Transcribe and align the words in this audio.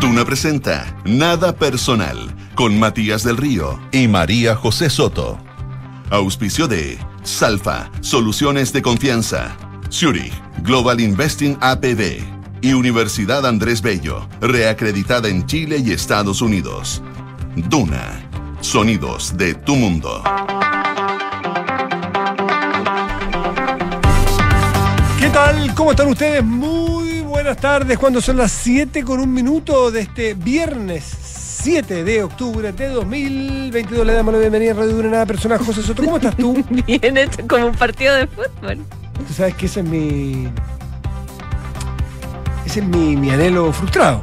Duna 0.00 0.24
presenta 0.24 0.96
Nada 1.04 1.54
Personal 1.54 2.34
con 2.54 2.78
Matías 2.80 3.22
del 3.22 3.36
Río 3.36 3.78
y 3.92 4.08
María 4.08 4.56
José 4.56 4.88
Soto. 4.88 5.38
Auspicio 6.08 6.66
de 6.66 6.98
Salfa, 7.22 7.90
Soluciones 8.00 8.72
de 8.72 8.80
Confianza. 8.80 9.54
Zurich, 9.90 10.32
Global 10.62 11.02
Investing 11.02 11.58
APB. 11.60 12.22
Y 12.62 12.72
Universidad 12.72 13.44
Andrés 13.44 13.82
Bello, 13.82 14.26
reacreditada 14.40 15.28
en 15.28 15.44
Chile 15.44 15.82
y 15.84 15.92
Estados 15.92 16.40
Unidos. 16.40 17.02
Duna, 17.68 18.26
sonidos 18.62 19.36
de 19.36 19.52
tu 19.54 19.76
mundo. 19.76 20.22
¿Qué 25.18 25.28
tal? 25.28 25.74
¿Cómo 25.74 25.90
están 25.90 26.08
ustedes? 26.08 26.42
Muy 26.42 26.79
buenas 27.42 27.56
tardes. 27.56 27.98
Cuando 27.98 28.20
son 28.20 28.36
las 28.36 28.52
7 28.52 29.02
con 29.02 29.18
un 29.18 29.32
minuto 29.32 29.90
de 29.90 30.02
este 30.02 30.34
viernes 30.34 31.04
7 31.62 32.04
de 32.04 32.22
octubre 32.22 32.70
de 32.70 32.88
2022, 32.88 34.06
le 34.06 34.12
damos 34.12 34.34
la 34.34 34.40
bienvenida 34.40 34.72
a 34.72 34.74
Radio 34.74 34.92
Duna 34.92 35.08
Nada 35.08 35.26
Personal. 35.26 35.58
José 35.58 35.82
Soto, 35.82 36.04
¿cómo 36.04 36.18
estás 36.18 36.36
tú? 36.36 36.62
Bien, 36.86 37.16
esto 37.16 37.40
es 37.40 37.48
como 37.48 37.66
un 37.68 37.74
partido 37.74 38.14
de 38.14 38.26
fútbol. 38.26 38.84
Tú 39.26 39.32
sabes 39.32 39.54
que 39.54 39.66
ese 39.66 39.80
es 39.80 39.86
mi. 39.86 40.48
Ese 42.66 42.80
es 42.80 42.86
mi, 42.86 43.16
mi 43.16 43.30
anhelo 43.30 43.72
frustrado. 43.72 44.20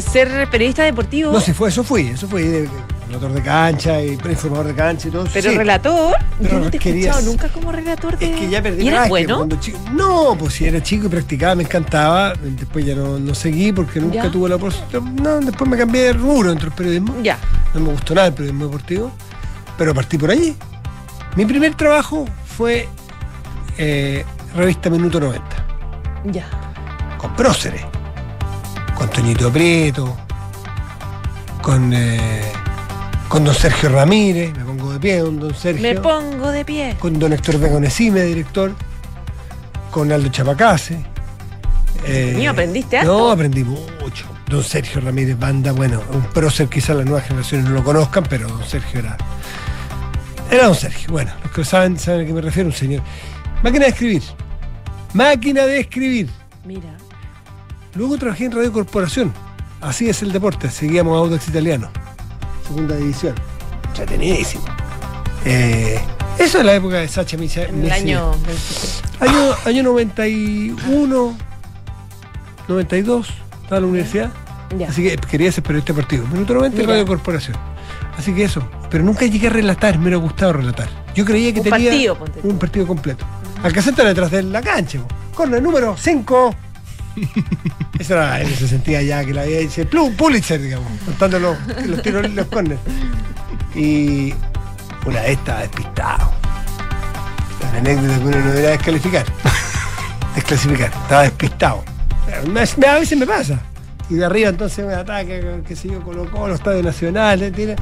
Ser 0.00 0.48
periodista 0.48 0.84
deportivo, 0.84 1.32
No, 1.32 1.40
si 1.40 1.52
fue, 1.52 1.68
eso 1.68 1.84
fui, 1.84 2.08
eso 2.08 2.26
fui. 2.26 2.66
Relator 3.14 3.32
de 3.32 3.42
cancha 3.42 4.02
y 4.02 4.08
informador 4.12 4.66
de 4.66 4.74
cancha 4.74 5.08
y 5.08 5.10
todo. 5.10 5.26
pero 5.32 5.50
sí. 5.50 5.56
relator. 5.56 6.16
Pero 6.40 6.50
Yo 6.58 6.64
no 6.64 6.70
te 6.70 6.76
he 6.76 6.80
querías- 6.80 7.06
escuchado 7.16 7.30
nunca 7.30 7.48
como 7.48 7.70
relator 7.72 8.18
de. 8.18 8.32
Es 8.32 8.40
que 8.40 8.48
ya 8.50 8.60
perdí 8.62 8.82
¿Y 8.84 8.88
eras 8.88 9.08
bueno? 9.08 9.36
cuando 9.36 9.56
chico- 9.60 9.78
No, 9.92 10.36
pues 10.38 10.54
si 10.54 10.64
era 10.66 10.82
chico 10.82 11.06
y 11.06 11.08
practicaba, 11.08 11.54
me 11.54 11.62
encantaba. 11.62 12.32
Después 12.34 12.84
ya 12.84 12.94
no, 12.96 13.18
no 13.20 13.34
seguí 13.34 13.72
porque 13.72 14.00
nunca 14.00 14.24
Ya. 14.24 14.30
tuve 14.30 14.48
la 14.48 14.56
oportunidad. 14.56 15.00
No, 15.22 15.40
después 15.40 15.70
me 15.70 15.76
cambié 15.76 16.02
de 16.02 16.12
rubro 16.14 16.48
dentro 16.50 16.68
del 16.70 16.76
periodismo. 16.76 17.14
Ya. 17.22 17.38
No 17.72 17.80
me 17.80 17.90
gustó 17.92 18.14
nada 18.14 18.26
el 18.28 18.32
periodismo 18.34 18.64
deportivo, 18.66 19.12
pero 19.78 19.94
partí 19.94 20.18
por 20.18 20.30
allí. 20.30 20.56
Mi 21.36 21.44
primer 21.46 21.74
trabajo 21.76 22.24
fue 22.56 22.88
eh, 23.78 24.24
revista 24.56 24.90
Minuto 24.90 25.18
90, 25.20 25.44
Ya. 26.32 26.46
con 27.18 27.34
próceres, 27.36 27.82
con 28.96 29.08
Toñito 29.10 29.50
Prieto, 29.52 30.16
con, 31.62 31.92
eh, 31.92 32.40
con 33.28 33.44
don 33.44 33.54
Sergio 33.54 33.88
Ramírez, 33.88 34.52
me 34.56 34.64
pongo 34.64 34.92
de 34.92 35.00
pie 35.00 35.20
con 35.20 35.40
don 35.40 35.54
Sergio, 35.54 35.82
Me 35.82 36.00
pongo 36.00 36.50
de 36.50 36.64
pie. 36.64 36.96
con 37.00 37.18
don 37.18 37.32
Héctor 37.32 37.58
Begonesime, 37.58 38.22
director, 38.22 38.72
con 39.90 40.12
Aldo 40.12 40.28
Chapacase. 40.28 40.98
eh, 42.06 42.46
¿aprendiste 42.48 42.96
No, 43.02 43.12
harto? 43.14 43.30
aprendí 43.32 43.64
mucho. 43.64 44.26
Don 44.48 44.62
Sergio 44.62 45.00
Ramírez 45.00 45.38
Banda, 45.38 45.72
bueno, 45.72 46.02
un 46.12 46.22
prócer 46.24 46.68
quizás 46.68 46.94
las 46.96 47.06
nuevas 47.06 47.26
generaciones 47.26 47.66
no 47.66 47.72
lo 47.74 47.82
conozcan, 47.82 48.24
pero 48.28 48.46
don 48.48 48.62
Sergio 48.64 49.00
era. 49.00 49.16
Era 50.50 50.66
don 50.66 50.74
Sergio. 50.74 51.08
Bueno, 51.10 51.32
los 51.42 51.50
que 51.50 51.60
lo 51.62 51.64
saben 51.64 51.98
saben 51.98 52.22
a 52.22 52.26
qué 52.26 52.32
me 52.32 52.40
refiero, 52.42 52.68
un 52.68 52.74
señor. 52.74 53.02
Máquina 53.62 53.86
de 53.86 53.90
escribir. 53.90 54.22
Máquina 55.14 55.64
de 55.64 55.80
escribir. 55.80 56.28
Mira. 56.64 56.94
Luego 57.94 58.18
trabajé 58.18 58.44
en 58.44 58.52
Radio 58.52 58.70
Corporación. 58.72 59.32
Así 59.80 60.08
es 60.08 60.22
el 60.22 60.30
deporte. 60.30 60.70
Seguíamos 60.70 61.16
Audax 61.16 61.48
Italiano. 61.48 61.88
Segunda 62.66 62.96
división. 62.96 63.34
Entretenidísimo. 63.88 64.64
Eh, 65.44 66.00
eso 66.38 66.58
es 66.58 66.64
la 66.64 66.74
época 66.74 66.96
de 66.96 67.08
Sacha. 67.08 67.36
En 67.36 67.42
el 67.42 67.74
Messi. 67.74 67.90
año 67.92 68.30
23. 68.32 69.02
Año, 69.20 69.54
año 69.66 69.82
91, 69.84 71.36
92, 72.68 73.28
estaba 73.62 73.76
en 73.76 73.82
la 73.82 73.88
universidad. 73.88 74.30
Ya. 74.78 74.88
Así 74.88 75.02
que 75.02 75.16
quería 75.16 75.52
ser 75.52 75.62
periodista 75.62 75.92
deportivo. 75.92 76.26
Minuto 76.28 76.54
90 76.54 76.76
Mira. 76.76 76.88
Radio 76.92 77.06
Corporación. 77.06 77.56
Así 78.18 78.32
que 78.34 78.44
eso. 78.44 78.66
Pero 78.90 79.04
nunca 79.04 79.26
llegué 79.26 79.48
a 79.48 79.50
relatar, 79.50 79.96
me 79.98 80.04
hubiera 80.04 80.16
gustado 80.16 80.54
relatar. 80.54 80.88
Yo 81.14 81.24
creía 81.24 81.52
que 81.52 81.60
Un 81.60 81.64
tenía 81.70 81.90
partido, 81.90 82.18
un 82.42 82.58
partido 82.58 82.86
completo. 82.86 83.24
Alcancé 83.62 83.92
detrás 83.92 84.30
de 84.30 84.42
la 84.42 84.60
cancha. 84.62 84.98
Con 85.34 85.54
el 85.54 85.62
número 85.62 85.96
5. 85.96 86.54
Eso 87.98 88.14
era, 88.14 88.40
él 88.40 88.52
se 88.54 88.66
sentía 88.66 89.00
ya 89.02 89.24
que 89.24 89.32
la 89.32 89.42
había 89.42 89.60
dicho 89.60 89.82
Plu- 89.82 90.14
Pulitzer, 90.16 90.60
digamos, 90.60 90.88
contando 91.04 91.38
los, 91.38 91.56
los 91.86 92.02
tiros 92.02 92.28
los 92.30 92.46
corners. 92.46 92.80
Y 93.74 94.34
una 95.06 95.20
vez 95.22 95.30
estaba 95.38 95.60
despistado. 95.60 96.32
La 97.72 97.78
anécdota 97.78 98.18
que 98.18 98.24
uno 98.24 98.38
no 98.38 98.46
debería 98.48 98.70
descalificar. 98.70 99.24
Desclasificar. 100.34 100.88
Estaba 101.02 101.22
despistado. 101.22 101.84
Me- 102.52 102.60
a 102.88 102.94
veces 102.98 103.16
me 103.18 103.26
pasa. 103.26 103.60
Y 104.10 104.14
de 104.14 104.24
arriba 104.24 104.50
entonces 104.50 104.84
me 104.84 104.92
ataca, 104.92 105.24
qué 105.66 105.76
sé 105.76 105.88
yo, 105.88 106.02
Colo 106.02 106.30
Colo, 106.30 106.54
Estadio 106.54 106.82
Nacional, 106.82 107.42
eh, 107.42 107.50
tiene 107.52 107.76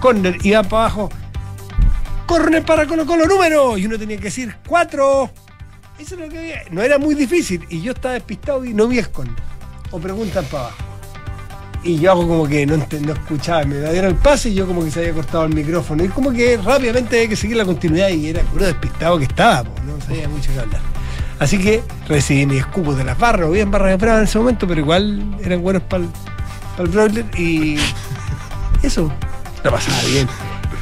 corner 0.00 0.36
y 0.44 0.50
va 0.50 0.62
para 0.64 0.82
abajo. 0.84 1.08
Corner 2.26 2.62
para 2.64 2.86
Colo 2.86 3.06
Colo 3.06 3.26
número. 3.26 3.78
Y 3.78 3.86
uno 3.86 3.98
tenía 3.98 4.16
que 4.16 4.24
decir 4.24 4.54
cuatro. 4.66 5.30
Eso 5.98 6.14
es 6.16 6.20
lo 6.20 6.28
que 6.28 6.38
había. 6.38 6.62
No 6.70 6.82
era 6.82 6.98
muy 6.98 7.14
difícil. 7.14 7.64
Y 7.70 7.80
yo 7.80 7.92
estaba 7.92 8.14
despistado 8.14 8.64
y 8.64 8.74
no 8.74 8.86
vi 8.88 8.98
el 8.98 9.08
corner. 9.10 9.36
O 9.92 9.98
preguntan 9.98 10.44
para 10.46 10.64
abajo. 10.64 10.76
Y 11.84 11.98
yo 11.98 12.12
hago 12.12 12.28
como 12.28 12.46
que 12.46 12.64
no, 12.64 12.76
no 12.76 13.12
escuchaba, 13.12 13.64
me 13.64 13.76
dieron 13.90 14.10
el 14.12 14.16
pase 14.16 14.50
y 14.50 14.54
yo 14.54 14.66
como 14.68 14.84
que 14.84 14.90
se 14.90 15.00
había 15.00 15.12
cortado 15.14 15.44
el 15.44 15.54
micrófono. 15.54 16.04
Y 16.04 16.08
como 16.08 16.30
que 16.32 16.56
rápidamente 16.56 17.16
había 17.16 17.28
que 17.28 17.36
seguir 17.36 17.56
la 17.56 17.64
continuidad 17.64 18.08
y 18.10 18.28
era 18.28 18.42
puro 18.42 18.64
despistado 18.66 19.18
que 19.18 19.24
estaba, 19.24 19.64
no 19.84 20.00
sabía 20.06 20.28
mucho 20.28 20.52
que 20.52 20.60
hablar. 20.60 20.80
Así 21.40 21.58
que 21.58 21.82
recibí 22.06 22.46
mis 22.46 22.60
escupos 22.60 22.96
de 22.96 23.02
las 23.04 23.18
barras, 23.18 23.50
bien 23.50 23.70
barras 23.72 23.90
de 23.90 23.96
brava 23.96 24.18
en 24.18 24.24
ese 24.24 24.38
momento, 24.38 24.66
pero 24.68 24.80
igual 24.80 25.36
eran 25.42 25.60
buenos 25.60 25.82
para 25.82 26.04
el 26.78 26.88
broiler 26.88 27.24
y 27.36 27.78
eso, 28.84 29.12
la 29.64 29.70
pasaba 29.72 29.98
bien. 30.08 30.28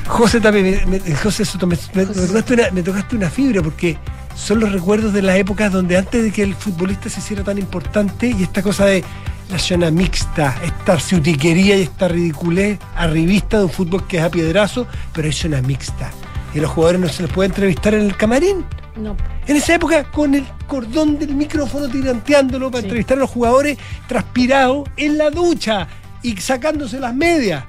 José 0.07 0.39
también, 0.41 0.83
me, 0.87 1.01
me- 1.01 1.15
José 1.17 1.47
Soto, 1.47 1.67
me, 1.67 1.79
me- 1.95 2.05
me 2.05 2.13
tocaste 2.27 2.55
una, 2.55 2.71
me 2.73 2.83
tocaste 2.83 3.17
una 3.17 3.31
fibra 3.31 3.63
porque 3.63 3.97
son 4.35 4.61
los 4.61 4.73
recuerdos 4.73 5.13
de 5.13 5.23
las 5.23 5.37
épocas 5.37 5.73
donde 5.73 5.97
antes 5.97 6.23
de 6.23 6.31
que 6.33 6.43
el 6.43 6.55
futbolista 6.55 7.09
se 7.09 7.21
hiciera 7.21 7.45
tan 7.45 7.59
importante 7.59 8.29
y 8.37 8.43
esta 8.43 8.63
cosa 8.63 8.87
de 8.87 9.05
la 9.51 9.59
zona 9.59 9.91
mixta, 9.91 10.57
esta 10.65 10.99
ciutiquería 11.01 11.77
y 11.77 11.83
esta 11.83 12.09
ridiculez 12.09 12.79
arribista 12.97 13.59
de 13.59 13.65
un 13.65 13.71
fútbol 13.71 14.07
que 14.07 14.19
es 14.19 14.23
a 14.23 14.31
piedrazo, 14.31 14.87
pero 15.13 15.27
hay 15.27 15.33
zona 15.33 15.61
mixta. 15.61 16.11
Y 16.55 16.61
los 16.61 16.71
jugadores 16.71 17.01
no 17.01 17.09
se 17.09 17.23
les 17.25 17.33
puede 17.33 17.49
entrevistar 17.49 17.95
en 17.95 18.03
el 18.03 18.17
camarín. 18.17 18.65
No. 18.97 19.17
En 19.47 19.57
esa 19.57 19.75
época, 19.75 20.05
con 20.11 20.35
el 20.35 20.45
cordón 20.67 21.19
del 21.19 21.35
micrófono 21.35 21.89
tiranteándolo 21.89 22.71
para 22.71 22.81
Sí. 22.83 22.87
entrevistar 22.87 23.17
a 23.19 23.21
los 23.21 23.31
jugadores 23.31 23.79
transpirados 24.09 24.89
en 24.97 25.17
la 25.19 25.31
ducha 25.31 25.87
y 26.23 26.37
sacándose 26.37 26.99
las 27.01 27.15
medias. 27.15 27.65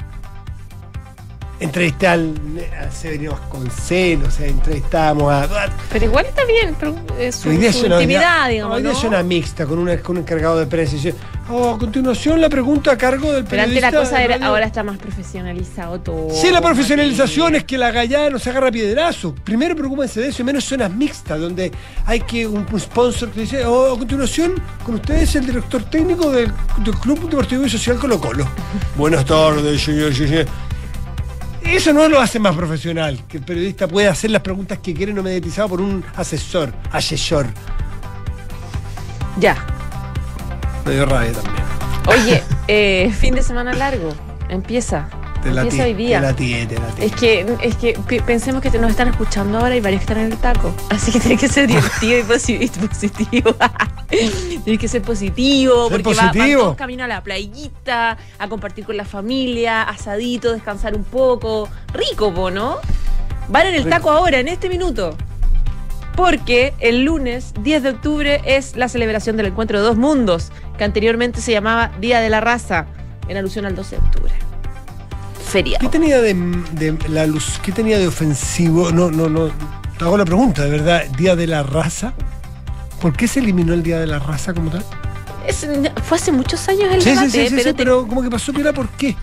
Entrevisté 1.61 2.07
al, 2.07 2.33
a 2.79 2.89
Severino 2.91 3.31
Vasconcelos, 3.33 4.27
o 4.29 4.31
sea, 4.31 4.47
entrevistábamos 4.47 5.31
a. 5.31 5.47
Pero 5.91 6.05
igual 6.05 6.25
está 6.25 6.43
bien. 6.45 6.75
Pero 6.79 6.95
es 7.19 7.35
su, 7.35 7.49
día 7.51 7.71
su 7.71 7.85
una- 7.85 7.95
intimidad, 8.01 8.49
digamos. 8.49 8.75
hoy 8.77 8.81
día 8.81 8.91
¿no? 8.91 8.97
es 8.97 9.03
una 9.03 9.21
mixta 9.23 9.65
con, 9.67 9.77
una, 9.77 9.95
con 9.97 10.17
un 10.17 10.23
encargado 10.23 10.57
de 10.57 10.65
prensa. 10.65 10.93
Y 10.95 10.97
dice, 10.97 11.15
"Oh, 11.51 11.69
a 11.75 11.77
continuación, 11.77 12.41
la 12.41 12.49
pregunta 12.49 12.91
a 12.93 12.97
cargo 12.97 13.31
del 13.31 13.43
Pero 13.45 13.61
antes 13.61 13.75
periodista. 13.75 13.91
la 13.91 13.97
cosa 14.03 14.23
era, 14.23 14.33
radio". 14.37 14.47
ahora 14.47 14.65
está 14.65 14.81
más 14.81 14.97
profesionalizado 14.97 15.99
todo. 15.99 16.29
Sí, 16.31 16.49
la 16.49 16.61
profesionalización 16.61 17.53
es 17.55 17.63
que 17.63 17.77
la 17.77 17.91
gallada 17.91 18.31
no 18.31 18.39
se 18.39 18.49
agarra 18.49 18.71
piedrazo. 18.71 19.35
Primero 19.43 19.75
preocúpense 19.75 20.19
de 20.19 20.29
eso, 20.29 20.41
y 20.41 20.45
menos 20.45 20.63
zonas 20.63 20.91
mixtas, 20.91 21.39
donde 21.39 21.71
hay 22.07 22.21
que 22.21 22.47
un, 22.47 22.65
un 22.71 22.79
sponsor 22.79 23.29
que 23.29 23.41
dice, 23.41 23.63
oh, 23.65 23.93
a 23.93 23.97
continuación, 23.99 24.55
con 24.83 24.95
ustedes 24.95 25.35
el 25.35 25.45
director 25.45 25.83
técnico 25.83 26.31
del, 26.31 26.51
del 26.83 26.95
Club 26.95 27.19
Deportivo 27.29 27.65
y 27.65 27.69
Social 27.69 27.97
Colo 27.97 28.19
Colo. 28.19 28.47
Buenas 28.95 29.25
tardes, 29.25 29.79
señor, 29.79 30.13
señor. 30.15 30.47
Eso 31.71 31.93
no 31.93 32.09
lo 32.09 32.19
hace 32.19 32.37
más 32.37 32.53
profesional, 32.53 33.23
que 33.29 33.37
el 33.37 33.43
periodista 33.43 33.87
pueda 33.87 34.11
hacer 34.11 34.29
las 34.29 34.41
preguntas 34.41 34.79
que 34.79 34.93
quiere 34.93 35.13
no 35.13 35.23
mediatizado 35.23 35.69
por 35.69 35.79
un 35.79 36.03
asesor, 36.17 36.73
asesor. 36.91 37.47
Ya. 39.39 39.55
Me 40.85 40.91
dio 40.91 41.05
rabia 41.05 41.31
también. 41.31 41.63
Oye, 42.07 42.43
eh, 42.67 43.09
fin 43.17 43.35
de 43.35 43.41
semana 43.41 43.73
largo. 43.73 44.09
Empieza. 44.49 45.07
Te 45.41 45.51
la 45.51 45.61
Empieza 45.63 45.83
hoy 45.85 45.93
ti- 45.93 46.03
día. 46.05 46.19
Te 46.19 46.25
la 46.27 46.33
tié, 46.35 46.65
te 46.67 46.75
la 46.79 46.87
tié. 46.87 47.05
Es 47.05 47.11
que, 47.15 47.55
es 47.63 47.75
que 47.75 47.99
pe- 48.07 48.21
pensemos 48.21 48.61
que 48.61 48.69
te- 48.69 48.77
nos 48.79 48.91
están 48.91 49.07
escuchando 49.07 49.57
ahora 49.57 49.75
y 49.75 49.79
varios 49.81 50.01
que 50.01 50.03
están 50.11 50.25
en 50.25 50.31
el 50.31 50.37
taco. 50.37 50.73
Así 50.89 51.11
que 51.11 51.19
tiene 51.19 51.37
que 51.37 51.47
ser 51.47 51.67
divertido 51.67 52.19
y 52.19 52.21
posi- 52.23 52.61
y 52.61 52.87
positivo. 52.87 53.55
tiene 54.63 54.77
que 54.77 54.87
ser 54.87 55.01
positivo, 55.01 55.89
Ser 55.89 56.01
porque 56.03 56.17
va- 56.17 56.31
positivo. 56.31 56.61
todos 56.61 56.75
camino 56.75 57.03
a 57.03 57.07
la 57.07 57.23
playita, 57.23 58.17
a 58.37 58.47
compartir 58.49 58.85
con 58.85 58.97
la 58.97 59.05
familia, 59.05 59.81
asadito, 59.83 60.51
descansar 60.53 60.95
un 60.95 61.03
poco. 61.03 61.67
Rico, 61.93 62.33
po, 62.33 62.51
¿no? 62.51 62.77
Van 63.49 63.65
en 63.67 63.73
el 63.75 63.83
Rico. 63.85 63.95
taco 63.95 64.11
ahora, 64.11 64.39
en 64.39 64.47
este 64.47 64.69
minuto. 64.69 65.15
Porque 66.15 66.73
el 66.79 67.03
lunes 67.03 67.53
10 67.61 67.83
de 67.83 67.89
octubre 67.89 68.41
es 68.45 68.75
la 68.75 68.89
celebración 68.89 69.37
del 69.37 69.47
encuentro 69.47 69.79
de 69.79 69.85
dos 69.85 69.95
mundos, 69.97 70.51
que 70.77 70.83
anteriormente 70.83 71.41
se 71.41 71.51
llamaba 71.51 71.91
Día 71.99 72.19
de 72.19 72.29
la 72.29 72.41
Raza, 72.41 72.85
en 73.27 73.37
alusión 73.37 73.65
al 73.65 73.75
12 73.75 73.95
de 73.95 74.01
octubre. 74.01 74.33
Feriado. 75.51 75.79
¿Qué 75.81 75.89
tenía 75.89 76.21
de, 76.21 76.33
de 76.73 76.97
la 77.09 77.25
luz? 77.27 77.59
¿Qué 77.61 77.71
tenía 77.71 77.97
de 77.99 78.07
ofensivo? 78.07 78.91
No, 78.91 79.11
no, 79.11 79.27
no. 79.29 79.49
Te 79.97 80.05
hago 80.05 80.17
la 80.17 80.25
pregunta, 80.25 80.63
de 80.63 80.71
verdad. 80.71 81.05
¿Día 81.17 81.35
de 81.35 81.47
la 81.47 81.63
raza? 81.63 82.13
¿Por 83.01 83.13
qué 83.13 83.27
se 83.27 83.39
eliminó 83.39 83.73
el 83.73 83.83
Día 83.83 83.99
de 83.99 84.05
la 84.07 84.19
Raza 84.19 84.53
como 84.53 84.69
tal? 84.69 84.85
Es- 85.47 85.67
fue 86.03 86.17
hace 86.17 86.31
muchos 86.31 86.67
años 86.69 86.83
el 86.93 87.01
Sí, 87.01 87.09
debate, 87.09 87.29
sí, 87.31 87.37
sí, 87.37 87.49
pero, 87.49 87.57
sí, 87.57 87.63
te- 87.63 87.73
pero 87.73 88.07
como 88.07 88.21
que 88.21 88.29
pasó 88.29 88.53
piola, 88.53 88.73
¿por 88.73 88.87
qué? 88.89 89.15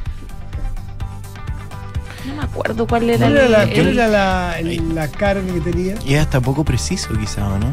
no 2.26 2.34
me 2.34 2.42
acuerdo 2.42 2.86
cuál 2.86 3.08
era 3.08 3.18
¿Cuál 3.18 3.32
el, 3.32 3.38
era 3.38 3.48
la, 3.48 3.62
el- 3.62 3.72
cuál 3.74 3.88
era 3.88 4.08
la, 4.08 4.58
el- 4.58 4.94
la 4.94 5.08
carga 5.08 5.54
que 5.54 5.60
tenía? 5.60 5.94
Y 6.04 6.14
es 6.14 6.20
hasta 6.20 6.40
poco 6.40 6.64
preciso, 6.64 7.08
quizá, 7.18 7.48
¿o 7.48 7.58
no? 7.58 7.72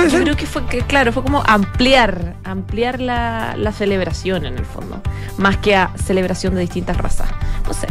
Puede 0.00 0.12
Yo 0.12 0.22
creo 0.22 0.36
que 0.36 0.46
fue, 0.46 0.66
que, 0.66 0.80
claro, 0.82 1.12
fue 1.12 1.22
como 1.22 1.42
ampliar, 1.46 2.36
ampliar 2.44 3.00
la, 3.00 3.54
la 3.56 3.72
celebración 3.72 4.46
en 4.46 4.56
el 4.56 4.64
fondo, 4.64 5.02
más 5.36 5.58
que 5.58 5.76
a 5.76 5.90
celebración 6.02 6.54
de 6.54 6.62
distintas 6.62 6.96
razas. 6.96 7.28
No 7.66 7.74
sé. 7.74 7.86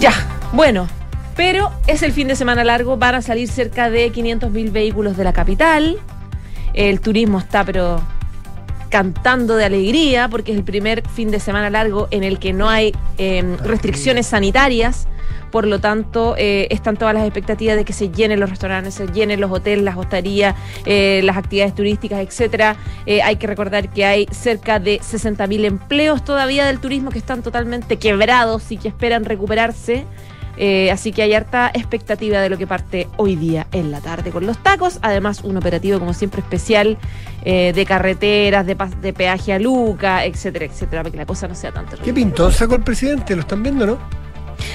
Ya, 0.00 0.12
bueno, 0.52 0.88
pero 1.36 1.70
es 1.86 2.02
el 2.02 2.12
fin 2.12 2.28
de 2.28 2.36
semana 2.36 2.64
largo, 2.64 2.96
van 2.96 3.16
a 3.16 3.22
salir 3.22 3.48
cerca 3.48 3.90
de 3.90 4.12
500.000 4.12 4.72
vehículos 4.72 5.16
de 5.16 5.24
la 5.24 5.32
capital, 5.32 5.98
el 6.72 7.00
turismo 7.00 7.38
está 7.38 7.64
pero 7.64 8.00
cantando 8.88 9.56
de 9.56 9.64
alegría 9.64 10.28
porque 10.28 10.52
es 10.52 10.58
el 10.58 10.64
primer 10.64 11.06
fin 11.08 11.30
de 11.30 11.40
semana 11.40 11.70
largo 11.70 12.08
en 12.10 12.24
el 12.24 12.38
que 12.38 12.52
no 12.52 12.68
hay 12.68 12.94
eh, 13.18 13.56
restricciones 13.62 14.26
sanitarias. 14.26 15.06
Por 15.50 15.66
lo 15.66 15.80
tanto, 15.80 16.34
eh, 16.36 16.68
están 16.70 16.96
todas 16.96 17.14
las 17.14 17.24
expectativas 17.24 17.76
de 17.76 17.84
que 17.84 17.92
se 17.92 18.10
llenen 18.10 18.40
los 18.40 18.50
restaurantes, 18.50 18.94
se 18.94 19.06
llenen 19.06 19.40
los 19.40 19.50
hoteles, 19.50 19.84
las 19.84 19.96
hosterías, 19.96 20.54
eh, 20.84 21.20
las 21.24 21.36
actividades 21.36 21.74
turísticas, 21.74 22.20
etcétera. 22.20 22.76
Eh, 23.06 23.22
hay 23.22 23.36
que 23.36 23.46
recordar 23.46 23.88
que 23.88 24.04
hay 24.04 24.26
cerca 24.30 24.78
de 24.78 25.00
60.000 25.00 25.64
empleos 25.64 26.24
todavía 26.24 26.66
del 26.66 26.80
turismo 26.80 27.10
que 27.10 27.18
están 27.18 27.42
totalmente 27.42 27.96
quebrados 27.96 28.70
y 28.70 28.76
que 28.76 28.88
esperan 28.88 29.24
recuperarse. 29.24 30.04
Así 30.92 31.12
que 31.12 31.22
hay 31.22 31.34
harta 31.34 31.70
expectativa 31.72 32.40
de 32.40 32.48
lo 32.48 32.58
que 32.58 32.66
parte 32.66 33.06
hoy 33.16 33.36
día 33.36 33.68
en 33.70 33.92
la 33.92 34.00
tarde 34.00 34.32
con 34.32 34.44
los 34.44 34.60
tacos. 34.60 34.98
Además, 35.02 35.44
un 35.44 35.56
operativo, 35.56 36.00
como 36.00 36.12
siempre, 36.12 36.40
especial 36.40 36.98
de 37.44 37.84
carreteras, 37.86 38.66
de, 38.66 39.12
peaje 39.12 39.52
a 39.52 39.60
Luca, 39.60 40.24
etcétera, 40.24 40.64
etcétera, 40.64 41.02
para 41.04 41.12
que 41.12 41.16
la 41.16 41.26
cosa 41.26 41.46
no 41.46 41.54
sea 41.54 41.70
tan 41.70 41.84
terrible. 41.84 42.06
¿Qué 42.06 42.12
pintón 42.12 42.50
sacó 42.50 42.74
el 42.74 42.82
presidente? 42.82 43.36
¿Lo 43.36 43.42
están 43.42 43.62
viendo, 43.62 43.86
no? 43.86 43.98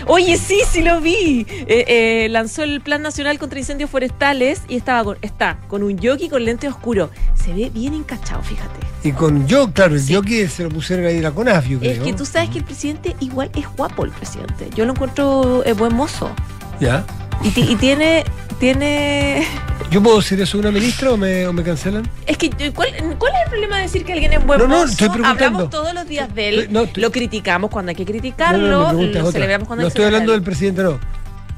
Oye, 0.08 0.38
sí, 0.38 0.60
sí 0.70 0.82
lo 0.82 1.02
vi. 1.02 1.46
Eh, 1.50 1.86
eh, 1.88 2.28
lanzó 2.30 2.64
el 2.64 2.82
Plan 2.82 3.02
Nacional 3.02 3.40
contra 3.40 3.60
Incendios 3.60 3.90
Forestales 3.90 4.62
y 4.68 4.76
estaba 4.76 5.04
con, 5.04 5.18
está 5.22 5.60
con 5.68 5.84
un 5.84 5.98
jockey 5.98 6.30
con 6.30 6.44
lente 6.46 6.68
oscuro. 6.68 7.10
Se 7.36 7.54
ve 7.54 7.70
bien 7.74 7.94
encachado, 7.94 8.42
fíjate. 8.44 8.80
Y 9.04 9.12
con 9.12 9.48
yo, 9.48 9.72
claro, 9.74 9.96
el 9.96 10.02
Sí. 10.02 10.14
jockey 10.16 10.48
se 10.48 10.64
lo 10.64 10.70
pusieron 10.70 11.06
ahí 11.06 11.20
la 11.20 11.32
CONAF, 11.32 11.68
yo 11.68 11.80
creo. 11.80 11.92
Es 11.92 12.00
que 12.00 12.14
tú 12.14 12.26
sabes 12.26 12.50
que 12.50 12.60
el 12.60 12.64
presidente 12.64 13.16
igual 13.20 13.50
es 13.56 13.66
guapo 13.76 14.06
el 14.06 14.12
presidente. 14.12 14.70
Yo 14.76 14.86
lo 14.86 14.92
encuentro 14.94 15.64
eh, 15.66 15.74
buen 15.74 15.94
mozo. 15.96 16.32
Ya. 16.80 17.06
Y, 17.42 17.48
y 17.60 17.76
tiene, 17.76 18.24
tiene... 18.60 19.48
¿Yo 19.92 20.02
puedo 20.02 20.18
decir 20.18 20.40
eso 20.42 20.58
de 20.58 20.62
una 20.68 20.72
ministra 20.72 21.12
o 21.12 21.18
me, 21.18 21.46
o 21.46 21.54
me 21.54 21.62
cancelan? 21.64 22.10
Es 22.26 22.38
que, 22.38 22.50
¿cuál, 22.74 22.90
cuál 23.20 23.34
es 23.36 23.42
el 23.44 23.50
problema 23.50 23.76
de 23.78 23.82
decir 23.84 24.06
que 24.06 24.14
alguien 24.14 24.34
es 24.34 24.46
buen 24.46 24.60
No, 24.60 24.68
no, 24.68 24.84
estoy 24.86 25.10
preguntando. 25.10 25.46
Hablamos 25.46 25.70
todos 25.70 25.94
los 25.94 26.08
días 26.08 26.34
de 26.34 26.50
él, 26.50 26.60
Estoy- 26.62 26.74
no, 26.74 26.82
estoy- 26.84 27.02
lo 27.04 27.12
criticamos 27.12 27.70
cuando 27.70 27.90
hay 27.90 27.96
que 27.96 28.04
No, 28.06 28.12
criticarlo, 28.12 28.68
no, 28.68 28.94
no, 28.94 29.02
lo 29.04 29.32
celebramos 29.32 29.68
cuando 29.68 29.82
No 29.84 29.88
hay 29.88 29.92
que 29.92 29.98
estoy 30.00 30.06
hablando 30.06 30.32
del 30.32 30.42
presidente, 30.42 30.84
no. 30.84 31.00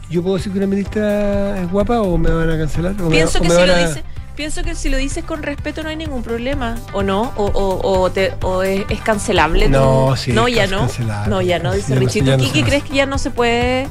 ¿Yo 0.09 0.21
puedo 0.21 0.35
decir 0.37 0.51
que 0.51 0.57
una 0.59 0.67
ministra 0.67 1.59
es 1.61 1.71
guapa 1.71 2.01
o 2.01 2.17
me 2.17 2.29
van 2.29 2.49
a 2.49 2.57
cancelar? 2.57 2.93
¿O 3.01 3.05
me- 3.05 3.15
Pienso 3.15 3.39
o 3.39 3.41
que 3.41 3.47
me 3.49 3.55
si 3.55 3.65
lo 3.65 3.73
a- 3.73 3.77
dices... 3.77 4.03
Pienso 4.35 4.63
que 4.63 4.75
si 4.75 4.89
lo 4.89 4.97
dices 4.97 5.23
con 5.23 5.43
respeto 5.43 5.81
no 5.81 5.87
hay 5.87 5.95
ningún 5.95 6.21
problema, 6.21 6.75
¿o 6.91 7.03
no? 7.03 7.31
¿O, 7.37 7.45
o, 7.45 8.01
o 8.01 8.11
te- 8.11 8.33
o 8.41 8.63
es, 8.63 8.83
es 8.89 8.99
cancelable? 8.99 9.69
No, 9.69 10.13
sí, 10.17 10.33
No, 10.33 10.49
ya 10.49 10.67
no. 10.67 10.79
cancelable. 10.79 11.29
No, 11.29 11.41
ya 11.41 11.57
no, 11.59 11.71
Sí, 11.71 11.77
dice 11.77 11.95
no- 11.95 12.35
¿Tú, 12.35 12.43
no 12.43 12.43
Kiki, 12.43 12.63
crees 12.63 12.83
que 12.83 12.95
ya 12.95 13.05
no 13.05 13.17
se 13.17 13.31
puede? 13.31 13.87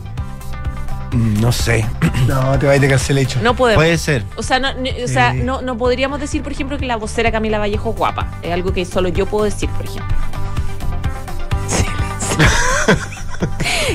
Mm, 1.14 1.40
No 1.40 1.52
sé. 1.52 1.84
No, 2.26 2.58
te 2.58 2.64
va 2.66 2.72
a 2.72 2.76
ir 2.76 2.80
de 2.80 2.88
cancelacho. 2.88 3.40
No 3.42 3.54
podemos. 3.54 3.82
Puede 3.84 3.98
ser. 3.98 4.24
O 4.36 4.42
sea, 4.42 4.58
no, 4.58 4.68
o 4.70 5.08
sea 5.08 5.32
Sí. 5.32 5.40
no, 5.42 5.60
no 5.60 5.76
podríamos 5.76 6.18
decir, 6.20 6.42
por 6.42 6.52
ejemplo, 6.52 6.78
que 6.78 6.86
la 6.86 6.96
vocera 6.96 7.30
Camila 7.30 7.58
Vallejo 7.58 7.90
es 7.90 7.96
guapa. 7.96 8.32
Es 8.42 8.50
algo 8.52 8.72
que 8.72 8.84
solo 8.86 9.10
yo 9.10 9.26
puedo 9.26 9.44
decir, 9.44 9.68
por 9.70 9.84
ejemplo. 9.84 10.16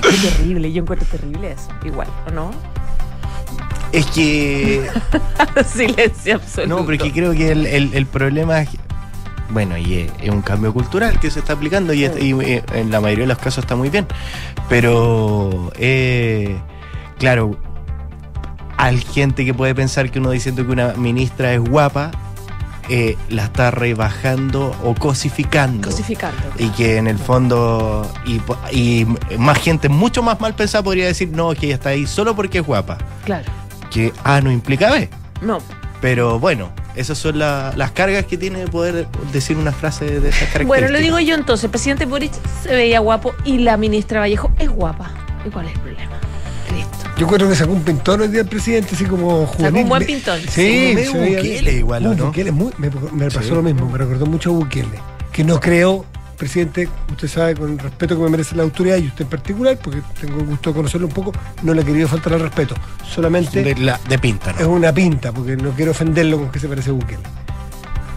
Qué 0.01 0.29
terrible, 0.29 0.71
yo 0.71 0.81
encuentro 0.83 1.07
terrible 1.09 1.51
eso. 1.53 1.69
Igual, 1.83 2.07
¿o 2.27 2.31
no? 2.31 2.51
Es 3.91 4.05
que. 4.07 4.87
Silencio 5.73 6.35
absoluto. 6.35 6.75
No, 6.77 6.85
porque 6.85 7.11
creo 7.11 7.31
que 7.33 7.51
el, 7.51 7.65
el- 7.65 7.93
el 7.93 8.05
problema 8.05 8.61
es. 8.61 8.69
Bueno, 9.49 9.75
y 9.77 10.01
es, 10.01 10.11
es 10.21 10.29
un 10.29 10.41
cambio 10.43 10.71
cultural 10.73 11.19
que 11.19 11.31
se 11.31 11.39
está 11.39 11.53
aplicando 11.53 11.91
y, 11.93 12.03
es- 12.05 12.21
y, 12.21 12.33
eh, 12.41 12.63
en 12.73 12.91
la 12.91 13.01
mayoría 13.01 13.23
de 13.23 13.29
los 13.29 13.39
casos 13.39 13.63
está 13.63 13.75
muy 13.75 13.89
bien. 13.89 14.05
Pero, 14.69 15.71
eh, 15.75 16.55
claro, 17.19 17.59
hay 18.77 18.97
gente 18.97 19.45
que 19.45 19.53
puede 19.53 19.75
pensar 19.75 20.09
que 20.09 20.19
uno 20.19 20.31
diciendo 20.31 20.65
que 20.65 20.71
una 20.71 20.93
ministra 20.93 21.53
es 21.53 21.59
guapa, 21.59 22.11
eh, 22.89 23.17
la 23.29 23.43
está 23.43 23.69
rebajando 23.69 24.75
o 24.83 24.95
cosificando. 24.95 25.87
Cosificando. 25.87 26.41
Y 26.57 26.69
que 26.69 26.97
en 26.97 27.05
el 27.07 27.19
fondo, 27.19 28.09
y, 28.25 29.05
más 29.37 29.59
gente 29.59 29.89
mucho 29.89 30.23
más 30.23 30.39
mal 30.39 30.55
pensada 30.55 30.83
podría 30.83 31.05
decir, 31.05 31.29
no, 31.29 31.51
que 31.51 31.67
ella 31.67 31.75
está 31.75 31.89
ahí 31.89 32.07
solo 32.07 32.35
porque 32.35 32.59
es 32.59 32.65
guapa. 32.65 32.97
Claro. 33.25 33.45
Que 33.91 34.11
A 34.23 34.41
no 34.41 34.51
implica 34.51 34.89
B. 34.91 35.09
No, 35.41 35.59
Pero 36.01 36.39
bueno, 36.39 36.71
esas 36.95 37.17
son 37.17 37.39
la- 37.39 37.73
las 37.75 37.91
cargas 37.91 38.25
que 38.25 38.37
tiene 38.37 38.65
poder 38.67 39.07
decir 39.33 39.57
una 39.57 39.71
frase 39.73 40.05
de 40.05 40.29
esas 40.29 40.49
características. 40.51 40.67
Bueno, 40.67 40.87
lo 40.87 40.99
digo 40.99 41.19
yo 41.19 41.35
entonces. 41.35 41.65
El 41.65 41.71
presidente 41.71 42.05
Boric 42.05 42.31
se 42.63 42.69
veía 42.73 42.99
guapo 43.01 43.33
y 43.43 43.57
la 43.59 43.75
ministra 43.77 44.21
Vallejo 44.21 44.49
es 44.57 44.69
guapa. 44.69 45.11
¿Y 45.45 45.49
cuál 45.49 45.67
es 45.67 45.73
el. 45.85 45.88
Yo 47.19 47.27
creo 47.27 47.49
que 47.49 47.55
sacó 47.55 47.73
un 47.73 47.83
pintón 47.83 48.21
hoy 48.21 48.29
día 48.29 48.41
el 48.41 48.47
presidente, 48.47 48.95
así 48.95 49.03
como 49.05 49.45
juvenil. 49.45 49.83
un 49.83 49.89
buen 49.89 50.05
pintón. 50.05 50.39
Sí, 50.49 50.93
veía 50.95 51.11
Bukele 51.11 51.73
igual, 51.73 52.05
¿o 52.05 52.09
Muy 52.09 52.17
no? 52.17 52.25
Bukele, 52.27 52.51
muy- 52.53 52.71
me, 52.77 52.89
me 53.11 53.25
pasó 53.29 53.49
Sí. 53.49 53.53
lo 53.55 53.61
mismo, 53.61 53.89
me 53.89 53.97
recordó 53.97 54.25
mucho 54.25 54.51
a 54.51 54.53
Bukele. 54.53 54.87
Que 55.33 55.43
no 55.43 55.59
creo, 55.59 56.05
presidente, 56.37 56.87
usted 57.11 57.27
sabe, 57.27 57.55
con 57.55 57.73
el 57.73 57.79
respeto 57.79 58.15
que 58.15 58.23
me 58.23 58.29
merece 58.29 58.55
la 58.55 58.63
autoridad 58.63 58.95
y 58.97 59.07
usted 59.07 59.25
en 59.25 59.29
particular, 59.29 59.77
porque 59.83 60.01
tengo 60.21 60.39
el 60.39 60.45
gusto 60.45 60.69
de 60.69 60.75
conocerlo 60.77 61.07
un 61.07 61.13
poco, 61.13 61.33
no 61.61 61.73
le 61.73 61.81
he 61.81 61.85
querido 61.85 62.07
faltar 62.07 62.33
al 62.33 62.39
respeto. 62.39 62.75
Solamente 63.13 63.63
De, 63.63 63.75
la, 63.75 63.99
de 64.07 64.17
pinta, 64.17 64.51
es 64.57 64.65
una 64.65 64.93
pinta, 64.93 65.33
porque 65.33 65.57
no 65.57 65.71
quiero 65.71 65.91
ofenderlo 65.91 66.37
con 66.37 66.49
que 66.51 66.59
se 66.59 66.69
parece 66.69 66.89
a 66.91 66.93
Bukele. 66.93 67.19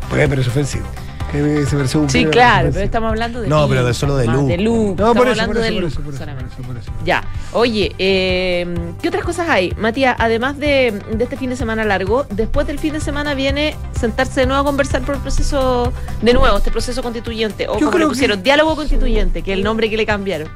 Porque 0.09 0.23
me 0.23 0.29
parece 0.29 0.49
ofensivo. 0.51 0.87
Que 1.33 1.65
se. 1.67 1.89
Sí, 2.09 2.27
claro, 2.27 2.57
parece 2.59 2.73
pero 2.75 2.85
estamos 2.85 3.09
hablando 3.09 3.41
de 3.41 3.49
No, 3.49 3.67
pero 3.67 3.85
de 3.87 3.95
solo 3.95 4.17
de 4.17 4.27
look. 4.27 4.47
De. 4.49 4.59
No, 4.59 4.91
estamos 4.91 5.17
por 5.17 5.29
eso, 5.29 5.31
hablando 5.41 5.55
por 5.55 5.65
eso, 5.65 5.75
por 5.75 5.85
eso, 5.85 6.01
por 6.03 6.09
eso, 6.15 6.19
solamente. 6.19 6.55
por 6.57 6.61
eso, 6.61 6.69
por 6.69 6.77
eso. 6.77 6.93
Ya. 7.07 7.25
Oye, 7.55 7.95
eh, 7.99 8.67
¿qué 9.01 9.09
otras 9.09 9.25
cosas 9.25 9.49
hay? 9.49 9.73
Matías, 9.79 10.15
además 10.19 10.59
de, 10.59 10.93
de 11.11 11.25
este 11.25 11.37
fin 11.39 11.49
de 11.51 11.57
semana 11.57 11.85
largo, 11.85 12.27
después 12.31 12.67
del 12.67 12.79
fin 12.79 12.93
de 12.93 13.01
semana 13.01 13.33
viene 13.35 13.75
sentarse 13.99 14.41
de 14.41 14.47
nuevo 14.47 14.61
a 14.63 14.65
conversar 14.65 15.01
por 15.03 15.15
el 15.15 15.23
proceso, 15.23 15.91
de 16.21 16.35
nuevo, 16.35 16.57
este 16.59 16.71
proceso 16.71 17.03
constituyente, 17.03 17.67
o 17.67 17.75
Yo 17.75 17.87
como 17.87 17.91
le 17.93 17.97
creo 17.97 18.09
pusieron, 18.11 18.37
que- 18.39 18.43
diálogo 18.45 18.77
constituyente, 18.77 19.43
que 19.43 19.53
es 19.53 19.59
el 19.59 19.65
nombre 19.65 19.89
que 19.89 19.97
le 19.97 20.05
cambiaron. 20.05 20.49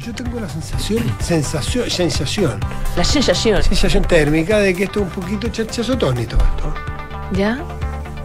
Yo, 0.00 0.06
yo 0.06 0.14
tengo 0.14 0.38
la 0.38 0.48
sensación, 0.48 1.02
sensación, 1.18 1.90
sensación, 1.90 2.60
La 2.96 3.02
sensación. 3.02 3.60
sensación 3.62 4.04
térmica 4.04 4.58
de 4.60 4.72
que 4.72 4.84
esto 4.84 5.00
es 5.00 5.06
un 5.06 5.10
poquito 5.12 5.48
chachazo 5.48 5.98
tónico 5.98 6.36
esto. 6.36 6.74
¿Ya? 7.32 7.58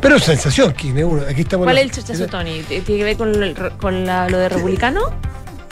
Pero 0.02 0.20
sensación. 0.20 0.72
Aquí 0.72 1.42
estamos 1.42 1.66
¿Cuál 1.66 1.78
es 1.78 1.84
el 1.84 1.92
chachazo, 1.92 2.28
Tony? 2.28 2.62
¿Tiene 2.68 2.84
que 2.84 3.04
ver 3.04 3.18
con, 3.18 3.44
el- 3.44 3.56
con 3.78 4.06
la- 4.06 4.28
lo 4.30 4.38
de 4.40 4.50
republicano? 4.50 5.02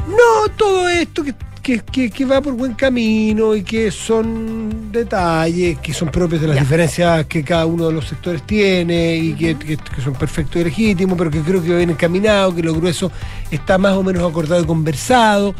No, 0.07 0.49
todo 0.55 0.87
esto 0.89 1.23
que, 1.23 1.33
que, 1.61 1.79
que- 1.79 2.09
que 2.11 2.25
va 2.25 2.39
por 2.41 2.53
buen 2.53 2.73
camino 2.73 3.55
y 3.55 3.63
que 3.63 3.91
son 3.91 4.91
detalles 4.91 5.77
que 5.79 5.93
son 5.93 6.09
propios 6.09 6.41
de 6.41 6.47
las 6.47 6.55
Ya. 6.57 6.61
diferencias 6.63 7.25
que 7.27 7.43
cada 7.43 7.65
uno 7.65 7.87
de 7.87 7.93
los 7.93 8.07
sectores 8.07 8.41
tiene 8.43 9.15
y 9.17 9.33
que, 9.33 9.57
que- 9.57 9.77
que 9.77 10.01
son 10.01 10.13
perfectos 10.13 10.61
y 10.61 10.63
legítimos, 10.63 11.17
pero 11.17 11.29
que 11.31 11.41
creo 11.41 11.61
que 11.61 11.69
va 11.69 11.77
bien 11.77 11.89
encaminado, 11.91 12.55
que 12.55 12.63
lo 12.63 12.73
grueso 12.73 13.11
está 13.51 13.77
más 13.77 13.93
o 13.93 14.03
menos 14.03 14.27
acordado 14.29 14.61
y 14.61 14.65
conversado. 14.65 15.53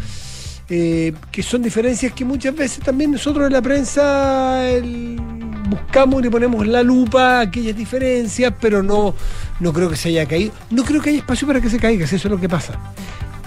eh, 0.72 1.14
que 1.32 1.42
son 1.42 1.64
diferencias 1.64 2.14
que 2.14 2.24
muchas 2.24 2.54
veces 2.56 2.84
también 2.84 3.12
nosotros 3.12 3.48
en 3.48 3.54
la 3.54 3.62
prensa 3.64 4.70
el- 4.70 5.20
buscamos 5.70 6.20
y 6.20 6.24
le 6.24 6.32
ponemos 6.32 6.66
la 6.68 6.84
lupa 6.84 7.38
a 7.38 7.42
aquellas 7.42 7.76
diferencias, 7.76 8.54
pero 8.60 8.82
no, 8.84 9.14
no 9.60 9.74
creo 9.74 9.90
que 9.90 9.96
se 9.96 10.10
haya 10.10 10.26
caído. 10.26 10.52
No 10.70 10.84
creo 10.84 11.02
que 11.02 11.10
haya 11.12 11.20
espacio 11.20 11.48
para 11.48 11.62
que 11.62 11.70
se 11.70 11.78
caiga, 11.80 12.06
si 12.08 12.16
eso 12.16 12.28
es 12.28 12.32
lo 12.32 12.40
que 12.40 12.50
pasa. 12.50 12.74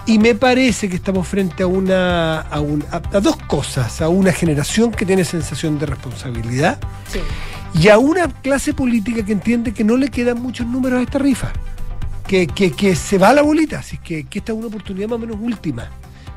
Y 0.07 0.19
me 0.19 0.35
parece 0.35 0.89
que 0.89 0.97
estamos 0.97 1.29
frente 1.29 1.63
a 1.63 1.67
una 1.67 2.41
a, 2.41 2.61
un- 2.61 2.85
a- 2.91 3.03
a 3.17 3.21
dos 3.21 3.37
cosas, 3.47 4.01
a 4.01 4.09
una 4.09 4.33
generación 4.33 4.91
que 4.91 5.07
tiene 5.07 5.25
sensación 5.25 5.79
de 5.79 5.87
responsabilidad 5.87 6.79
Sí. 7.13 7.21
y 7.81 7.89
a 7.89 7.99
una 7.99 8.27
clase 8.29 8.75
política 8.75 9.25
que 9.25 9.33
entiende 9.33 9.73
que 9.73 9.85
no 9.85 9.97
le 9.97 10.09
quedan 10.09 10.43
muchos 10.43 10.67
números 10.67 10.99
a 10.99 11.03
esta 11.03 11.19
rifa, 11.21 11.53
que, 12.27 12.47
que- 12.49 12.73
que 12.73 12.97
se 12.97 13.17
va 13.19 13.29
a 13.29 13.33
la 13.35 13.43
bolita, 13.43 13.79
así 13.79 13.97
que, 13.99 14.25
que 14.25 14.41
esta 14.41 14.51
es 14.53 14.59
una 14.59 14.67
oportunidad 14.67 15.09
más 15.09 15.17
o 15.17 15.21
menos 15.21 15.37
última, 15.41 15.89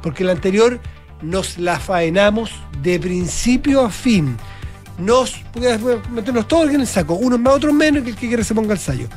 porque 0.04 0.24
la 0.24 0.34
anterior 0.34 0.80
nos 1.24 1.58
la 1.58 1.80
faenamos 1.80 2.51
de 2.84 3.00
principio 3.00 3.84
a 3.84 3.89
fin. 3.89 4.38
Nos, 4.98 5.36
meternos 6.12 6.48
todos 6.48 6.70
en 6.70 6.82
el 6.82 6.88
saco, 6.88 7.16
unos 7.16 7.40
más, 7.40 7.56
otros 7.56 7.74
menos, 7.74 8.04
que 8.04 8.12
el 8.12 8.16
que 8.16 8.28
quiera 8.28 8.44
se 8.44 8.56
ponga 8.56 8.74
el 8.74 8.80
sallo. 8.80 9.08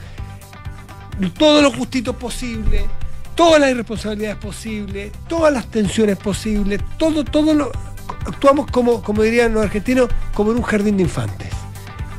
Todos 1.37 1.63
los 1.63 1.75
justitos 1.75 2.17
posibles, 2.17 2.85
todas 3.35 3.61
las 3.61 3.71
irresponsabilidades 3.71 4.39
posibles, 4.39 5.13
todas 5.29 5.53
las 5.53 5.67
tensiones 5.71 6.17
posibles, 6.17 6.81
todo, 6.99 7.25
todo 7.25 7.55
lo. 7.55 7.73
Actuamos 8.27 8.71
como, 8.71 9.03
como 9.03 9.23
dirían 9.23 9.55
los 9.55 9.65
argentinos, 9.65 10.09
como 10.35 10.51
en 10.51 10.59
un 10.59 10.63
jardín 10.63 10.97
de 10.97 11.05
infantes. 11.05 11.51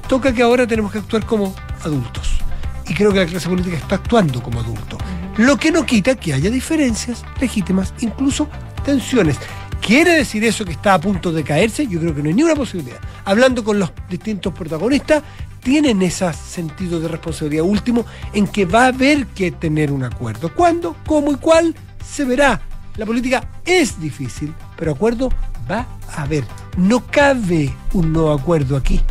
Toca 0.07 0.33
que 0.33 0.41
ahora 0.41 0.65
tenemos 0.65 0.91
que 0.91 0.99
actuar 0.99 1.25
como 1.25 1.53
adultos. 1.83 2.39
y 2.87 2.93
creo 2.95 3.13
que 3.13 3.19
la 3.19 3.25
clase 3.25 3.47
política 3.47 3.77
está 3.77 3.95
actuando 3.95 4.41
como 4.41 4.59
adulto. 4.59 4.97
Lo 5.37 5.57
que 5.57 5.71
no 5.71 5.85
quita 5.85 6.15
que 6.15 6.33
haya 6.33 6.49
diferencias 6.49 7.23
legítimas, 7.39 7.93
incluso 7.99 8.49
tensiones. 8.83 9.37
¿Quiere 9.81 10.13
decir 10.13 10.43
eso 10.43 10.65
que 10.65 10.73
está 10.73 10.93
a 10.93 11.01
punto 11.01 11.31
de 11.31 11.43
caerse? 11.43 11.87
Yo 11.87 11.99
creo 11.99 12.13
que 12.13 12.21
no 12.21 12.29
hay 12.29 12.35
ninguna 12.35 12.55
posibilidad. 12.55 12.99
Hablando 13.25 13.63
con 13.63 13.79
los 13.79 13.91
distintos 14.09 14.53
protagonistas, 14.53 15.23
tienen 15.63 16.01
ese 16.01 16.31
sentido 16.33 16.99
de 16.99 17.07
responsabilidad 17.07 17.65
último 17.65 18.05
en 18.33 18.47
que 18.47 18.65
va 18.65 18.85
a 18.85 18.87
haber 18.87 19.25
que 19.27 19.51
tener 19.51 19.91
un 19.91 20.03
acuerdo. 20.03 20.53
¿Cuándo? 20.53 20.95
¿Cómo 21.05 21.31
y 21.31 21.35
cuál? 21.35 21.75
Se 22.05 22.23
verá. 22.23 22.61
La 22.97 23.05
política 23.05 23.47
es 23.65 23.99
difícil, 23.99 24.53
pero 24.77 24.91
acuerdo 24.91 25.29
va 25.69 25.87
a 26.13 26.23
haber. 26.23 26.43
No 26.77 27.05
cabe 27.07 27.73
un 27.93 28.13
no 28.13 28.31
acuerdo 28.31 28.75
aquí. 28.75 29.01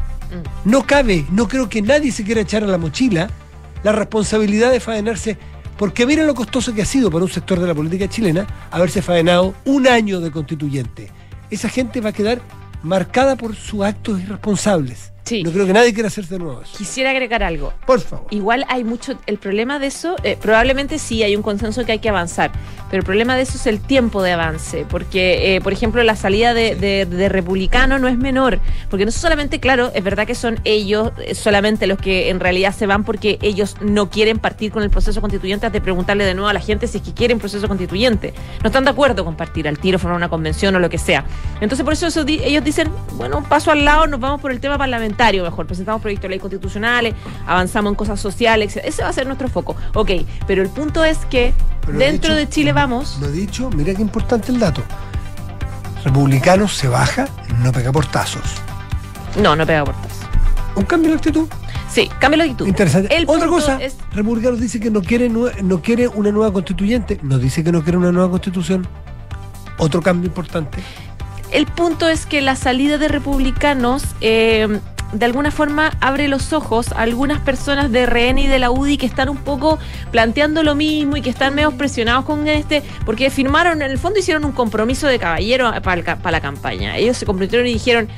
No 0.64 0.86
cabe. 0.86 1.26
No 1.30 1.48
creo 1.48 1.68
que 1.68 1.82
nadie 1.82 2.12
se 2.12 2.24
quiera 2.24 2.42
echar 2.42 2.62
a 2.64 2.66
la 2.66 2.78
mochila 2.78 3.28
la 3.82 3.92
responsabilidad 3.92 4.70
de 4.70 4.80
faenarse 4.80 5.38
porque 5.78 6.04
miren 6.04 6.26
lo 6.26 6.34
costoso 6.34 6.74
que 6.74 6.82
ha 6.82 6.84
sido 6.84 7.10
para 7.10 7.24
un 7.24 7.30
sector 7.30 7.58
de 7.60 7.66
la 7.66 7.74
política 7.74 8.08
chilena 8.08 8.46
haberse 8.70 9.00
faenado 9.00 9.54
un 9.64 9.86
año 9.86 10.20
de 10.20 10.32
constituyente. 10.32 11.10
Esa 11.50 11.68
gente 11.68 12.00
va 12.00 12.10
a 12.10 12.12
quedar 12.12 12.42
marcada 12.82 13.36
por 13.36 13.54
sus 13.54 13.84
actos 13.84 14.20
irresponsables. 14.20 15.12
Sí. 15.28 15.42
No 15.42 15.50
creo 15.52 15.66
que 15.66 15.72
nadie 15.72 15.92
quiera 15.92 16.06
hacerse 16.08 16.38
nuevo 16.38 16.62
eso. 16.62 16.72
Quisiera 16.76 17.10
agregar 17.10 17.42
algo. 17.42 17.72
Por 17.86 18.00
favor. 18.00 18.26
Igual 18.30 18.64
hay 18.68 18.82
mucho, 18.84 19.18
el 19.26 19.36
problema 19.38 19.78
de 19.78 19.88
eso, 19.88 20.16
eh, 20.22 20.38
probablemente 20.40 20.98
sí 20.98 21.22
hay 21.22 21.36
un 21.36 21.42
consenso 21.42 21.84
que 21.84 21.92
hay 21.92 21.98
que 21.98 22.08
avanzar, 22.08 22.50
pero 22.90 23.00
el 23.00 23.04
problema 23.04 23.36
de 23.36 23.42
eso 23.42 23.56
es 23.56 23.66
el 23.66 23.80
tiempo 23.80 24.22
de 24.22 24.32
avance, 24.32 24.86
porque, 24.88 25.56
eh, 25.56 25.60
por 25.60 25.72
ejemplo, 25.74 26.02
la 26.02 26.16
salida 26.16 26.54
de, 26.54 26.74
de- 26.76 27.04
de 27.04 27.28
republicano 27.28 27.98
no 27.98 28.08
es 28.08 28.16
menor, 28.16 28.58
porque 28.88 29.04
no 29.04 29.10
solamente, 29.10 29.60
claro, 29.60 29.90
es 29.94 30.02
verdad 30.02 30.26
que 30.26 30.34
son 30.34 30.58
ellos 30.64 31.12
eh, 31.18 31.34
solamente 31.34 31.86
los 31.86 31.98
que 31.98 32.30
en 32.30 32.40
realidad 32.40 32.74
se 32.74 32.86
van 32.86 33.04
porque 33.04 33.38
ellos 33.42 33.76
no 33.82 34.08
quieren 34.08 34.38
partir 34.38 34.72
con 34.72 34.82
el 34.82 34.88
proceso 34.88 35.20
constituyente, 35.20 35.66
antes 35.66 35.80
de 35.80 35.84
preguntarle 35.84 36.24
de 36.24 36.32
nuevo 36.34 36.48
a 36.48 36.54
la 36.54 36.60
gente 36.60 36.86
si 36.86 36.98
es 36.98 37.02
que 37.04 37.12
quieren 37.12 37.38
proceso 37.38 37.68
constituyente. 37.68 38.32
No 38.62 38.68
están 38.68 38.84
de 38.84 38.90
acuerdo 38.90 39.24
con 39.26 39.36
partir 39.36 39.68
al 39.68 39.78
tiro, 39.78 39.98
formar 39.98 40.16
una 40.16 40.28
convención 40.30 40.74
o 40.74 40.78
lo 40.78 40.88
que 40.88 40.96
sea. 40.98 41.24
Entonces, 41.60 41.84
por 41.84 41.92
eso, 41.92 42.06
eso 42.06 42.24
di- 42.24 42.40
ellos 42.42 42.64
dicen, 42.64 42.88
bueno, 43.14 43.44
paso 43.46 43.70
al 43.70 43.84
lado, 43.84 44.06
nos 44.06 44.20
vamos 44.20 44.40
por 44.40 44.52
el 44.52 44.60
tema 44.60 44.78
parlamentario 44.78 45.17
mejor, 45.18 45.66
presentamos 45.66 46.00
proyectos 46.00 46.22
de 46.24 46.28
ley 46.30 46.38
constitucionales, 46.38 47.14
avanzamos 47.46 47.90
en 47.90 47.94
cosas 47.96 48.20
sociales, 48.20 48.76
etc. 48.76 48.84
ese 48.86 49.02
va 49.02 49.08
a 49.08 49.12
ser 49.12 49.26
nuestro 49.26 49.48
foco. 49.48 49.76
Ok, 49.94 50.10
pero 50.46 50.62
el 50.62 50.68
punto 50.68 51.04
es 51.04 51.18
que 51.26 51.52
Pero 51.84 51.98
dentro 51.98 52.34
dicho- 52.34 52.46
de 52.46 52.48
Chile 52.48 52.72
vamos, 52.72 53.18
Lo 53.20 53.30
dicho, 53.30 53.68
mira 53.70 53.94
qué 53.94 54.02
importante 54.02 54.52
el 54.52 54.58
dato. 54.60 54.82
Republicanos 56.04 56.74
se 56.76 56.88
baja, 56.88 57.28
no 57.62 57.72
pega 57.72 57.92
portazos. 57.92 58.42
no, 59.42 59.54
no 59.56 59.66
pega 59.66 59.84
puertas. 59.84 60.12
Un 60.74 60.84
cambio 60.84 61.10
de 61.10 61.16
actitud 61.16 61.48
Sí, 61.90 62.08
cambia 62.20 62.38
la 62.38 62.44
actitud. 62.44 62.66
interesante. 62.66 63.14
El 63.16 63.24
Otra 63.28 63.48
cosa, 63.48 63.78
es- 63.82 63.96
Republicanos 64.12 64.60
dice 64.60 64.78
que 64.78 64.90
no 64.90 65.00
quiere, 65.02 65.28
no 65.28 65.82
quiere 65.82 66.06
una 66.08 66.30
nueva 66.30 66.52
constituyente, 66.52 67.18
no 67.22 67.38
dice 67.38 67.64
que 67.64 67.72
no 67.72 67.82
quiere 67.82 67.98
una 67.98 68.12
nueva 68.12 68.30
constitución. 68.30 68.86
Otro 69.78 70.00
cambio 70.02 70.28
importante. 70.28 70.78
El 71.50 71.66
punto 71.66 72.08
es 72.08 72.26
que 72.26 72.42
la 72.42 72.56
salida 72.56 72.98
de 72.98 73.08
republicanos 73.08 74.02
eh, 74.20 74.80
de 75.12 75.24
alguna 75.24 75.50
forma 75.50 75.92
abre 76.00 76.28
los 76.28 76.52
ojos 76.52 76.92
a 76.92 77.00
algunas 77.00 77.40
personas 77.40 77.90
de 77.90 78.06
RN 78.06 78.38
y 78.38 78.46
de 78.46 78.58
la 78.58 78.70
UDI 78.70 78.98
que 78.98 79.06
están 79.06 79.28
un 79.28 79.38
poco 79.38 79.78
planteando 80.10 80.62
lo 80.62 80.74
mismo 80.74 81.16
y 81.16 81.22
que 81.22 81.30
están 81.30 81.54
medio 81.54 81.72
presionados 81.72 82.24
con 82.24 82.46
este, 82.48 82.82
porque 83.06 83.30
firmaron, 83.30 83.82
en 83.82 83.90
el 83.90 83.98
fondo 83.98 84.18
hicieron 84.18 84.44
un 84.44 84.52
compromiso 84.52 85.06
de 85.06 85.18
caballero 85.18 85.72
para, 85.82 86.30
la 86.30 86.40
campaña. 86.40 86.96
Ellos 86.96 87.16
se 87.16 87.26
comprometieron 87.26 87.66
y 87.66 87.72
dijeron, 87.72 88.08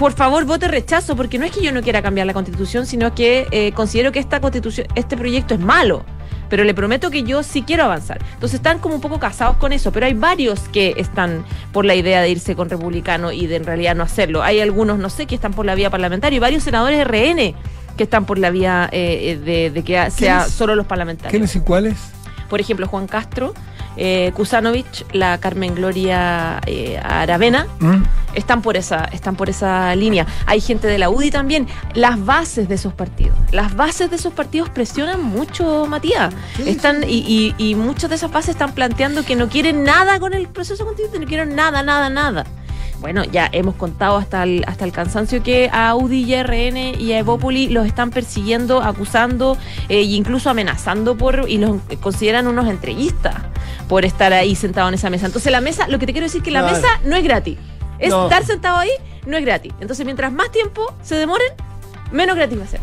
por 0.00 0.14
favor 0.14 0.46
vote 0.46 0.66
rechazo, 0.66 1.14
porque 1.14 1.38
no 1.38 1.44
es 1.44 1.52
que 1.52 1.60
yo 1.60 1.72
no 1.72 1.82
quiera 1.82 2.00
cambiar 2.00 2.26
la 2.26 2.32
constitución, 2.32 2.86
sino 2.86 3.14
que 3.14 3.46
eh, 3.50 3.72
considero 3.72 4.12
que 4.12 4.18
esta 4.18 4.40
constitución, 4.40 4.86
este 4.94 5.14
proyecto 5.14 5.52
es 5.52 5.60
malo. 5.60 6.06
Pero 6.48 6.64
le 6.64 6.72
prometo 6.72 7.10
que 7.10 7.22
yo 7.22 7.42
sí 7.42 7.60
quiero 7.60 7.84
avanzar. 7.84 8.18
Entonces 8.32 8.54
están 8.54 8.78
como 8.78 8.94
un 8.94 9.02
poco 9.02 9.20
casados 9.20 9.58
con 9.58 9.74
eso, 9.74 9.92
pero 9.92 10.06
hay 10.06 10.14
varios 10.14 10.60
que 10.70 10.94
están 10.96 11.44
por 11.70 11.84
la 11.84 11.94
idea 11.94 12.22
de 12.22 12.30
irse 12.30 12.56
con 12.56 12.70
republicano 12.70 13.30
y 13.30 13.46
de 13.46 13.56
en 13.56 13.64
realidad 13.64 13.94
no 13.94 14.02
hacerlo. 14.02 14.42
Hay 14.42 14.60
algunos, 14.60 14.98
no 14.98 15.10
sé, 15.10 15.26
que 15.26 15.34
están 15.34 15.52
por 15.52 15.66
la 15.66 15.74
vía 15.74 15.90
parlamentaria 15.90 16.34
y 16.34 16.40
varios 16.40 16.62
senadores 16.62 17.06
RN 17.06 17.54
que 17.98 18.04
están 18.04 18.24
por 18.24 18.38
la 18.38 18.48
vía 18.48 18.88
eh, 18.92 19.38
de, 19.44 19.68
de 19.68 19.84
que 19.84 20.10
sea 20.10 20.48
solo 20.48 20.76
los 20.76 20.86
parlamentarios. 20.86 21.30
¿Quiénes 21.30 21.54
y 21.56 21.60
cuáles? 21.60 21.98
Por 22.48 22.58
ejemplo, 22.58 22.88
Juan 22.88 23.06
Castro, 23.06 23.52
eh, 23.96 24.32
Kusanovich, 24.34 25.04
la 25.12 25.38
Carmen 25.38 25.74
Gloria 25.74 26.60
eh, 26.66 27.00
Aravena, 27.02 27.66
¿Mm? 27.80 28.02
están 28.34 28.62
por 28.62 28.76
esa 28.76 29.04
están 29.06 29.36
por 29.36 29.50
esa 29.50 29.94
línea. 29.96 30.26
Hay 30.46 30.60
gente 30.60 30.86
de 30.86 30.98
la 30.98 31.10
UDI 31.10 31.30
también. 31.30 31.66
Las 31.94 32.24
bases 32.24 32.68
de 32.68 32.76
esos 32.76 32.92
partidos. 32.92 33.36
Las 33.50 33.74
bases 33.74 34.10
de 34.10 34.16
esos 34.16 34.32
partidos 34.32 34.68
presionan 34.70 35.22
mucho 35.22 35.86
Matías. 35.86 36.32
Están 36.64 37.04
y, 37.08 37.54
y, 37.58 37.70
y 37.70 37.74
muchas 37.74 38.10
de 38.10 38.16
esas 38.16 38.30
bases 38.30 38.50
están 38.50 38.72
planteando 38.72 39.24
que 39.24 39.36
no 39.36 39.48
quieren 39.48 39.84
nada 39.84 40.20
con 40.20 40.34
el 40.34 40.48
proceso 40.48 40.84
constituyente 40.84 41.18
no 41.20 41.26
quieren 41.26 41.54
nada 41.54 41.82
nada 41.82 42.08
nada 42.08 42.46
bueno, 43.00 43.24
ya 43.24 43.48
hemos 43.52 43.74
contado 43.74 44.16
hasta 44.18 44.42
el, 44.42 44.64
hasta 44.66 44.84
el 44.84 44.92
cansancio 44.92 45.42
que 45.42 45.70
a 45.72 45.94
UDI 45.94 46.22
y 46.24 46.34
a 46.34 46.42
RN 46.42 46.76
y 47.00 47.12
a 47.12 47.18
Evópoli 47.18 47.68
los 47.68 47.86
están 47.86 48.10
persiguiendo, 48.10 48.82
acusando 48.82 49.56
e 49.88 50.02
incluso 50.02 50.50
amenazando 50.50 51.16
por 51.16 51.48
y 51.48 51.58
los 51.58 51.76
consideran 52.00 52.46
unos 52.46 52.68
entreguistas 52.68 53.34
por 53.88 54.04
estar 54.04 54.32
ahí 54.32 54.54
sentados 54.54 54.88
en 54.90 54.94
esa 54.94 55.10
mesa. 55.10 55.26
Entonces 55.26 55.50
la 55.50 55.60
mesa, 55.60 55.88
lo 55.88 55.98
que 55.98 56.06
te 56.06 56.12
quiero 56.12 56.26
decir 56.26 56.40
es 56.40 56.44
que 56.44 56.50
la 56.50 56.62
mesa 56.62 56.88
no 57.04 57.16
es 57.16 57.24
gratis. 57.24 57.58
Es 57.98 58.10
No. 58.10 58.24
estar 58.24 58.44
sentado 58.44 58.76
ahí, 58.78 58.90
no 59.26 59.36
es 59.36 59.44
gratis. 59.44 59.72
Entonces 59.80 60.04
mientras 60.04 60.32
más 60.32 60.50
tiempo 60.52 60.94
se 61.02 61.16
demoren, 61.16 61.48
menos 62.12 62.36
gratis 62.36 62.58
va 62.58 62.64
a 62.64 62.68
ser. 62.68 62.80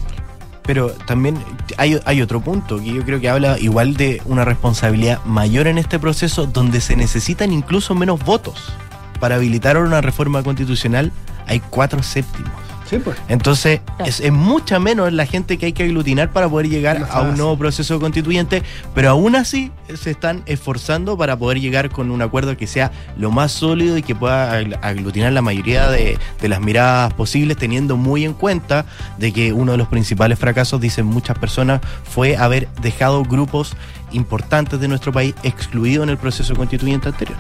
Pero 0.64 0.90
también 1.06 1.38
hay, 1.78 2.00
hay 2.04 2.22
otro 2.22 2.42
punto 2.42 2.78
que 2.80 2.94
yo 2.94 3.04
creo 3.06 3.22
que 3.22 3.30
habla 3.30 3.58
igual 3.58 3.96
de 3.96 4.22
una 4.26 4.44
responsabilidad 4.44 5.24
mayor 5.24 5.68
en 5.68 5.78
este 5.78 5.98
proceso 5.98 6.46
donde 6.46 6.82
se 6.82 6.96
necesitan 6.98 7.54
incluso 7.54 7.96
menos 7.96 8.24
votos. 8.26 8.74
Para 9.20 9.36
habilitar 9.36 9.78
una 9.78 10.02
reforma 10.02 10.44
constitucional 10.44 11.12
hay 11.48 11.60
cuatro 11.60 12.04
séptimos. 12.04 12.52
Sí, 12.90 13.00
pues. 13.00 13.18
Entonces, 13.28 13.82
Claro. 13.86 14.06
es, 14.06 14.22
es 14.22 14.32
mucha 14.32 14.80
menos 14.80 15.12
la 15.12 15.26
gente 15.26 15.58
que 15.58 15.66
hay 15.66 15.74
que 15.74 15.84
aglutinar 15.84 16.32
para 16.32 16.48
poder 16.48 16.70
llegar 16.70 17.06
a 17.12 17.20
un 17.20 17.36
nuevo 17.36 17.58
proceso 17.58 18.00
constituyente, 18.00 18.64
pero 18.96 19.10
aún 19.10 19.36
así 19.36 19.74
se 19.94 20.10
están 20.12 20.42
esforzando 20.46 21.18
para 21.18 21.36
poder 21.38 21.60
llegar 21.60 21.90
con 21.90 22.12
un 22.12 22.22
acuerdo 22.22 22.56
que 22.56 22.66
sea 22.66 22.94
lo 23.18 23.30
más 23.30 23.52
sólido 23.52 23.98
y 23.98 24.04
que 24.04 24.16
pueda 24.16 24.58
agl- 24.62 24.80
aglutinar 24.82 25.34
la 25.34 25.42
mayoría 25.42 25.90
de, 25.90 26.18
de 26.40 26.48
las 26.48 26.62
miradas 26.62 27.14
posibles, 27.14 27.58
teniendo 27.58 27.98
muy 27.98 28.24
en 28.24 28.32
cuenta 28.34 28.86
de 29.18 29.34
que 29.34 29.52
uno 29.52 29.74
de 29.74 29.78
los 29.80 29.90
principales 29.90 30.40
fracasos, 30.40 30.80
dicen 30.80 31.08
muchas 31.08 31.38
personas, 31.38 31.82
fue 32.10 32.38
haber 32.38 32.70
dejado 32.82 33.22
grupos 33.24 33.74
importantes 34.14 34.80
de 34.80 34.88
nuestro 34.88 35.12
país 35.12 35.36
excluidos 35.44 36.04
en 36.06 36.10
el 36.12 36.18
proceso 36.18 36.56
constituyente 36.56 37.10
anterior. 37.10 37.38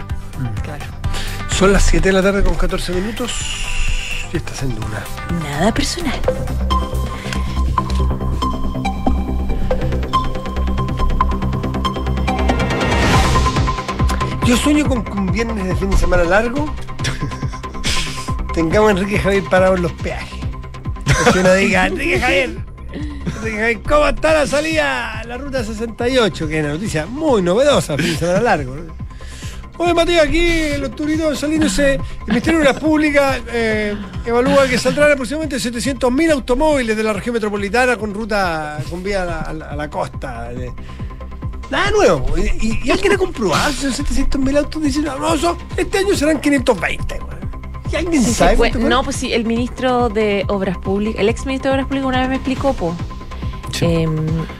Claro. 0.61 0.83
Son 1.49 1.73
las 1.73 1.83
7 1.83 2.09
de 2.09 2.13
la 2.13 2.21
tarde 2.21 2.43
con 2.43 2.55
14 2.55 2.93
minutos 2.93 3.31
y 4.31 4.37
está 4.37 4.51
haciendo 4.51 4.85
una. 4.85 5.03
Nada 5.43 5.73
personal. 5.73 6.19
Yo 14.45 14.55
sueño 14.55 14.87
con 14.87 15.03
que 15.03 15.11
un 15.11 15.31
viernes 15.31 15.65
de 15.65 15.75
fin 15.75 15.89
de 15.89 15.97
semana 15.97 16.23
largo 16.23 16.73
tengamos 18.53 18.89
a 18.89 18.91
Enrique 18.91 19.19
Javier 19.19 19.43
parado 19.49 19.75
en 19.75 19.81
los 19.81 19.91
peajes. 19.93 20.39
Que 21.33 21.39
uno 21.39 21.53
diga, 21.53 21.87
Enrique 21.87 22.19
Javier, 22.19 22.57
Enrique 22.93 23.57
Javier, 23.57 23.81
¿cómo 23.81 24.07
está 24.07 24.33
la 24.33 24.47
salida 24.47 25.23
la 25.25 25.37
ruta 25.37 25.63
68? 25.63 26.47
Que 26.47 26.59
es 26.59 26.63
una 26.63 26.73
noticia 26.73 27.05
muy 27.07 27.41
novedosa, 27.41 27.97
fin 27.97 28.13
de 28.13 28.17
semana 28.17 28.39
largo. 28.39 28.75
¿no? 28.75 29.06
Oye, 29.79 29.93
Matías, 29.93 30.25
aquí 30.25 30.69
los 30.79 30.95
turitos 30.95 31.39
saliéndose, 31.39 31.93
el 31.95 32.01
Ministerio 32.27 32.59
de 32.59 32.67
Obras 32.67 32.81
Públicas 32.81 33.39
eh, 33.51 33.95
evalúa 34.25 34.67
que 34.67 34.77
saldrán 34.79 35.11
aproximadamente 35.11 35.57
700.000 35.57 36.31
automóviles 36.31 36.97
de 36.97 37.03
la 37.03 37.13
región 37.13 37.33
metropolitana 37.33 37.95
con 37.95 38.11
ruta, 38.13 38.79
con 38.89 39.03
vía 39.03 39.21
a 39.21 39.25
la, 39.25 39.39
a 39.41 39.53
la- 39.53 39.65
a 39.67 39.75
la 39.75 39.89
costa. 39.89 40.51
eh. 40.51 40.71
Nada 41.69 41.91
nuevo. 41.91 42.25
Y, 42.37 42.79
y, 42.85 42.91
alguien 42.91 43.13
ha 43.13 43.17
comprobado 43.17 43.71
son 43.73 43.91
700.000 43.91 44.57
autos. 44.57 44.81
Dicen, 44.81 45.03
no, 45.05 45.37
son- 45.37 45.57
este 45.75 45.99
año 45.99 46.15
serán 46.15 46.39
520. 46.41 47.19
güey. 47.19 47.37
¿Y 47.91 47.95
alguien 47.97 48.23
Sí, 48.23 48.33
sabe? 48.33 48.55
fue- 48.57 48.71
no, 48.71 49.03
pues 49.03 49.15
sí, 49.17 49.31
el 49.31 49.45
ministro 49.45 50.09
de 50.09 50.43
Obras 50.47 50.77
Públicas, 50.79 51.21
el 51.21 51.29
ex 51.29 51.45
ministro 51.45 51.71
de 51.71 51.75
Obras 51.75 51.87
Públicas 51.87 52.07
una 52.07 52.19
vez 52.21 52.29
me 52.29 52.35
explicó, 52.35 52.73
po. 52.73 52.95
Sí. 53.71 53.85
Eh, 53.85 54.07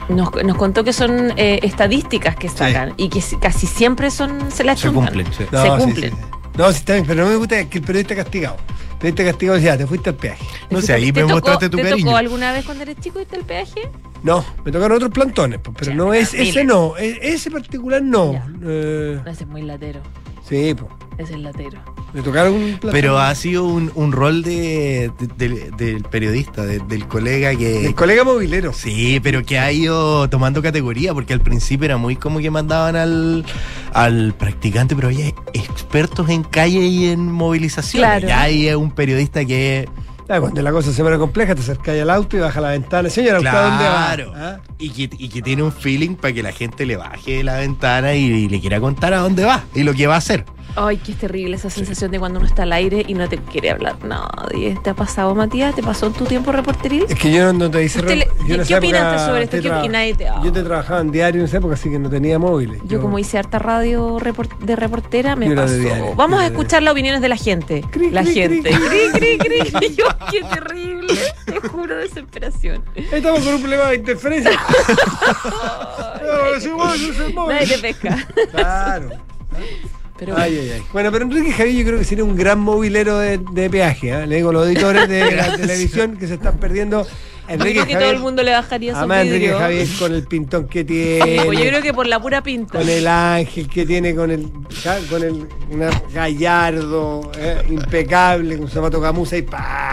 nos, 0.08 0.30
nos 0.44 0.56
contó 0.56 0.84
que 0.84 0.92
son 0.92 1.32
eh, 1.36 1.60
estadísticas 1.62 2.36
que 2.36 2.48
sacan 2.48 2.94
y 2.96 3.08
que 3.08 3.20
si- 3.20 3.36
casi 3.36 3.66
siempre 3.66 4.10
son 4.10 4.50
se 4.50 4.64
las 4.64 4.78
Se 4.80 4.88
chuntan. 4.88 5.06
cumplen, 5.06 5.26
sí. 5.36 5.44
No, 5.50 5.62
se 5.78 5.84
cumplen. 5.84 6.14
No, 6.56 6.70
sí 6.72 6.78
está 6.78 6.94
bien, 6.94 7.04
pero 7.06 7.24
no 7.24 7.30
me 7.30 7.36
gusta 7.36 7.64
que 7.68 7.78
el 7.78 7.84
periodista 7.84 8.14
castigado. 8.16 8.56
El 8.92 8.98
periodista 8.98 9.24
castigado 9.24 9.56
decía, 9.56 9.78
te 9.78 9.86
fuiste 9.86 10.10
al 10.10 10.16
peaje. 10.16 10.44
No 10.70 10.80
sé, 10.82 10.92
ahí 10.92 11.12
¿Te 11.12 11.20
me 11.20 11.28
tocó- 11.28 11.34
mostraste 11.34 11.68
tu 11.70 11.76
¿Te 11.76 11.82
cariño. 11.84 12.04
tocó 12.06 12.16
alguna 12.16 12.52
vez 12.52 12.64
cuando 12.64 12.82
eres 12.82 12.96
chico 13.00 13.20
irte 13.20 13.36
al 13.36 13.44
peaje? 13.44 13.88
No, 14.24 14.44
me 14.64 14.72
tocaron 14.72 14.96
otros 14.96 15.12
plantones, 15.12 15.60
pero 15.62 15.90
Ya, 15.90 15.94
no 15.96 16.12
es, 16.12 16.34
ese 16.34 16.64
no, 16.64 16.96
e- 16.98 17.18
ese 17.22 17.50
particular 17.52 18.02
no. 18.02 18.32
Eh, 18.64 19.20
No, 19.24 19.30
ese 19.30 19.44
es 19.44 19.48
muy 19.48 19.62
latero. 19.62 20.00
sí, 20.48 20.74
pues. 20.74 20.90
Es 21.18 21.30
latero. 21.36 21.80
¿Le 22.14 22.22
tocaron 22.22 22.54
un 22.54 22.78
plato? 22.78 22.92
Pero 22.92 23.18
ha 23.18 23.34
sido 23.34 23.64
un, 23.66 23.90
un 23.96 24.12
rol 24.12 24.42
de, 24.44 25.10
de- 25.18 25.26
del- 25.48 25.76
del 25.76 26.02
periodista, 26.04 26.64
de- 26.64 26.78
del 26.78 27.06
colega 27.08 27.54
que. 27.56 27.86
El 27.86 27.94
colega 27.96 28.22
movilero. 28.24 28.72
Sí, 28.72 29.18
pero 29.22 29.42
que 29.44 29.58
ha 29.58 29.70
ido 29.72 30.30
tomando 30.30 30.62
categoría, 30.62 31.12
porque 31.12 31.32
al 31.32 31.40
principio 31.40 31.86
era 31.86 31.96
muy 31.96 32.14
como 32.16 32.38
que 32.38 32.50
mandaban 32.52 32.94
al, 32.94 33.44
al 33.92 34.32
practicante, 34.38 34.94
pero 34.94 35.08
había 35.08 35.26
expertos 35.52 36.28
en 36.30 36.44
calle 36.44 36.80
y 36.86 37.06
en 37.08 37.30
movilización. 37.32 38.00
Claro. 38.02 38.28
Ya 38.28 38.42
hay 38.42 38.72
un 38.74 38.92
periodista 38.92 39.44
que. 39.44 39.88
Ah, 40.30 40.40
cuando 40.40 40.60
la 40.60 40.70
cosa 40.72 40.92
se 40.92 41.02
pone 41.02 41.16
compleja, 41.18 41.54
te 41.54 41.62
acercas 41.62 41.98
al 41.98 42.10
auto 42.10 42.36
y 42.36 42.40
baja 42.40 42.60
la 42.60 42.68
ventana. 42.70 43.08
Señora, 43.08 43.38
¿usted 43.38 43.48
a 43.50 43.62
dónde 43.62 43.84
Claro. 43.84 44.32
va? 44.32 44.48
¿Ah? 44.50 44.60
Y 44.78 44.90
que, 44.90 45.10
y 45.18 45.28
que 45.30 45.40
tiene 45.42 45.62
un 45.62 45.72
feeling 45.72 46.16
para 46.16 46.34
que 46.34 46.42
la 46.42 46.52
gente 46.52 46.84
le 46.86 46.96
baje 46.96 47.38
de 47.38 47.44
la 47.44 47.56
ventana 47.56 48.14
y, 48.14 48.24
y 48.26 48.48
le 48.48 48.60
quiera 48.60 48.78
contar 48.78 49.14
a 49.14 49.18
dónde 49.20 49.44
va 49.44 49.64
y 49.74 49.82
lo 49.84 49.94
que 49.94 50.06
va 50.06 50.14
a 50.16 50.18
hacer. 50.18 50.44
Ay, 50.76 51.00
es 51.08 51.16
terrible 51.16 51.56
esa 51.56 51.70
sensación 51.70 52.10
de 52.12 52.18
cuando 52.20 52.38
uno 52.38 52.46
está 52.48 52.62
al 52.62 52.72
aire 52.72 53.04
y 53.08 53.14
no 53.14 53.28
te 53.28 53.38
quiere 53.38 53.70
hablar 53.70 53.96
nadie. 54.04 54.78
¿Te 54.84 54.90
ha 54.90 54.94
pasado, 54.94 55.34
Matías? 55.34 55.74
¿Te 55.74 55.82
pasó 55.82 56.06
en 56.06 56.12
tu 56.12 56.24
tiempo 56.24 56.52
reporteril? 56.52 57.04
Es 57.08 57.18
que 57.18 57.32
yo 57.32 57.52
no, 57.52 57.52
no 57.64 57.70
te 57.70 57.82
hice 57.82 58.00
le- 58.02 58.26
yo 58.46 58.56
¿qué- 58.58 58.62
qué 58.64 58.76
opinaste 58.76 59.26
sobre 59.26 59.42
esto? 59.44 59.56
¿Qué- 59.56 60.14
te 60.16 60.28
habla? 60.28 60.44
Yo 60.44 60.52
te 60.52 60.62
trabajaba 60.62 61.00
en 61.00 61.10
diario 61.10 61.40
en 61.40 61.46
esa 61.46 61.56
época, 61.56 61.74
así 61.74 61.90
que 61.90 61.98
no 61.98 62.08
tenía 62.08 62.38
móviles. 62.38 62.80
Yo 62.84 63.00
como 63.00 63.18
hice 63.18 63.38
harta 63.38 63.58
radio 63.58 64.18
report- 64.20 64.58
de 64.58 64.76
reportera, 64.76 65.34
me 65.34 65.50
pasó. 65.54 65.74
diario, 65.78 66.14
Vamos 66.14 66.40
a 66.40 66.46
escuchar 66.46 66.82
las 66.82 66.92
opiniones 66.92 67.22
de 67.22 67.28
la 67.28 67.36
gente. 67.36 67.82
Cri, 67.90 68.10
la 68.10 68.22
cri, 68.22 68.34
gente. 68.34 68.70
cri. 68.70 69.38
Cri. 69.38 69.94
Yo, 69.96 70.04
qué 70.30 70.42
terrible. 70.44 71.14
Te 71.44 71.60
juro, 71.68 71.96
desesperación. 71.96 72.84
Estamos 72.94 73.40
con 73.40 73.54
un 73.54 73.60
problema 73.60 73.86
de 73.88 73.96
interferencia. 73.96 74.52
No, 76.28 76.60
soy 76.60 77.32
móvil. 77.32 77.54
Nadie 77.54 77.66
te 77.66 77.78
pesca. 77.78 78.26
Claro. 78.50 79.10
Pero 80.18 80.36
Ay, 80.36 80.58
ay, 80.60 80.70
ay. 80.74 80.82
Bueno, 80.92 81.12
pero 81.12 81.24
Enrique 81.24 81.52
Javier 81.52 81.76
yo 81.76 81.84
creo 81.86 81.98
que 81.98 82.04
sería 82.04 82.24
un 82.24 82.34
gran 82.36 82.58
movilero 82.58 83.18
de, 83.18 83.38
de 83.38 83.70
peaje. 83.70 84.10
¿eh? 84.10 84.26
Le 84.26 84.36
digo 84.36 84.50
a 84.50 84.52
los 84.52 84.62
auditores 84.66 85.08
de 85.08 85.36
la 85.36 85.56
televisión 85.56 86.16
que 86.16 86.26
se 86.26 86.34
están 86.34 86.58
perdiendo. 86.58 87.04
yo 87.04 87.08
Enrique 87.54 87.82
creo 87.82 87.86
que 87.86 87.94
todo 87.96 88.10
el 88.10 88.18
mundo 88.18 88.42
le 88.42 88.50
bajaría 88.50 88.92
su 88.92 88.98
Además, 88.98 89.26
Enrique. 89.26 89.52
Javier 89.52 89.88
con 89.98 90.14
el 90.14 90.24
pintón 90.26 90.66
que 90.66 90.84
tiene. 90.84 91.42
Pues 91.44 91.58
yo 91.58 91.64
creo 91.66 91.82
que 91.82 91.94
por 91.94 92.06
la 92.08 92.20
pura 92.20 92.42
pinta. 92.42 92.78
Con 92.78 92.88
el 92.88 93.06
ángel 93.06 93.68
que 93.68 93.86
tiene, 93.86 94.14
con 94.14 94.30
el 94.32 94.50
con 95.08 95.22
el 95.22 95.46
una 95.70 95.88
gallardo, 96.12 97.30
eh, 97.38 97.62
impecable, 97.68 98.58
con 98.58 98.68
zapato 98.68 99.00
gamuza 99.00 99.36
y 99.36 99.42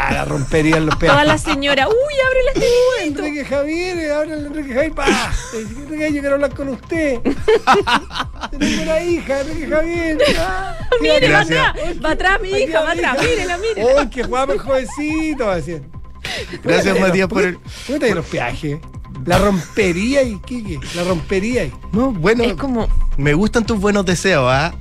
para 0.09 0.25
romperían 0.25 0.85
los 0.85 0.97
Toda 0.99 1.13
peajes. 1.13 1.27
la 1.27 1.37
señora, 1.37 1.87
uy, 1.87 1.93
ábrele 2.27 2.49
este 2.55 2.67
momento. 2.99 3.19
Enrique 3.23 3.45
Javier, 3.45 3.97
eh, 3.97 4.11
ahora 4.11 4.33
el 4.35 4.45
Enrique 4.47 4.73
Javier, 4.73 4.93
pa. 4.93 5.05
Enrique 5.53 6.13
yo 6.13 6.19
quiero 6.21 6.35
hablar 6.35 6.53
con 6.55 6.69
usted. 6.69 7.19
Tengo 8.59 8.83
una 8.83 9.01
hija, 9.01 9.41
Enrique 9.41 9.67
Javier. 9.67 10.17
Ah, 10.39 10.75
Mire, 11.01 11.31
va 11.31 11.39
atrás, 11.41 11.75
va 12.03 12.11
atrás 12.11 12.41
mi 12.41 12.49
hija, 12.49 12.81
va 12.81 12.91
atrás, 12.91 13.17
mírela, 13.21 13.57
mírela. 13.57 14.01
¡Oh, 14.01 14.09
qué 14.09 14.23
guapo 14.23 14.53
el 14.53 14.59
jovencito! 14.59 15.49
Así. 15.49 15.77
Gracias, 16.63 16.99
Matías, 16.99 17.27
por 17.27 17.43
el. 17.43 17.59
¿Cómo 17.87 17.99
te 17.99 18.15
los 18.15 18.25
peajes? 18.25 18.79
La 19.25 19.37
rompería 19.37 20.23
y 20.23 20.37
Kike, 20.39 20.79
la 20.95 21.03
rompería 21.03 21.65
y. 21.65 21.73
No, 21.93 22.11
bueno. 22.11 22.43
Es 22.43 22.53
como, 22.55 22.87
Me 23.17 23.33
gustan 23.33 23.65
tus 23.65 23.79
buenos 23.79 24.05
deseos, 24.05 24.45
¿ah? 24.47 24.73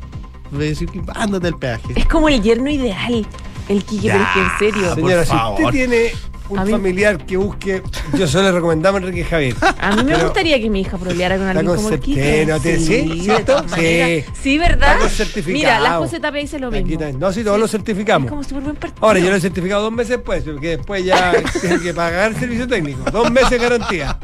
Voy 0.50 0.66
a 0.66 0.68
decir 0.70 0.88
que 0.88 1.00
ándate 1.14 1.48
el 1.48 1.56
peaje. 1.56 1.88
es 1.96 2.06
como 2.06 2.28
el 2.28 2.40
yerno 2.42 2.70
ideal. 2.70 3.26
El 3.68 3.84
Quique, 3.84 4.08
pero 4.10 4.22
es 4.24 4.30
que 4.34 4.40
en 4.40 4.72
serio. 4.72 4.88
por 4.88 4.94
Señora, 4.96 5.24
si 5.24 5.30
favor. 5.30 5.60
usted 5.60 5.70
tiene 5.72 6.10
un 6.50 6.58
A 6.58 6.64
mí- 6.66 6.70
familiar 6.72 7.24
que 7.24 7.38
busque, 7.38 7.82
yo 8.12 8.26
solo 8.28 8.44
le 8.44 8.52
recomendamos 8.52 9.00
a 9.00 9.04
Enrique 9.06 9.24
Javier. 9.24 9.56
A 9.80 9.96
mí 9.96 10.04
me 10.04 10.16
gustaría 10.22 10.60
que 10.60 10.68
mi 10.68 10.82
hija 10.82 10.98
proleara 10.98 11.38
con 11.38 11.46
alguien 11.46 11.74
como 11.74 11.88
el 11.88 12.00
Quique. 12.00 12.20
certero, 12.22 12.60
¿tiene- 12.60 12.78
sí? 12.80 13.08
de 13.08 13.22
¿Cierto? 13.22 13.64
Sí. 13.74 14.24
Sí, 14.42 14.58
¿verdad? 14.58 14.98
Mira, 15.46 15.80
la 15.80 15.92
José 15.96 16.20
Tapia 16.20 16.42
dice 16.42 16.58
lo 16.58 16.70
mismo. 16.70 16.98
No, 17.18 17.32
sí, 17.32 17.42
todos 17.42 17.58
lo 17.58 17.64
Es 17.64 17.70
certificamos. 17.70 18.28
como 18.28 18.44
súper 18.44 18.62
buen 18.64 18.76
partido. 18.76 19.06
Ahora, 19.06 19.18
yo 19.20 19.30
lo 19.30 19.36
he 19.36 19.40
certificado 19.40 19.82
dos 19.82 19.92
meses 19.92 20.10
después, 20.10 20.44
porque 20.44 20.76
después 20.76 21.02
ya 21.04 21.32
tiene 21.60 21.80
que 21.80 21.94
pagar 21.94 22.32
el 22.32 22.36
servicio 22.38 22.68
técnico. 22.68 23.10
Dos 23.10 23.30
meses 23.30 23.48
de 23.50 23.58
garantía. 23.58 24.18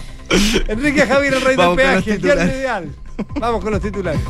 Enrique 0.68 1.06
Javier, 1.06 1.34
el 1.34 1.40
rey 1.40 1.56
del 1.56 1.66
Vamos 1.66 1.76
los 1.76 1.84
peaje, 2.04 2.12
el 2.12 2.20
ideal. 2.20 2.88
Vamos 3.40 3.62
con 3.62 3.72
los 3.72 3.80
titulares. 3.82 4.20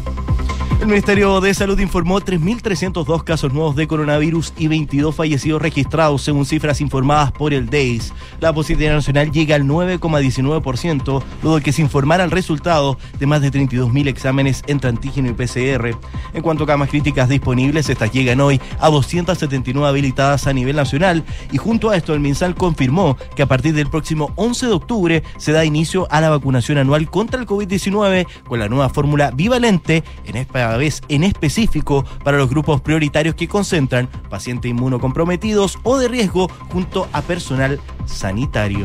El 0.78 0.88
Ministerio 0.88 1.40
de 1.40 1.54
Salud 1.54 1.80
informó 1.80 2.20
3.302 2.20 3.24
casos 3.24 3.53
nuevos 3.53 3.74
de 3.77 3.88
coronavirus 3.88 4.53
y 4.59 4.68
22 4.68 5.14
fallecidos 5.14 5.61
registrados, 5.61 6.22
según 6.22 6.44
cifras 6.44 6.83
informadas 6.83 7.33
por 7.33 7.55
el 7.55 7.68
DEIS. 7.68 8.12
La 8.40 8.53
positividad 8.53 8.92
nacional 8.92 9.33
llega 9.33 9.57
al 9.57 9.64
9,19%, 9.64 11.22
luego 11.42 11.61
que 11.61 11.72
se 11.72 11.81
informara 11.81 12.24
el 12.24 12.31
resultado 12.31 12.98
de 13.18 13.27
más 13.27 13.40
de 13.40 13.51
32.000 13.51 14.07
exámenes 14.07 14.62
entre 14.66 14.90
antígeno 14.90 15.31
y 15.31 15.33
PCR. 15.33 15.96
En 16.35 16.42
cuanto 16.42 16.64
a 16.64 16.66
camas 16.66 16.90
críticas 16.90 17.31
disponibles, 17.31 17.88
estas 17.88 18.12
llegan 18.12 18.40
hoy 18.40 18.61
a 18.79 18.90
279 18.90 19.88
habilitadas 19.88 20.46
a 20.46 20.53
nivel 20.53 20.77
nacional 20.77 21.24
y 21.53 21.57
junto 21.57 21.88
a 21.88 21.96
esto 21.96 22.12
el 22.12 22.20
MinSal 22.20 22.55
confirmó 22.55 23.16
que 23.35 23.42
a 23.42 23.46
partir 23.46 23.74
del 23.74 23.88
próximo 23.88 24.31
11 24.37 24.66
de 24.66 24.72
octubre 24.72 25.22
se 25.38 25.53
da 25.53 25.64
inicio 25.64 26.07
a 26.11 26.20
la 26.20 26.31
vacunación 26.31 26.79
anual 26.79 27.11
contra 27.11 27.40
el 27.40 27.46
COVID-19 27.46 28.27
con 28.46 28.59
la 28.59 28.68
nueva 28.68 28.90
fórmula 28.90 29.31
bivalente, 29.31 30.05
en 30.27 30.37
esta 30.66 30.79
vez 30.79 31.00
en 31.09 31.22
específico 31.22 32.05
para 32.24 32.38
los 32.38 32.50
grupos 32.50 32.81
prioritarios 32.81 33.37
que 33.37 33.46
concentran 33.46 34.09
pacientes 34.29 34.68
inmunocomprometidos 34.68 35.79
o 35.85 35.96
de 35.96 36.09
riesgo 36.09 36.48
junto 36.72 37.09
a 37.12 37.22
personal 37.22 37.79
sanitario. 38.05 38.85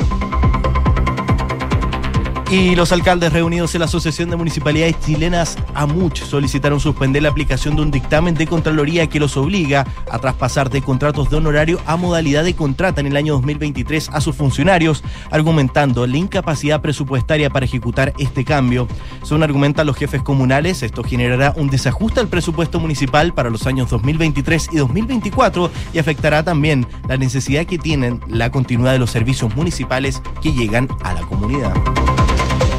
Y 2.51 2.75
los 2.75 2.91
alcaldes 2.91 3.31
reunidos 3.31 3.73
en 3.75 3.79
la 3.79 3.85
Asociación 3.85 4.29
de 4.29 4.35
Municipalidades 4.35 4.99
Chilenas, 4.99 5.55
AMUCH, 5.73 6.23
solicitaron 6.23 6.81
suspender 6.81 7.23
la 7.23 7.29
aplicación 7.29 7.77
de 7.77 7.81
un 7.81 7.91
dictamen 7.91 8.35
de 8.35 8.45
Contraloría 8.45 9.07
que 9.07 9.21
los 9.21 9.37
obliga 9.37 9.87
a 10.11 10.19
traspasar 10.19 10.69
de 10.69 10.81
contratos 10.81 11.29
de 11.29 11.37
honorario 11.37 11.79
a 11.85 11.95
modalidad 11.95 12.43
de 12.43 12.53
contrata 12.53 12.99
en 12.99 13.07
el 13.07 13.15
año 13.15 13.35
2023 13.35 14.09
a 14.09 14.19
sus 14.19 14.35
funcionarios, 14.35 15.01
argumentando 15.29 16.05
la 16.05 16.17
incapacidad 16.17 16.81
presupuestaria 16.81 17.49
para 17.49 17.65
ejecutar 17.65 18.11
este 18.17 18.43
cambio. 18.43 18.85
Según 19.23 19.43
argumentan 19.43 19.87
los 19.87 19.95
jefes 19.95 20.21
comunales, 20.21 20.83
esto 20.83 21.05
generará 21.05 21.53
un 21.55 21.69
desajuste 21.69 22.19
al 22.19 22.27
presupuesto 22.27 22.81
municipal 22.81 23.33
para 23.33 23.49
los 23.49 23.65
años 23.65 23.89
2023 23.89 24.71
y 24.73 24.75
2024 24.75 25.71
y 25.93 25.99
afectará 25.99 26.43
también 26.43 26.85
la 27.07 27.15
necesidad 27.15 27.65
que 27.65 27.77
tienen 27.77 28.19
la 28.27 28.51
continuidad 28.51 28.91
de 28.91 28.99
los 28.99 29.11
servicios 29.11 29.55
municipales 29.55 30.21
que 30.41 30.51
llegan 30.51 30.89
a 31.01 31.13
la 31.13 31.21
comunidad. 31.21 31.73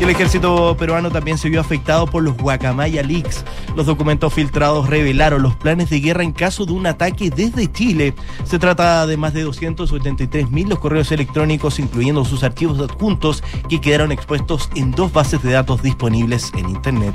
El 0.02 0.10
ejército 0.10 0.76
peruano 0.76 1.12
también 1.12 1.38
se 1.38 1.48
vio 1.48 1.60
afectado 1.60 2.08
por 2.08 2.24
los 2.24 2.36
Guacamaya 2.36 3.04
Leaks. 3.04 3.44
Los 3.76 3.86
documentos 3.86 4.34
filtrados 4.34 4.88
revelaron 4.88 5.42
los 5.42 5.54
planes 5.54 5.90
de 5.90 6.00
guerra 6.00 6.24
en 6.24 6.32
caso 6.32 6.66
de 6.66 6.72
un 6.72 6.88
ataque 6.88 7.30
desde 7.30 7.70
Chile. 7.70 8.12
Se 8.42 8.58
trata 8.58 9.06
de 9.06 9.16
más 9.16 9.32
de 9.32 9.42
283 9.42 10.50
mil 10.50 10.68
los 10.68 10.80
correos 10.80 11.12
electrónicos, 11.12 11.78
incluyendo 11.78 12.24
sus 12.24 12.42
archivos 12.42 12.80
adjuntos, 12.80 13.44
que 13.68 13.80
quedaron 13.80 14.10
expuestos 14.10 14.70
en 14.74 14.90
dos 14.90 15.12
bases 15.12 15.40
de 15.40 15.52
datos 15.52 15.82
disponibles 15.82 16.50
en 16.56 16.70
Internet. 16.70 17.14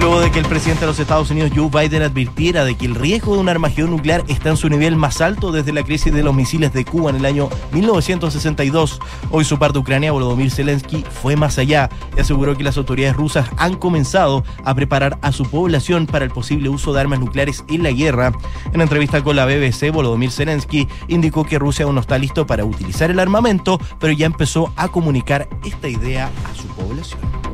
Luego 0.00 0.20
de 0.20 0.30
que 0.30 0.38
el 0.38 0.46
presidente 0.46 0.80
de 0.80 0.86
los 0.86 0.98
Estados 0.98 1.30
Unidos, 1.30 1.50
Joe 1.54 1.68
Biden, 1.68 2.00
advirtiera 2.00 2.64
de 2.64 2.74
que 2.74 2.86
el 2.86 2.94
riesgo 2.94 3.34
de 3.34 3.40
un 3.40 3.50
armagedón 3.50 3.90
nuclear 3.90 4.24
está 4.28 4.48
en 4.48 4.56
su 4.56 4.70
nivel 4.70 4.96
más 4.96 5.20
alto 5.20 5.52
desde 5.52 5.74
la 5.74 5.82
crisis 5.82 6.10
de 6.10 6.22
los 6.22 6.34
misiles 6.34 6.72
de 6.72 6.86
Cuba 6.86 7.10
en 7.10 7.16
el 7.16 7.26
año 7.26 7.50
1962, 7.72 8.98
hoy 9.30 9.44
su 9.44 9.58
par 9.58 9.74
de 9.74 9.80
Ucrania, 9.80 10.10
Volodymyr 10.10 10.50
Zelensky, 10.50 11.04
fue 11.20 11.36
más 11.36 11.58
allá 11.58 11.90
y 12.16 12.20
aseguró 12.20 12.56
que 12.56 12.64
las 12.64 12.78
autoridades 12.78 13.14
rusas 13.14 13.50
han 13.58 13.74
comenzado 13.74 14.42
a 14.64 14.74
preparar 14.74 15.18
a 15.20 15.32
su 15.32 15.44
población 15.44 16.06
para 16.06 16.24
el 16.24 16.30
posible 16.30 16.70
uso 16.70 16.94
de 16.94 17.00
armas 17.02 17.20
nucleares 17.20 17.62
en 17.68 17.82
la 17.82 17.90
guerra. 17.90 18.32
En 18.72 18.80
entrevista 18.80 19.22
con 19.22 19.36
la 19.36 19.44
BBC, 19.44 19.92
Volodymyr 19.92 20.30
Zelensky 20.30 20.88
indicó 21.08 21.44
que 21.44 21.58
Rusia 21.58 21.84
aún 21.84 21.96
no 21.96 22.00
está 22.00 22.16
listo 22.16 22.46
para 22.46 22.64
utilizar 22.64 23.10
el 23.10 23.20
armamento, 23.20 23.78
pero 23.98 24.14
ya 24.14 24.24
empezó 24.24 24.72
a 24.76 24.88
comunicar 24.88 25.46
esta 25.62 25.88
idea 25.88 26.30
a 26.50 26.54
su 26.54 26.66
población. 26.68 27.49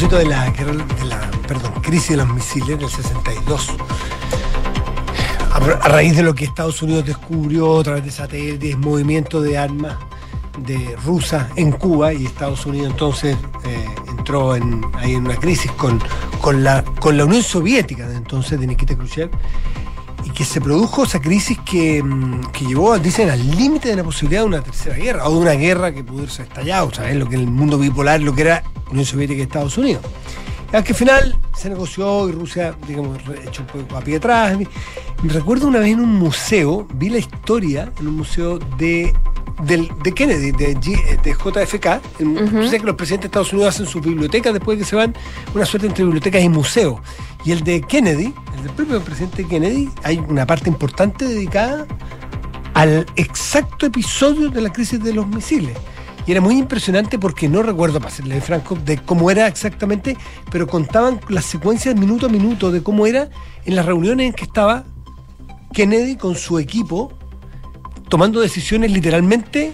Propósito 0.00 0.18
de 0.18 0.34
la, 0.34 0.50
de 0.50 1.04
la 1.04 1.30
perdón, 1.46 1.72
crisis 1.82 2.12
de 2.12 2.16
los 2.16 2.28
misiles 2.30 2.78
del 2.78 2.88
62, 2.88 3.68
a, 5.52 5.56
a 5.56 5.88
raíz 5.90 6.16
de 6.16 6.22
lo 6.22 6.34
que 6.34 6.46
Estados 6.46 6.80
Unidos 6.80 7.04
descubrió 7.04 7.80
a 7.80 7.82
través 7.82 8.06
de 8.06 8.10
satélites, 8.10 8.78
movimiento 8.78 9.42
de 9.42 9.58
armas 9.58 9.98
de 10.56 10.96
rusas 11.04 11.48
en 11.56 11.72
Cuba 11.72 12.14
y 12.14 12.24
Estados 12.24 12.64
Unidos 12.64 12.92
entonces 12.92 13.36
eh, 13.64 13.84
entró 14.08 14.56
en, 14.56 14.80
ahí 14.94 15.12
en 15.12 15.26
una 15.26 15.36
crisis 15.36 15.70
con, 15.72 16.00
con, 16.40 16.64
la, 16.64 16.82
con 16.82 17.18
la 17.18 17.26
Unión 17.26 17.42
Soviética 17.42 18.10
entonces 18.10 18.58
de 18.58 18.68
Nikita 18.68 18.96
Khrushchev 18.96 19.28
y 20.24 20.30
que 20.30 20.44
se 20.44 20.60
produjo 20.60 21.04
esa 21.04 21.20
crisis 21.20 21.58
que, 21.64 22.02
mm, 22.02 22.50
que 22.52 22.64
llevó, 22.66 22.98
dicen, 22.98 23.30
al 23.30 23.50
límite 23.56 23.88
de 23.88 23.96
la 23.96 24.04
posibilidad 24.04 24.42
de 24.42 24.46
una 24.46 24.62
tercera 24.62 24.96
guerra 24.96 25.28
o 25.28 25.34
de 25.34 25.40
una 25.40 25.52
guerra 25.52 25.92
que 25.92 26.04
pudiese 26.04 26.42
estallar, 26.42 26.82
o 26.82 26.92
sea, 26.92 27.12
lo 27.14 27.28
que 27.28 27.36
en 27.36 27.42
el 27.42 27.50
mundo 27.50 27.78
bipolar, 27.78 28.20
lo 28.20 28.34
que 28.34 28.42
era 28.42 28.64
Unión 28.90 29.06
Soviética 29.06 29.40
y 29.40 29.42
Estados 29.42 29.78
Unidos. 29.78 30.02
Ya 30.72 30.82
que 30.84 30.92
al 30.92 30.98
final 30.98 31.36
se 31.54 31.68
negoció 31.68 32.28
y 32.28 32.32
Rusia, 32.32 32.74
digamos, 32.86 33.18
echó 33.46 33.62
un 33.62 33.82
poco 33.82 33.96
a 33.96 34.00
pie 34.00 34.16
atrás. 34.16 34.56
Me 35.22 35.32
recuerdo 35.32 35.66
una 35.66 35.80
vez 35.80 35.92
en 35.92 36.00
un 36.00 36.14
museo, 36.16 36.86
vi 36.94 37.08
la 37.10 37.18
historia 37.18 37.90
en 37.98 38.06
un 38.08 38.16
museo 38.18 38.58
de 38.78 39.12
del, 39.64 39.90
de 40.02 40.12
Kennedy, 40.12 40.52
de, 40.52 40.74
JFK. 41.34 41.86
El- 42.18 42.28
Ujú. 42.28 42.66
Sé 42.68 42.78
que 42.80 42.86
los 42.86 42.94
presidentes 42.96 43.24
de 43.24 43.26
Estados 43.26 43.52
Unidos 43.52 43.74
hacen 43.74 43.86
sus 43.86 44.00
bibliotecas 44.02 44.54
después 44.54 44.78
de 44.78 44.84
que 44.84 44.88
se 44.88 44.96
van, 44.96 45.14
una 45.54 45.66
suerte 45.66 45.86
entre 45.86 46.04
bibliotecas 46.04 46.42
y 46.42 46.48
museos. 46.48 46.98
Y 47.44 47.50
el 47.52 47.62
de 47.62 47.82
Kennedy, 47.82 48.32
el 48.56 48.62
del 48.62 48.72
propio 48.72 49.00
presidente 49.02 49.44
Kennedy, 49.46 49.90
hay 50.02 50.16
una 50.18 50.46
parte 50.46 50.70
importante 50.70 51.26
dedicada 51.26 51.86
al 52.74 53.04
exacto 53.16 53.84
episodio 53.86 54.48
de 54.48 54.60
la 54.62 54.72
crisis 54.72 55.02
de 55.02 55.12
los 55.12 55.26
misiles. 55.26 55.76
Era 56.30 56.40
muy 56.40 56.58
impresionante 56.58 57.18
porque 57.18 57.48
no 57.48 57.60
recuerdo, 57.60 57.98
para 57.98 58.14
serle 58.14 58.40
franco, 58.40 58.76
de 58.76 58.98
cómo 58.98 59.32
era 59.32 59.48
exactamente, 59.48 60.16
pero 60.52 60.68
contaban 60.68 61.20
las 61.28 61.44
secuencias 61.44 61.96
minuto 61.96 62.26
a 62.26 62.28
minuto 62.28 62.70
de 62.70 62.84
cómo 62.84 63.04
era 63.04 63.30
en 63.64 63.74
las 63.74 63.84
reuniones 63.84 64.28
en 64.28 64.32
que 64.32 64.44
estaba 64.44 64.84
Kennedy 65.72 66.14
con 66.14 66.36
su 66.36 66.60
equipo 66.60 67.12
tomando 68.08 68.40
decisiones 68.40 68.92
literalmente 68.92 69.72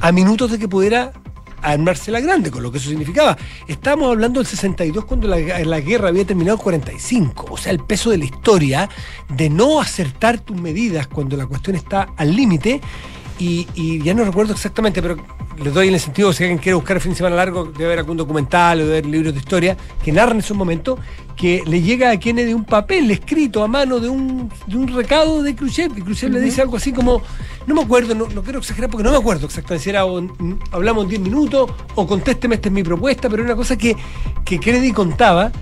a 0.00 0.12
minutos 0.12 0.52
de 0.52 0.60
que 0.60 0.68
pudiera 0.68 1.12
armarse 1.60 2.12
la 2.12 2.20
grande, 2.20 2.52
con 2.52 2.62
lo 2.62 2.70
que 2.70 2.78
eso 2.78 2.88
significaba. 2.88 3.36
Estábamos 3.66 4.12
hablando 4.12 4.38
del 4.38 4.46
62 4.46 5.06
cuando 5.06 5.26
la, 5.26 5.38
la 5.38 5.80
guerra 5.80 6.10
había 6.10 6.24
terminado 6.24 6.56
en 6.56 6.62
45. 6.62 7.46
O 7.50 7.56
sea, 7.56 7.72
el 7.72 7.80
peso 7.80 8.10
de 8.10 8.18
la 8.18 8.26
historia 8.26 8.88
de 9.28 9.50
no 9.50 9.80
acertar 9.80 10.38
tus 10.38 10.56
medidas 10.56 11.08
cuando 11.08 11.36
la 11.36 11.46
cuestión 11.46 11.74
está 11.74 12.10
al 12.16 12.36
límite. 12.36 12.80
Y 13.38 14.02
ya 14.02 14.14
no 14.14 14.24
recuerdo 14.24 14.54
exactamente, 14.54 15.02
pero 15.02 15.16
les 15.58 15.72
doy 15.72 15.88
en 15.88 15.94
el 15.94 16.00
sentido, 16.00 16.32
si 16.32 16.44
alguien 16.44 16.58
quiere 16.58 16.74
buscar 16.74 16.96
el 16.96 17.00
fin 17.00 17.12
de 17.12 17.16
semana 17.16 17.36
largo, 17.36 17.64
debe 17.64 17.86
haber 17.86 17.98
algún 18.00 18.16
documental 18.16 18.80
o 18.80 18.84
debe 18.84 18.98
haber 18.98 19.06
libros 19.06 19.32
de 19.32 19.38
historia 19.38 19.76
que 20.02 20.12
narran 20.12 20.38
esos 20.38 20.56
momentos, 20.56 20.98
que 21.36 21.62
le 21.66 21.82
llega 21.82 22.10
a 22.10 22.18
Kennedy 22.18 22.52
un 22.52 22.64
papel 22.64 23.10
escrito 23.10 23.62
a 23.62 23.68
mano 23.68 23.98
de 24.00 24.08
un, 24.08 24.50
de 24.66 24.76
un 24.76 24.88
recado 24.88 25.42
de 25.42 25.54
Khrushchev, 25.54 25.96
y 25.96 26.02
Khrushchev 26.02 26.30
le 26.32 26.40
dice 26.40 26.62
algo 26.62 26.76
así 26.76 26.92
como, 26.92 27.22
no 27.66 27.74
me 27.74 27.82
acuerdo, 27.82 28.14
no, 28.14 28.26
no 28.28 28.42
quiero 28.42 28.58
exagerar 28.58 28.90
porque 28.90 29.04
no 29.04 29.10
me 29.10 29.18
acuerdo 29.18 29.46
exactamente 29.46 29.84
si 29.84 29.90
era 29.90 30.04
o, 30.04 30.22
hablamos 30.72 31.04
en 31.04 31.10
10 31.10 31.20
minutos 31.22 31.70
o 31.94 32.06
contésteme, 32.06 32.56
esta 32.56 32.68
es 32.68 32.74
mi 32.74 32.82
propuesta, 32.82 33.28
pero 33.28 33.42
era 33.42 33.52
una 33.52 33.56
cosa 33.56 33.76
que, 33.76 33.96
que 34.44 34.58
Kennedy 34.58 34.92
contaba, 34.92 35.52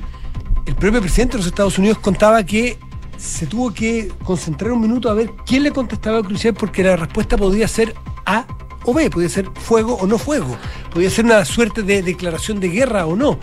el 0.66 0.74
propio 0.74 1.00
presidente 1.00 1.32
de 1.32 1.38
los 1.38 1.46
Estados 1.46 1.78
Unidos 1.78 1.98
contaba 1.98 2.42
que 2.44 2.78
se 3.16 3.46
tuvo 3.46 3.72
que 3.72 4.12
concentrar 4.24 4.72
un 4.72 4.80
minuto 4.80 5.08
a 5.08 5.14
ver 5.14 5.30
quién 5.46 5.62
le 5.62 5.70
contestaba 5.70 6.18
a 6.18 6.22
Khrushchev 6.22 6.54
porque 6.54 6.82
la 6.82 6.96
respuesta 6.96 7.36
podía 7.36 7.68
ser 7.68 7.94
A 8.26 8.46
o 8.84 8.94
B, 8.94 9.10
podía 9.10 9.28
ser 9.28 9.50
fuego 9.54 9.94
o 9.94 10.06
no 10.06 10.18
fuego, 10.18 10.56
podía 10.92 11.10
ser 11.10 11.24
una 11.24 11.44
suerte 11.44 11.82
de 11.82 12.02
declaración 12.02 12.60
de 12.60 12.68
guerra 12.68 13.06
o 13.06 13.16
no. 13.16 13.38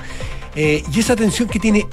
Eh, 0.56 0.84
y 0.94 1.00
esa 1.00 1.16
tensión 1.16 1.48
que 1.48 1.60
tiene, 1.60 1.88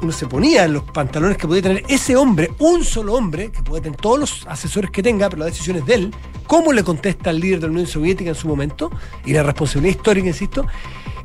uno 0.00 0.12
se 0.12 0.26
ponía 0.26 0.64
en 0.64 0.72
los 0.74 0.82
pantalones 0.84 1.36
que 1.36 1.46
podía 1.46 1.62
tener 1.62 1.84
ese 1.88 2.16
hombre, 2.16 2.50
un 2.58 2.84
solo 2.84 3.14
hombre, 3.14 3.50
que 3.50 3.62
puede 3.62 3.82
tener 3.82 3.98
todos 3.98 4.18
los 4.18 4.46
asesores 4.46 4.90
que 4.90 5.02
tenga, 5.02 5.28
pero 5.28 5.40
la 5.40 5.46
decisión 5.46 5.76
es 5.76 5.86
de 5.86 5.94
él, 5.94 6.14
cómo 6.46 6.72
le 6.72 6.82
contesta 6.82 7.30
al 7.30 7.40
líder 7.40 7.60
de 7.60 7.66
la 7.66 7.72
Unión 7.72 7.86
Soviética 7.86 8.30
en 8.30 8.36
su 8.36 8.48
momento, 8.48 8.90
y 9.26 9.32
la 9.32 9.42
responsabilidad 9.42 9.96
histórica, 9.96 10.28
insisto, 10.28 10.66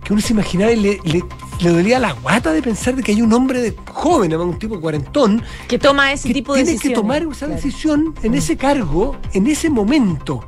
que 0.04 0.12
uno 0.12 0.22
se 0.22 0.34
imaginaba 0.34 0.74
y 0.74 0.76
le, 0.82 1.00
le, 1.06 1.24
le 1.62 1.70
dolía 1.70 1.98
la 1.98 2.12
guata 2.12 2.52
de 2.52 2.62
pensar 2.62 2.94
de 2.98 3.04
que 3.04 3.14
hay 3.14 3.22
un 3.22 3.32
hombre 3.32 3.62
de 3.62 3.74
joven, 3.90 4.34
además 4.34 4.54
un 4.56 4.60
tipo 4.60 4.78
cuarentón, 4.82 5.42
Que 5.70 5.80
toma 5.80 6.12
ese 6.12 6.28
que 6.28 6.34
tipo 6.34 6.54
de 6.54 6.64
tiene 6.66 6.72
que 6.78 6.90
decisiones. 6.90 7.00
tomar 7.02 7.22
esa 7.22 7.46
Claro. 7.46 7.54
decisión 7.56 8.14
en 8.22 8.34
ese 8.34 8.58
cargo, 8.58 9.16
en 9.32 9.48
ese 9.48 9.70
momento. 9.70 10.44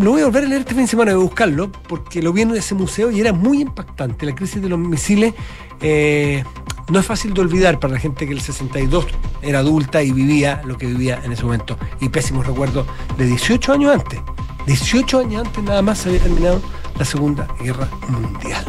Lo 0.00 0.12
voy 0.12 0.22
a 0.22 0.26
volver 0.26 0.44
a 0.44 0.48
leer 0.48 0.60
este 0.60 0.74
fin 0.74 0.84
de 0.84 0.88
semana, 0.88 1.12
voy 1.14 1.22
a 1.22 1.24
buscarlo, 1.24 1.72
porque 1.72 2.22
lo 2.22 2.32
vi 2.32 2.42
en 2.42 2.54
ese 2.56 2.74
museo 2.74 3.10
y 3.10 3.20
era 3.20 3.32
muy 3.32 3.60
impactante. 3.60 4.26
La 4.26 4.34
crisis 4.34 4.62
de 4.62 4.68
los 4.68 4.78
misiles 4.78 5.34
eh, 5.80 6.44
no 6.88 7.00
es 7.00 7.06
fácil 7.06 7.34
de 7.34 7.40
olvidar 7.40 7.80
para 7.80 7.94
la 7.94 8.00
gente 8.00 8.26
que 8.26 8.32
el 8.32 8.40
62 8.40 9.06
era 9.42 9.60
adulta 9.60 10.02
y 10.02 10.12
vivía 10.12 10.62
lo 10.64 10.76
que 10.76 10.86
vivía 10.86 11.20
en 11.24 11.32
ese 11.32 11.44
momento. 11.44 11.78
Y 12.00 12.08
pésimos 12.08 12.46
recuerdos 12.46 12.86
de 13.16 13.26
18 13.26 13.72
años 13.72 13.94
antes. 13.94 14.20
18 14.66 15.20
años 15.20 15.46
antes 15.46 15.62
nada 15.64 15.82
más 15.82 15.98
se 15.98 16.08
había 16.08 16.22
terminado 16.22 16.60
la 16.98 17.04
Segunda 17.04 17.48
Guerra 17.60 17.88
Mundial. 18.08 18.64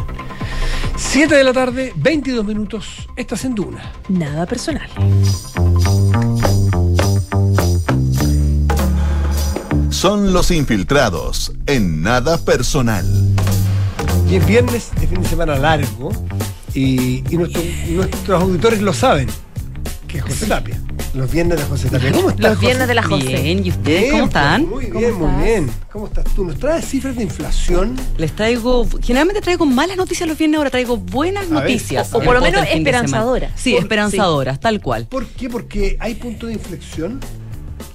7 0.95 1.35
de 1.35 1.43
la 1.43 1.53
tarde, 1.53 1.93
22 1.95 2.45
minutos, 2.45 3.07
estás 3.15 3.45
en 3.45 3.53
Duna. 3.53 3.93
Nada 4.09 4.45
personal. 4.47 4.89
Son 9.97 10.31
los 10.31 10.51
infiltrados 10.51 11.53
en 11.65 12.03
nada 12.03 12.37
personal. 12.37 13.03
Y 14.29 14.35
es 14.35 14.45
viernes 14.45 14.89
de 15.01 15.07
fin 15.07 15.23
de 15.23 15.27
semana 15.27 15.55
largo 15.57 16.11
y, 16.75 17.23
y 17.33 17.35
nuestro- 17.35 17.63
nuestros 17.89 18.41
auditores 18.43 18.79
lo 18.83 18.93
saben, 18.93 19.27
que 20.07 20.19
es 20.19 20.23
José 20.23 20.45
Tapia. 20.45 20.79
Los 21.15 21.31
viernes 21.31 21.57
de 21.57 21.63
José 21.65 21.89
Tapia. 21.89 22.11
¿Cómo 22.11 22.29
estás? 22.29 22.45
Los 22.51 22.59
viernes 22.59 22.87
de 22.87 22.93
la 22.93 23.01
José. 23.01 23.41
Bien, 23.41 23.65
¿y 23.65 23.69
ustedes 23.71 24.01
Bien, 24.01 24.11
cómo 24.11 24.23
pues, 24.25 24.35
están? 24.35 24.69
Muy 24.69 24.85
¿Cómo 24.89 24.99
bien, 24.99 25.13
muy 25.17 25.27
estás? 25.29 25.43
bien. 25.43 25.71
¿Cómo 25.91 26.05
estás 26.05 26.25
tú? 26.35 26.45
¿Nos 26.45 26.59
traes 26.59 26.85
cifras 26.85 27.15
de 27.15 27.23
inflación? 27.23 27.95
Les 28.19 28.35
traigo, 28.35 28.87
generalmente 29.01 29.41
traigo 29.41 29.65
malas 29.65 29.97
noticias 29.97 30.29
los 30.29 30.37
viernes, 30.37 30.59
ahora 30.59 30.69
traigo 30.69 30.97
buenas 30.97 31.49
noticias. 31.49 32.13
o- 32.13 32.19
por 32.21 32.35
lo 32.35 32.41
menos 32.41 32.67
esperanzadoras. 32.71 33.51
Sí, 33.55 33.71
Por- 33.71 33.81
esperanzadoras, 33.81 34.59
tal 34.59 34.79
cual. 34.79 35.07
¿Por 35.07 35.25
qué? 35.25 35.49
Porque 35.49 35.97
hay 35.99 36.13
punto 36.13 36.45
de 36.45 36.53
inflexión. 36.53 37.19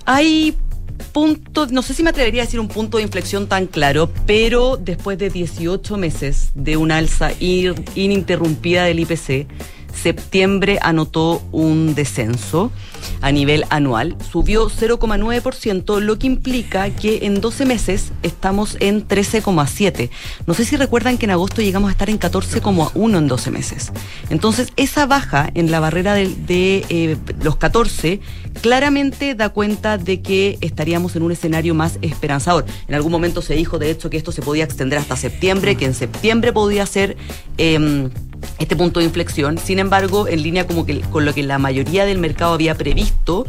Hay 0.04 0.56
punto, 1.02 1.66
no 1.66 1.82
sé 1.82 1.94
si 1.94 2.02
me 2.02 2.10
atrevería 2.10 2.42
a 2.42 2.44
decir 2.46 2.60
un 2.60 2.68
punto 2.68 2.96
de 2.96 3.04
inflexión 3.04 3.46
tan 3.46 3.66
claro, 3.66 4.10
pero 4.26 4.76
después 4.76 5.18
de 5.18 5.30
18 5.30 5.96
meses 5.96 6.50
de 6.54 6.76
una 6.76 6.96
alza 6.98 7.30
ininterrumpida 7.40 8.84
del 8.84 9.00
IPC, 9.00 9.46
septiembre 9.94 10.78
anotó 10.82 11.42
un 11.52 11.94
descenso 11.94 12.72
a 13.20 13.32
nivel 13.32 13.64
anual, 13.70 14.16
subió 14.30 14.68
0,9%, 14.68 16.00
lo 16.00 16.18
que 16.18 16.26
implica 16.26 16.90
que 16.90 17.20
en 17.22 17.40
12 17.40 17.66
meses 17.66 18.12
estamos 18.22 18.76
en 18.80 19.06
13,7. 19.06 20.10
No 20.46 20.54
sé 20.54 20.64
si 20.64 20.76
recuerdan 20.76 21.18
que 21.18 21.26
en 21.26 21.30
agosto 21.30 21.62
llegamos 21.62 21.88
a 21.88 21.92
estar 21.92 22.10
en 22.10 22.18
14,1 22.18 23.18
en 23.18 23.28
12 23.28 23.50
meses. 23.50 23.92
Entonces, 24.30 24.68
esa 24.76 25.06
baja 25.06 25.50
en 25.54 25.70
la 25.70 25.80
barrera 25.80 26.14
de, 26.14 26.84
eh, 26.88 27.16
los 27.42 27.56
14 27.56 28.20
claramente 28.60 29.34
da 29.34 29.48
cuenta 29.48 29.98
de 29.98 30.20
que 30.20 30.58
estaríamos 30.60 31.16
en 31.16 31.22
un 31.22 31.32
escenario 31.32 31.74
más 31.74 31.98
esperanzador. 32.02 32.64
En 32.88 32.94
algún 32.94 33.12
momento 33.12 33.42
se 33.42 33.54
dijo, 33.54 33.78
de 33.78 33.90
hecho, 33.90 34.10
que 34.10 34.16
esto 34.16 34.32
se 34.32 34.42
podía 34.42 34.64
extender 34.64 34.98
hasta 34.98 35.16
septiembre, 35.16 35.76
que 35.76 35.86
en 35.86 35.94
septiembre 35.94 36.52
podía 36.52 36.86
ser... 36.86 37.16
em, 37.58 38.10
este 38.58 38.76
punto 38.76 39.00
de 39.00 39.06
inflexión. 39.06 39.58
Sin 39.58 39.78
embargo, 39.78 40.28
en 40.28 40.42
línea 40.42 40.66
como 40.66 40.86
que 40.86 41.00
con 41.00 41.24
lo 41.24 41.34
que 41.34 41.42
la 41.42 41.58
mayoría 41.58 42.04
del 42.04 42.18
mercado 42.18 42.54
había 42.54 42.74
previsto, 42.92 43.46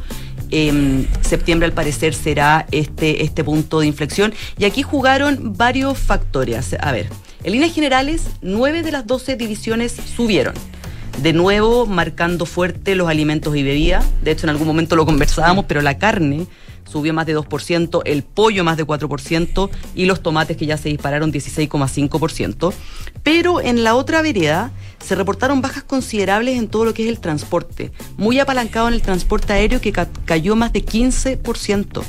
em, 0.51 1.05
septiembre 1.21 1.65
al 1.65 1.73
parecer 1.73 2.13
será 2.13 2.65
este, 2.71 3.23
este 3.23 3.43
punto 3.43 3.81
de 3.81 3.87
inflexión. 3.87 4.33
Y 4.57 4.65
aquí 4.65 4.83
jugaron 4.83 5.57
varios 5.57 5.97
factores. 5.97 6.75
A 6.79 6.91
ver, 6.91 7.09
en 7.43 7.51
líneas 7.51 7.73
generales, 7.73 8.27
9 8.41 8.83
de 8.83 8.91
las 8.91 9.05
12 9.05 9.35
divisiones 9.35 9.97
subieron. 10.15 10.53
De 11.21 11.33
nuevo, 11.33 11.85
marcando 11.85 12.45
fuerte 12.45 12.95
los 12.95 13.09
alimentos 13.09 13.55
y 13.55 13.63
bebidas. 13.63 14.05
De 14.23 14.31
hecho, 14.31 14.45
en 14.45 14.51
algún 14.51 14.65
momento 14.65 14.95
lo 14.95 15.05
conversábamos, 15.05 15.65
pero 15.67 15.81
la 15.81 15.97
carne 15.97 16.47
subió 16.85 17.13
más 17.13 17.25
de 17.25 17.37
2%, 17.37 18.01
el 18.05 18.23
pollo 18.23 18.63
más 18.63 18.77
de 18.77 18.85
4% 18.85 19.69
y 19.95 20.05
los 20.05 20.21
tomates 20.21 20.57
que 20.57 20.65
ya 20.65 20.77
se 20.77 20.89
dispararon 20.89 21.31
16,5%. 21.31 22.73
Pero 23.23 23.61
en 23.61 23.83
la 23.83 23.95
otra 23.95 24.21
vereda 24.21 24.71
se 25.03 25.15
reportaron 25.15 25.61
bajas 25.61 25.83
considerables 25.83 26.57
en 26.57 26.67
todo 26.67 26.85
lo 26.85 26.93
que 26.93 27.03
es 27.03 27.09
el 27.09 27.19
transporte, 27.19 27.91
muy 28.17 28.39
apalancado 28.39 28.87
en 28.87 28.93
el 28.93 29.01
transporte 29.01 29.53
aéreo 29.53 29.81
que 29.81 29.91
ca- 29.91 30.09
cayó 30.25 30.55
más 30.55 30.73
de 30.73 30.85
15%. 30.85 32.03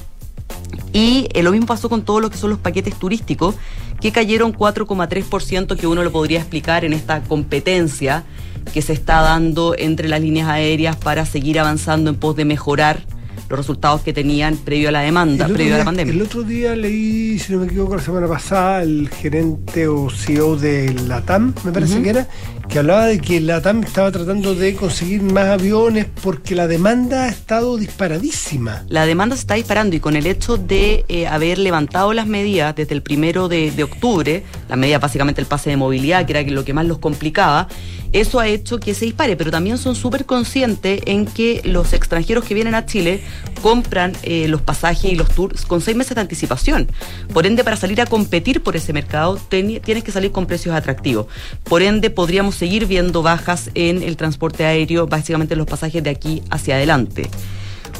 Y 0.93 1.29
eh, 1.33 1.43
lo 1.43 1.51
mismo 1.51 1.67
pasó 1.67 1.89
con 1.89 2.03
todo 2.05 2.21
lo 2.21 2.31
que 2.31 2.37
son 2.39 2.51
los 2.51 2.59
paquetes 2.59 2.95
turísticos, 2.99 3.55
que 4.01 4.13
cayeron 4.13 4.53
4,3%, 4.53 5.77
que 5.77 5.87
uno 5.87 6.03
lo 6.05 6.13
podría 6.13 6.39
explicar 6.41 6.85
en 6.85 6.93
esta 6.93 7.23
competencia 7.23 8.25
que 8.73 8.83
se 8.83 8.93
está 8.93 9.21
dando 9.21 9.75
entre 9.77 10.09
las 10.09 10.21
líneas 10.21 10.49
aéreas 10.49 10.97
para 10.97 11.27
seguir 11.27 11.59
avanzando 11.61 12.11
en 12.11 12.17
pos 12.17 12.35
de 12.37 12.45
mejorar 12.45 13.03
los 13.49 13.59
resultados 13.59 14.01
que 14.03 14.13
tenían 14.13 14.57
previo 14.57 14.89
a 14.89 14.93
la 14.93 15.01
demanda, 15.01 15.47
previo 15.47 15.75
a 15.75 15.79
la 15.79 15.85
pandemia. 15.85 16.15
El 16.15 16.23
otro 16.23 16.43
día 16.43 16.75
leí, 16.75 17.39
si 17.39 17.53
no 17.53 17.61
me 17.61 17.67
equivoco, 17.67 17.97
la 17.97 18.03
semana 18.03 18.27
pasada, 18.27 18.83
el 18.83 19.09
gerente 19.09 19.87
o 19.87 20.09
CEO 20.11 20.57
de 20.57 20.95
LATAM, 20.95 21.55
me 21.65 21.73
parece 21.73 22.03
que 22.03 22.11
era, 22.11 22.29
que 22.69 22.79
hablaba 22.79 23.07
de 23.07 23.21
que 23.21 23.41
LATAM 23.41 23.83
estaba 23.83 24.11
tratando 24.11 24.55
de 24.55 24.75
conseguir 24.75 25.23
más 25.23 25.47
aviones 25.49 26.07
porque 26.23 26.55
la 26.55 26.67
demanda 26.67 27.25
ha 27.25 27.29
estado 27.29 27.77
disparadísima. 27.77 28.85
La 28.89 29.07
demanda 29.07 29.37
se 29.37 29.41
está 29.41 29.55
disparando 29.55 29.97
y 29.97 30.01
con 30.01 30.17
el 30.17 30.27
hecho 30.27 30.57
de 30.57 31.05
eh, 31.09 31.27
haber 31.27 31.59
levantado 31.59 32.13
las 32.13 32.27
medidas 32.27 32.75
desde 32.75 32.95
el 32.95 33.03
primero 33.03 33.49
de, 33.49 33.73
octubre, 33.83 34.45
la 34.69 34.77
medida 34.77 34.99
básicamente 34.99 35.41
el 35.41 35.47
pase 35.47 35.71
de 35.71 35.77
movilidad, 35.77 36.27
que 36.27 36.33
era 36.39 36.51
lo 36.51 36.65
que 36.65 36.73
más 36.73 36.87
los 36.87 36.99
complicaba, 36.99 37.69
eso 38.13 38.39
ha 38.39 38.47
hecho 38.47 38.79
que 38.79 38.95
se 38.95 39.07
dispare, 39.07 39.37
pero 39.37 39.51
también 39.51 39.77
son 39.77 39.97
súper 39.97 40.25
conscientes 40.25 41.01
en 41.05 41.27
que 41.27 41.61
los 41.65 41.93
extranjeros 41.93 42.45
que 42.45 42.55
vienen 42.55 42.77
a 42.77 42.87
Chile 42.87 43.21
compran 43.61 44.13
eh, 44.23 44.47
los 44.47 44.63
pasajes 44.63 45.13
y 45.13 45.17
los 45.17 45.29
tours 45.31 45.67
con 45.67 45.81
seis 45.81 45.97
meses 45.97 46.15
de 46.15 46.21
anticipación. 46.21 46.89
Por 47.33 47.45
ende, 47.45 47.65
para 47.65 47.77
salir 47.77 48.01
a 48.01 48.07
competir 48.07 48.63
por 48.63 48.77
ese 48.77 48.93
mercado, 48.93 49.37
tienes 49.49 50.05
que 50.05 50.13
salir 50.13 50.31
con 50.31 50.47
precios 50.47 50.77
atractivos. 50.77 51.27
Por 51.65 51.83
ende, 51.83 52.09
podríamos 52.09 52.54
seguir 52.55 52.87
viendo 52.87 53.23
bajas 53.23 53.71
en 53.75 54.03
el 54.03 54.17
transporte 54.17 54.65
aéreo, 54.65 55.07
básicamente 55.07 55.55
en 55.55 55.59
los 55.59 55.67
pasajes 55.67 56.03
de 56.03 56.11
aquí 56.11 56.43
hacia 56.51 56.77
adelante. 56.77 57.29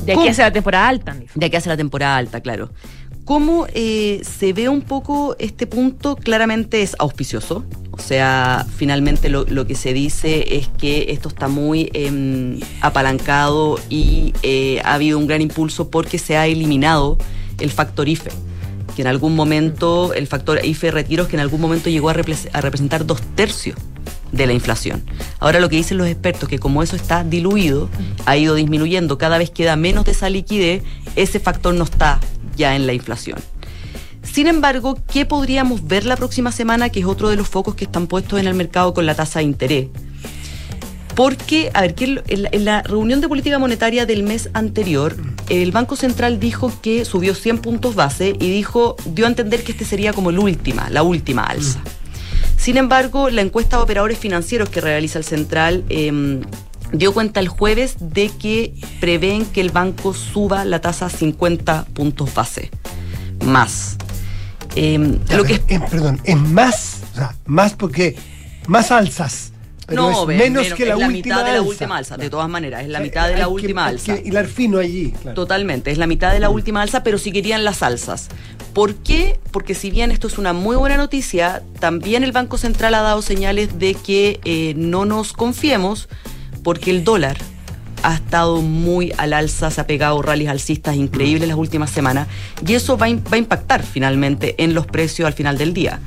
De 0.05 0.13
aquí 0.13 0.15
¿Cómo? 0.21 0.31
hacia 0.31 0.45
la 0.45 0.53
temporada 0.53 0.89
alta. 0.89 1.17
De 1.35 1.47
aquí 1.47 1.57
hacia 1.57 1.71
la 1.73 1.77
temporada 1.77 2.17
alta, 2.17 2.41
claro. 2.41 2.71
¿Cómo 3.25 3.67
eh, 3.73 4.21
se 4.23 4.53
ve 4.53 4.69
un 4.69 4.83
poco 4.83 5.35
este 5.39 5.67
punto? 5.67 6.15
Claramente 6.17 6.83
es 6.83 6.95
auspicioso. 6.99 7.65
O 7.91 7.99
sea, 7.99 8.67
finalmente 8.77 9.29
lo, 9.31 9.45
lo 9.49 9.67
que 9.67 9.75
se 9.77 9.93
dice 9.95 10.57
es 10.57 10.69
que 10.69 11.07
esto 11.11 11.29
está 11.29 11.49
muy 11.49 11.91
em, 11.95 12.61
apalancado 12.83 13.79
y 13.89 14.35
eh, 14.43 14.81
ha 14.85 14.95
habido 14.95 15.19
un 15.19 15.27
gran 15.27 15.41
impulso 15.41 15.91
porque 15.91 16.19
se 16.19 16.37
ha 16.37 16.47
eliminado 16.47 17.17
el 17.61 17.71
factor 17.71 18.09
IFE 18.09 18.31
que 18.95 19.03
en 19.03 19.09
algún 19.09 19.35
momento, 19.35 20.15
el 20.15 20.29
factor 20.29 20.65
IFE 20.65 20.93
retiros, 20.93 21.27
que 21.27 21.35
en 21.35 21.41
algún 21.41 21.61
momento 21.61 21.91
llegó 21.91 22.11
a, 22.11 22.15
repre- 22.15 22.49
a 22.53 22.61
representar 22.61 23.05
dos 23.05 23.21
tercios 23.35 23.77
de 24.33 24.47
la 24.47 24.53
inflación. 24.53 25.03
Ahora 25.39 25.61
lo 25.61 25.69
que 25.69 25.77
dicen 25.77 25.99
los 25.99 26.07
expertos, 26.09 26.49
que 26.49 26.59
como 26.59 26.83
eso 26.83 26.97
está 26.97 27.23
diluido, 27.25 27.89
ha 28.27 28.37
ido 28.37 28.55
disminuyendo, 28.55 29.19
cada 29.19 29.39
vez 29.39 29.51
queda 29.51 29.77
menos 29.77 30.05
de 30.05 30.13
esa 30.13 30.29
liquidez, 30.31 30.83
ese 31.17 31.39
factor 31.41 31.75
no 31.75 31.85
está 31.85 32.21
ya 32.57 32.75
en 32.77 32.87
la 32.87 32.93
inflación. 32.93 33.39
Sin 34.23 34.47
embargo, 34.47 34.99
¿qué 35.13 35.27
podríamos 35.27 35.87
ver 35.87 36.07
la 36.07 36.17
próxima 36.17 36.51
semana? 36.51 36.89
Que 36.89 37.01
es 37.01 37.07
otro 37.07 37.29
de 37.29 37.37
los 37.37 37.47
focos 37.49 37.75
que 37.75 37.85
están 37.85 38.07
puestos 38.07 38.41
en 38.41 38.47
el 38.47 38.55
mercado 38.55 38.95
con 38.95 39.07
la 39.07 39.15
tasa 39.15 39.39
de 39.41 39.45
interés. 39.45 39.89
Porque, 41.15 41.71
a 41.75 41.83
ver, 41.83 41.95
que 41.95 42.23
en 42.27 42.65
la- 42.65 42.83
reunión 42.83 43.21
de 43.21 43.29
política 43.29 43.59
monetaria 43.61 44.05
del 44.05 44.25
mes 44.25 44.51
anterior, 44.53 45.15
el 45.49 45.71
Banco 45.71 45.95
Central 45.95 46.41
dijo 46.41 46.73
que 46.83 47.05
subió 47.05 47.35
100 47.37 47.59
puntos 47.59 47.95
base 47.95 48.31
y 48.41 48.51
dijo, 48.51 48.97
dio 49.05 49.27
a 49.27 49.29
entender 49.29 49.63
que 49.63 49.71
este 49.73 49.85
sería 49.85 50.13
como 50.13 50.33
la 50.33 50.41
última, 50.41 50.91
la 50.91 51.05
última 51.05 51.45
alza. 51.45 51.81
Sin 52.65 52.79
embargo, 52.79 53.29
la 53.29 53.43
encuesta 53.43 53.77
de 53.77 53.83
operadores 53.83 54.17
financieros 54.17 54.71
que 54.71 54.81
realiza 54.81 55.19
el 55.19 55.25
Central 55.27 55.85
em, 55.91 56.41
dio 56.93 57.13
cuenta 57.13 57.39
el 57.41 57.49
jueves 57.49 57.97
de 58.01 58.31
que 58.31 58.73
prevén 59.01 59.45
que 59.45 59.61
el 59.61 59.69
banco 59.69 60.15
suba 60.15 60.65
la 60.65 60.81
tasa 60.81 61.05
a 61.05 61.11
50 61.11 61.85
puntos 61.93 62.33
base. 62.33 62.71
Más. 63.45 63.99
Em, 64.77 65.19
Ya, 65.29 65.37
lo 65.37 65.45
que 65.45 65.59
perdón, 65.59 66.23
es 66.25 66.39
más, 66.39 67.03
o 67.13 67.17
sea, 67.17 67.37
más 67.45 67.75
porque 67.75 68.17
más 68.67 68.91
alzas. 68.91 69.53
Pero 69.87 70.11
es 70.11 70.27
ve- 70.27 70.37
menos 70.39 70.63
menos- 70.65 70.77
que 70.79 70.87
la 70.87 70.95
es 70.95 70.99
la 71.01 71.07
última 71.07 71.13
mitad 71.13 71.45
de 71.45 71.51
la 71.53 71.59
alza. 71.59 71.69
última 71.69 71.97
alza, 71.99 72.17
de 72.17 72.31
todas 72.31 72.49
maneras, 72.49 72.83
es 72.83 72.89
la 72.89 73.01
mitad 73.01 73.29
de 73.29 73.37
la 73.37 73.49
última 73.49 73.87
alza. 73.87 74.15
que 74.17 74.29
hilar 74.29 74.47
fino 74.47 74.79
allí. 74.79 75.13
claro. 75.23 75.35
Totalmente, 75.35 75.91
es 75.91 75.99
la 75.99 76.07
mitad 76.07 76.33
de 76.33 76.41
la 76.41 76.49
última 76.51 76.81
alza, 76.83 77.03
pero 77.03 77.19
si 77.19 77.33
querían 77.33 77.65
las 77.65 77.83
alzas. 77.83 78.29
¿Por 78.73 78.95
qué? 78.97 79.39
Porque 79.53 79.75
si 79.75 79.91
bien 79.91 80.11
esto 80.11 80.27
es 80.27 80.39
una 80.39 80.53
muy 80.53 80.77
buena 80.77 80.97
noticia, 80.97 81.63
también 81.81 82.25
el 82.25 82.33
Banco 82.33 82.59
Central 82.59 82.95
ha 82.95 83.03
dado 83.03 83.23
señales 83.23 83.79
de 83.79 83.95
que 83.95 84.41
eh, 84.45 84.75
no 84.77 85.05
nos 85.05 85.33
confiemos 85.33 86.09
porque 86.63 86.91
el 86.91 87.05
dólar 87.05 87.37
ha 88.03 88.15
estado 88.17 88.61
muy 88.63 89.13
al 89.17 89.33
alza, 89.33 89.71
se 89.71 89.81
ha 89.81 89.87
pegado 89.87 90.21
rallies 90.23 90.49
alcistas 90.51 90.97
increíbles 90.97 91.49
las 91.49 91.57
últimas 91.57 91.91
semanas 91.91 92.27
y 92.67 92.75
eso 92.75 92.99
va 92.99 93.07
a 93.07 93.37
impactar 93.39 93.83
finalmente 93.83 94.55
en 94.63 94.75
los 94.75 94.87
precios 94.87 95.27
al 95.27 95.33
final 95.35 95.57
del 95.57 95.73
día. 95.73 96.01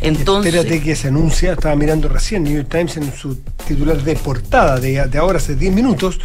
Entonces, 0.00 0.54
Espérate 0.54 0.82
que 0.82 0.94
se 0.94 1.08
anuncia, 1.08 1.52
estaba 1.52 1.74
mirando 1.74 2.08
recién 2.08 2.44
New 2.44 2.54
York 2.54 2.68
Times 2.70 2.96
en 2.96 3.12
su 3.12 3.36
titular 3.66 4.02
de 4.02 4.14
portada 4.16 4.78
de, 4.78 5.00
ahora 5.18 5.38
hace 5.38 5.56
10 5.56 5.74
minutos, 5.74 6.20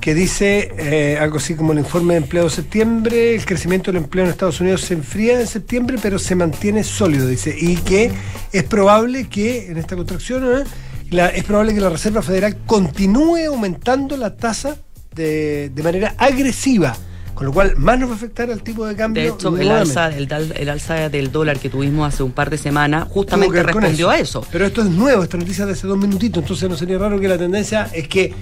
que 0.00 0.14
dice 0.14 0.72
eh, 0.78 1.18
algo 1.18 1.38
así 1.38 1.54
como 1.54 1.72
el 1.72 1.78
informe 1.78 2.14
de 2.14 2.20
empleo 2.20 2.44
de 2.44 2.50
septiembre, 2.50 3.34
el 3.34 3.44
crecimiento 3.44 3.90
del 3.90 4.02
empleo 4.02 4.24
en 4.24 4.30
Estados 4.30 4.60
Unidos 4.60 4.82
se 4.82 4.94
enfría 4.94 5.40
en 5.40 5.46
septiembre, 5.46 5.98
pero 6.00 6.18
se 6.18 6.34
mantiene 6.34 6.84
sólido, 6.84 7.26
dice, 7.26 7.56
y 7.58 7.76
que 7.76 8.12
es 8.52 8.64
probable 8.64 9.28
que 9.28 9.70
en 9.70 9.78
esta 9.78 9.96
contracción, 9.96 10.44
¿eh? 10.44 11.30
es 11.34 11.44
probable 11.44 11.74
que 11.74 11.80
la 11.80 11.88
Reserva 11.88 12.20
Federal 12.20 12.58
continúe 12.66 13.46
aumentando 13.48 14.16
la 14.16 14.36
tasa 14.36 14.76
de 15.14 15.72
manera 15.82 16.14
agresiva, 16.16 16.96
con 17.38 17.46
lo 17.46 17.52
cual 17.52 17.74
más 17.76 17.96
nos 18.00 18.08
va 18.10 18.14
a 18.14 18.16
afectar 18.16 18.50
al 18.50 18.62
tipo 18.64 18.84
de 18.84 18.96
cambio. 18.96 19.22
de 19.22 19.28
hecho, 19.28 19.56
el 19.56 19.70
alza, 19.70 20.08
el, 20.08 20.28
el 20.56 20.68
alza 20.68 21.08
del 21.08 21.30
dólar 21.30 21.60
que 21.60 21.70
tuvimos 21.70 22.12
hace 22.12 22.24
un 22.24 22.32
par 22.32 22.50
de 22.50 22.58
semanas 22.58 23.06
justamente 23.08 23.62
respondió 23.62 24.10
a 24.10 24.18
eso. 24.18 24.44
Pero 24.50 24.66
esto 24.66 24.82
es 24.82 24.88
nuevo, 24.88 25.22
esta 25.22 25.38
noticia 25.38 25.64
de 25.64 25.72
hace 25.72 25.86
dos 25.86 25.96
minutitos, 25.98 26.42
entonces 26.42 26.68
no 26.68 26.76
sería 26.76 26.98
raro 26.98 27.20
que 27.20 27.28
la 27.28 27.38
tendencia 27.38 27.88
es 27.94 28.08
que 28.08 28.34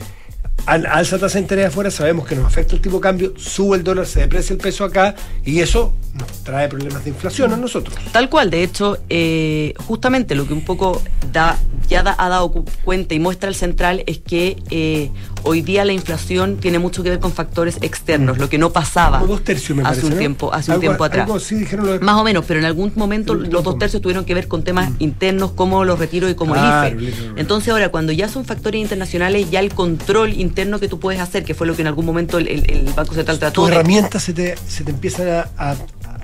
al 0.65 0.87
alza 0.87 1.19
tasa 1.19 1.35
de 1.35 1.43
interés 1.43 1.67
afuera 1.67 1.91
sabemos 1.91 2.27
que 2.27 2.35
nos 2.35 2.47
afecta 2.47 2.75
el 2.75 2.81
tipo 2.81 2.97
de 2.97 3.03
cambio, 3.03 3.35
sube 3.37 3.77
el 3.77 3.85
dólar, 3.85 4.07
se 4.07 4.21
deprecia 4.21 4.55
el 4.55 4.59
peso 4.59 4.85
acá 4.85 5.15
y 5.45 5.61
eso 5.61 5.93
nos 6.15 6.27
trae 6.43 6.67
problemas 6.69 7.05
de 7.05 7.11
inflación 7.11 7.53
a 7.53 7.57
nosotros. 7.59 7.95
Tal 8.13 8.31
cual, 8.31 8.49
de 8.49 8.63
hecho, 8.63 8.97
eh, 9.11 9.75
justamente 9.87 10.35
lo 10.35 10.47
que 10.47 10.55
un 10.55 10.65
poco 10.65 11.03
da, 11.31 11.59
ya 11.89 12.03
da- 12.03 12.17
ha 12.19 12.29
dado 12.31 12.51
cu- 12.51 12.65
cuenta 12.83 13.15
y 13.15 13.21
muestra 13.21 13.49
el 13.51 13.55
central 13.55 14.03
es 14.07 14.19
que 14.19 14.57
eh, 14.71 15.11
hoy 15.47 15.63
día 15.63 15.85
la 15.85 15.93
inflación 15.93 16.57
tiene 16.57 16.79
mucho 16.79 17.03
que 17.03 17.11
ver 17.11 17.21
con 17.21 17.33
factores 17.33 17.79
externos, 17.81 18.37
lo 18.39 18.49
que 18.51 18.59
no 18.59 18.71
pasaba 18.73 19.21
Como 19.21 19.33
dos 19.33 19.45
tercios 19.45 19.77
me 19.77 19.83
hace 19.83 19.89
parece. 19.91 20.07
un 20.07 20.13
¿no? 20.13 20.19
tiempo, 20.19 20.53
hace 20.53 20.73
un 20.73 20.81
tiempo 20.81 21.05
atrás. 21.05 21.29
algo 21.31 22.01
Más 22.05 22.17
o 22.17 22.25
menos, 22.25 22.45
pero 22.47 22.61
en 22.61 22.67
algún 22.67 22.93
momento 22.97 23.35
los 23.35 23.49
dos 23.51 23.65
momento. 23.65 23.79
tercios 23.79 24.03
tuvieron 24.03 24.25
que 24.25 24.35
ver 24.35 24.49
con 24.49 24.63
temas 24.65 24.91
internos 24.99 25.53
como 25.53 25.85
los 25.85 25.99
retiros 25.99 26.31
y 26.31 26.35
como 26.35 26.53
Claro, 26.55 26.89
el 26.99 27.09
IFE. 27.09 27.31
Entonces 27.37 27.73
ahora, 27.73 27.89
cuando 27.91 28.13
ya 28.13 28.29
son 28.29 28.45
factores 28.45 28.81
internacionales, 28.81 29.51
ya 29.51 29.61
el 29.61 29.73
control 29.73 30.33
interno 30.35 30.79
que 30.81 30.89
tú 30.89 30.99
puedes 31.01 31.21
hacer, 31.21 31.45
que 31.45 31.55
fue 31.55 31.67
lo 31.67 31.75
que 31.77 31.83
en 31.83 31.89
algún 31.89 32.05
momento 32.07 32.39
el, 32.39 32.49
el- 32.49 32.71
el 32.71 32.93
Banco 32.95 33.15
Central 33.15 33.39
trató 33.39 33.63
tus 33.63 33.71
herramientas 33.71 34.23
se 34.23 34.33
te, 34.33 34.55
se 34.67 34.85
te 34.85 34.91
empiezan 34.91 35.29
a, 35.29 35.49
a- 35.57 35.77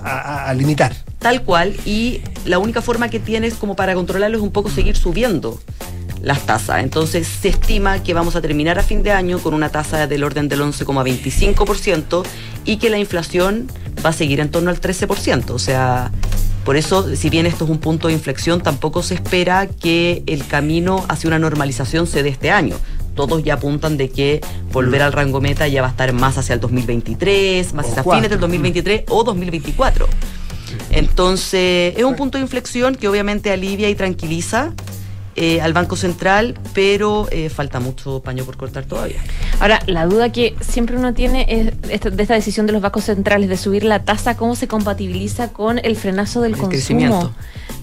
a- 0.04 0.48
a 0.50 0.54
limitar. 0.54 0.92
Tal 1.18 1.42
cual, 1.42 1.74
y 1.87 2.20
la 2.44 2.58
única 2.58 2.82
forma 2.82 3.08
que 3.08 3.20
tienes 3.20 3.54
como 3.54 3.76
para 3.76 3.94
controlarlo 3.94 4.37
es 4.37 4.42
un 4.42 4.50
poco 4.50 4.68
seguir 4.68 4.96
subiendo 4.96 5.61
las 6.22 6.46
tasas. 6.46 6.82
Entonces 6.82 7.26
se 7.26 7.48
estima 7.48 8.02
que 8.02 8.14
vamos 8.14 8.37
a 8.37 8.40
terminar 8.40 8.78
a 8.78 8.82
fin 8.82 9.02
de 9.02 9.12
año 9.12 9.38
con 9.38 9.54
una 9.54 9.68
tasa 9.68 10.06
del 10.06 10.24
orden 10.24 10.48
del 10.48 10.61
11,25% 10.61 12.22
y 12.64 12.76
que 12.76 12.90
la 12.90 12.98
inflación 12.98 13.68
va 14.04 14.11
a 14.11 14.12
seguir 14.12 14.40
en 14.40 14.50
torno 14.50 14.70
al 14.70 14.80
13%. 14.80 15.50
O 15.50 15.58
sea, 15.58 16.11
por 16.64 16.76
eso, 16.76 17.14
si 17.16 17.28
bien 17.28 17.46
esto 17.46 17.64
es 17.64 17.70
un 17.70 17.78
punto 17.78 18.06
de 18.08 18.14
inflexión, 18.14 18.62
tampoco 18.62 19.02
se 19.02 19.14
espera 19.14 19.66
que 19.66 20.22
el 20.26 20.46
camino 20.46 21.04
hacia 21.08 21.28
una 21.28 21.38
normalización 21.38 22.06
se 22.06 22.22
dé 22.22 22.28
este 22.30 22.50
año. 22.50 22.76
Todos 23.14 23.42
ya 23.42 23.54
apuntan 23.54 23.96
de 23.98 24.08
que 24.08 24.40
volver 24.72 25.02
al 25.02 25.12
rango 25.12 25.40
meta 25.40 25.68
ya 25.68 25.82
va 25.82 25.88
a 25.88 25.90
estar 25.90 26.12
más 26.14 26.38
hacia 26.38 26.54
el 26.54 26.61
2023, 26.61 27.74
más 27.74 27.87
hacia 27.88 28.04
fines 28.04 28.30
del 28.30 28.40
2023 28.40 29.04
o 29.08 29.24
2024. 29.24 30.08
Entonces, 30.90 31.94
es 31.96 32.04
un 32.04 32.16
punto 32.16 32.38
de 32.38 32.42
inflexión 32.42 32.94
que 32.94 33.08
obviamente 33.08 33.50
alivia 33.50 33.90
y 33.90 33.94
tranquiliza 33.94 34.72
eh, 35.37 35.61
al 35.61 35.73
Banco 35.73 35.97
Central, 35.97 36.55
pero 36.75 37.27
eh, 37.31 37.49
falta 37.49 37.81
mucho 37.81 38.21
paño 38.21 38.45
por 38.45 38.57
cortar 38.57 38.85
todavía. 38.85 39.21
Ahora, 39.61 39.81
la 39.87 40.07
duda 40.07 40.31
que 40.33 40.55
siempre 40.61 40.97
uno 40.97 41.14
tiene 41.14 41.47
es 41.49 41.73
esta- 41.90 42.11
de 42.11 42.23
esta 42.23 42.35
decisión 42.35 42.66
de 42.66 42.73
los 42.73 42.83
bancos 42.83 43.05
centrales 43.05 43.49
de 43.49 43.57
subir 43.57 43.85
la 43.85 44.05
tasa, 44.05 44.37
¿cómo 44.37 44.57
se 44.57 44.68
compatibiliza 44.68 45.53
con 45.53 45.79
el 45.83 45.97
frenazo 45.97 46.40
del 46.42 46.53
El 46.53 46.59
consumo? 46.59 46.71
crecimiento. 46.71 47.33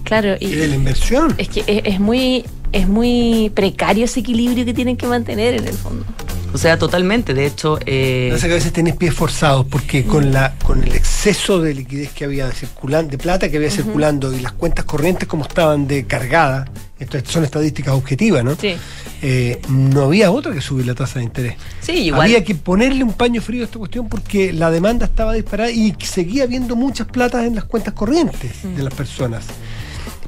Claro, 0.04 0.36
Y 0.40 0.50
de 0.50 0.68
la 0.68 0.74
y 0.74 0.78
inversión. 0.78 1.34
es 1.38 1.48
que 1.48 1.60
es, 1.66 1.82
es 1.84 2.00
muy 2.00 2.44
es 2.72 2.86
muy 2.86 3.50
precario 3.52 4.04
ese 4.04 4.20
equilibrio 4.20 4.64
que 4.64 4.72
tienen 4.72 4.96
que 4.96 5.06
mantener 5.08 5.54
en 5.54 5.66
el 5.66 5.74
fondo. 5.74 6.04
O 6.52 6.58
sea, 6.58 6.78
totalmente. 6.78 7.34
De 7.34 7.46
hecho, 7.46 7.78
eh, 7.86 8.28
Pasa 8.32 8.46
que 8.46 8.52
a 8.52 8.56
veces 8.56 8.72
tenés 8.72 8.96
pies 8.96 9.14
forzados 9.14 9.66
porque 9.66 10.04
con 10.04 10.32
la 10.32 10.54
con 10.64 10.82
el 10.82 10.94
exceso 10.94 11.60
de 11.60 11.74
liquidez 11.74 12.12
que 12.12 12.24
había 12.24 12.50
circulando, 12.52 13.10
de 13.10 13.18
plata 13.18 13.48
que 13.50 13.56
había 13.56 13.70
circulando 13.70 14.32
y 14.32 14.40
las 14.40 14.52
cuentas 14.52 14.84
corrientes 14.84 15.28
como 15.28 15.44
estaban 15.44 15.86
de 15.86 16.06
cargada, 16.06 16.66
esto 16.98 17.18
son 17.24 17.44
estadísticas 17.44 17.94
objetivas, 17.94 18.44
¿no? 18.44 18.56
Sí. 18.56 18.74
Eh, 19.22 19.60
no 19.68 20.02
había 20.02 20.30
otra 20.30 20.52
que 20.52 20.60
subir 20.60 20.86
la 20.86 20.94
tasa 20.94 21.18
de 21.18 21.26
interés. 21.26 21.54
sí, 21.80 22.06
igual. 22.06 22.22
Había 22.22 22.44
que 22.44 22.54
ponerle 22.54 23.04
un 23.04 23.12
paño 23.12 23.40
frío 23.40 23.62
a 23.62 23.64
esta 23.66 23.78
cuestión 23.78 24.08
porque 24.08 24.52
la 24.52 24.70
demanda 24.70 25.06
estaba 25.06 25.34
disparada 25.34 25.70
y 25.70 25.94
seguía 26.02 26.44
habiendo 26.44 26.76
muchas 26.76 27.06
platas 27.06 27.46
en 27.46 27.54
las 27.54 27.64
cuentas 27.64 27.94
corrientes 27.94 28.52
de 28.62 28.82
las 28.82 28.92
personas. 28.92 29.44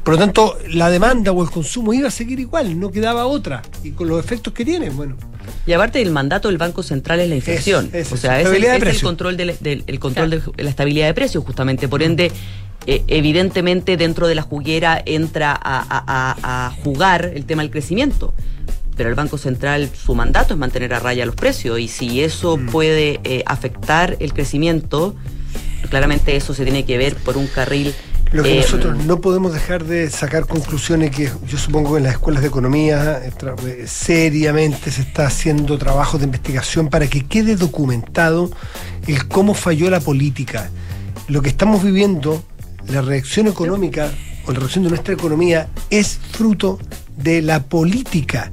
Por 0.02 0.14
lo 0.14 0.20
tanto, 0.20 0.58
la 0.68 0.90
demanda 0.90 1.30
o 1.30 1.42
el 1.42 1.50
consumo 1.50 1.92
iba 1.92 2.08
a 2.08 2.10
seguir 2.10 2.40
igual, 2.40 2.78
no 2.78 2.90
quedaba 2.90 3.26
otra. 3.26 3.62
Y 3.84 3.92
con 3.92 4.08
los 4.08 4.18
efectos 4.18 4.52
que 4.52 4.64
tiene, 4.64 4.90
bueno. 4.90 5.16
Y 5.66 5.72
aparte 5.72 6.00
del 6.00 6.10
mandato 6.10 6.48
del 6.48 6.58
Banco 6.58 6.82
Central 6.82 7.20
es 7.20 7.28
la 7.28 7.36
inflación. 7.36 7.86
Es- 7.92 8.06
es 8.06 8.12
o 8.12 8.14
eso, 8.14 8.22
sea, 8.22 8.40
es, 8.40 8.46
el, 8.46 8.54
estabilidad 8.64 8.70
de 8.72 8.76
es 8.76 8.82
el 8.82 8.88
precios. 8.88 9.02
control, 9.02 9.36
del, 9.36 9.56
del- 9.60 9.84
el 9.86 9.98
control 10.00 10.30
de 10.30 10.42
la 10.64 10.70
estabilidad 10.70 11.06
de 11.06 11.14
precios, 11.14 11.44
justamente. 11.44 11.86
Por 11.88 12.02
ende, 12.02 12.32
eh, 12.86 13.04
evidentemente 13.06 13.96
dentro 13.96 14.26
de 14.26 14.34
la 14.34 14.42
juguera 14.42 15.00
entra 15.06 15.52
a, 15.52 15.56
a- 15.80 16.04
a- 16.06 16.66
a 16.66 16.70
jugar 16.82 17.30
el 17.34 17.44
tema 17.44 17.62
del 17.62 17.70
crecimiento. 17.70 18.34
Pero 18.96 19.08
el 19.08 19.14
Banco 19.14 19.38
Central, 19.38 19.88
su 19.94 20.14
mandato 20.14 20.52
es 20.54 20.58
mantener 20.58 20.92
a 20.94 20.98
raya 21.00 21.24
los 21.24 21.34
precios. 21.36 21.78
Y 21.78 21.86
si 21.88 22.22
eso 22.22 22.56
Mm. 22.56 22.66
puede 22.66 23.20
eh, 23.24 23.42
afectar 23.46 24.16
el 24.20 24.32
crecimiento, 24.34 25.14
claramente 25.88 26.36
eso 26.36 26.54
se 26.54 26.64
tiene 26.64 26.84
que 26.84 26.98
ver 26.98 27.14
por 27.16 27.36
un 27.36 27.46
carril. 27.46 27.94
Lo 28.32 28.42
que 28.42 28.54
eh, 28.54 28.60
nosotros 28.62 29.04
no 29.04 29.20
podemos 29.20 29.52
dejar 29.52 29.84
de 29.84 30.08
sacar 30.08 30.46
conclusiones 30.46 31.10
que 31.10 31.30
yo 31.46 31.58
supongo 31.58 31.92
que 31.92 31.98
en 31.98 32.04
las 32.04 32.14
escuelas 32.14 32.40
de 32.40 32.48
economía 32.48 33.20
eh, 33.22 33.30
eh, 33.66 33.84
seriamente 33.86 34.90
se 34.90 35.02
está 35.02 35.26
haciendo 35.26 35.76
trabajo 35.76 36.16
de 36.16 36.24
investigación 36.24 36.88
para 36.88 37.08
que 37.08 37.26
quede 37.26 37.56
documentado 37.56 38.50
el 39.06 39.28
cómo 39.28 39.52
falló 39.52 39.90
la 39.90 40.00
política. 40.00 40.70
Lo 41.28 41.42
que 41.42 41.50
estamos 41.50 41.84
viviendo, 41.84 42.42
la 42.88 43.02
reacción 43.02 43.48
económica 43.48 44.10
o 44.46 44.52
la 44.52 44.60
reacción 44.60 44.84
de 44.84 44.90
nuestra 44.90 45.12
economía 45.12 45.68
es 45.90 46.18
fruto 46.32 46.78
de 47.18 47.42
la 47.42 47.62
política. 47.62 48.50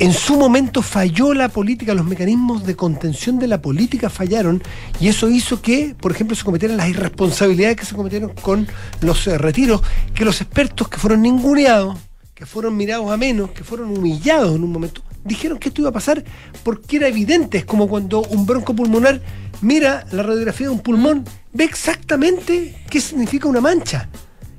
En 0.00 0.14
su 0.14 0.38
momento 0.38 0.80
falló 0.80 1.34
la 1.34 1.50
política, 1.50 1.92
los 1.92 2.06
mecanismos 2.06 2.64
de 2.64 2.74
contención 2.74 3.38
de 3.38 3.46
la 3.46 3.60
política 3.60 4.08
fallaron 4.08 4.62
y 4.98 5.08
eso 5.08 5.28
hizo 5.28 5.60
que, 5.60 5.94
por 5.94 6.10
ejemplo, 6.10 6.34
se 6.34 6.42
cometieran 6.42 6.78
las 6.78 6.88
irresponsabilidades 6.88 7.76
que 7.76 7.84
se 7.84 7.94
cometieron 7.94 8.32
con 8.40 8.66
los 9.02 9.26
eh, 9.26 9.36
retiros, 9.36 9.82
que 10.14 10.24
los 10.24 10.40
expertos 10.40 10.88
que 10.88 10.96
fueron 10.96 11.20
ninguneados, 11.20 11.98
que 12.34 12.46
fueron 12.46 12.78
mirados 12.78 13.10
a 13.10 13.18
menos, 13.18 13.50
que 13.50 13.62
fueron 13.62 13.90
humillados 13.90 14.56
en 14.56 14.64
un 14.64 14.72
momento, 14.72 15.02
dijeron 15.22 15.58
que 15.58 15.68
esto 15.68 15.82
iba 15.82 15.90
a 15.90 15.92
pasar 15.92 16.24
porque 16.64 16.96
era 16.96 17.06
evidente, 17.06 17.58
es 17.58 17.66
como 17.66 17.86
cuando 17.86 18.22
un 18.22 18.46
bronco 18.46 18.74
pulmonar 18.74 19.20
mira 19.60 20.06
la 20.12 20.22
radiografía 20.22 20.68
de 20.68 20.72
un 20.72 20.80
pulmón, 20.80 21.26
ve 21.52 21.64
exactamente 21.64 22.74
qué 22.88 23.02
significa 23.02 23.48
una 23.48 23.60
mancha. 23.60 24.08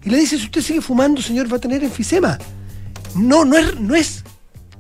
Y 0.03 0.11
le 0.11 0.19
dice, 0.19 0.37
si 0.37 0.45
usted 0.45 0.61
sigue 0.61 0.81
fumando, 0.81 1.19
señor, 1.19 1.51
va 1.51 1.57
a 1.57 1.61
tener 1.61 1.83
enfisema. 1.83 2.37
No, 3.15 3.43
no 3.43 3.57
es, 3.57 3.79
no 3.79 3.95
es 3.95 4.23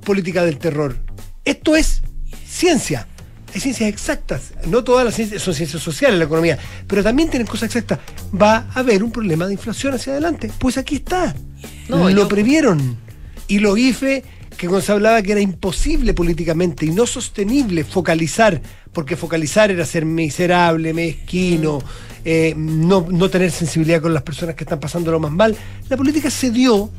política 0.03 0.43
del 0.43 0.57
terror. 0.57 0.97
Esto 1.45 1.75
es 1.75 2.01
ciencia. 2.47 3.07
Hay 3.53 3.59
ciencias 3.59 3.89
exactas. 3.89 4.53
No 4.67 4.83
todas 4.83 5.03
las 5.05 5.15
ciencias 5.15 5.41
son 5.41 5.53
ciencias 5.53 5.81
sociales, 5.83 6.17
la 6.17 6.25
economía, 6.25 6.57
pero 6.87 7.03
también 7.03 7.29
tienen 7.29 7.47
cosas 7.47 7.63
exactas. 7.63 7.99
Va 8.39 8.67
a 8.73 8.79
haber 8.79 9.03
un 9.03 9.11
problema 9.11 9.45
de 9.47 9.53
inflación 9.53 9.93
hacia 9.93 10.13
adelante. 10.13 10.51
Pues 10.57 10.77
aquí 10.77 10.95
está. 10.95 11.35
No, 11.89 12.09
Lo 12.09 12.09
yo- 12.09 12.27
previeron. 12.27 12.97
Y 13.47 13.59
los 13.59 13.77
IFE, 13.77 14.23
que 14.55 14.67
cuando 14.67 14.85
se 14.85 14.91
hablaba 14.93 15.21
que 15.21 15.33
era 15.33 15.41
imposible 15.41 16.13
políticamente 16.13 16.85
y 16.85 16.91
no 16.91 17.05
sostenible 17.05 17.83
focalizar, 17.83 18.61
porque 18.93 19.17
focalizar 19.17 19.69
era 19.71 19.85
ser 19.85 20.05
miserable, 20.05 20.93
mezquino, 20.93 21.79
eh, 22.23 22.53
no, 22.55 23.05
no 23.09 23.29
tener 23.29 23.51
sensibilidad 23.51 24.01
con 24.01 24.13
las 24.13 24.23
personas 24.23 24.55
que 24.55 24.63
están 24.63 24.79
pasando 24.79 25.11
lo 25.11 25.19
más 25.19 25.31
mal, 25.31 25.55
la 25.89 25.97
política 25.97 26.29
cedió 26.31 26.89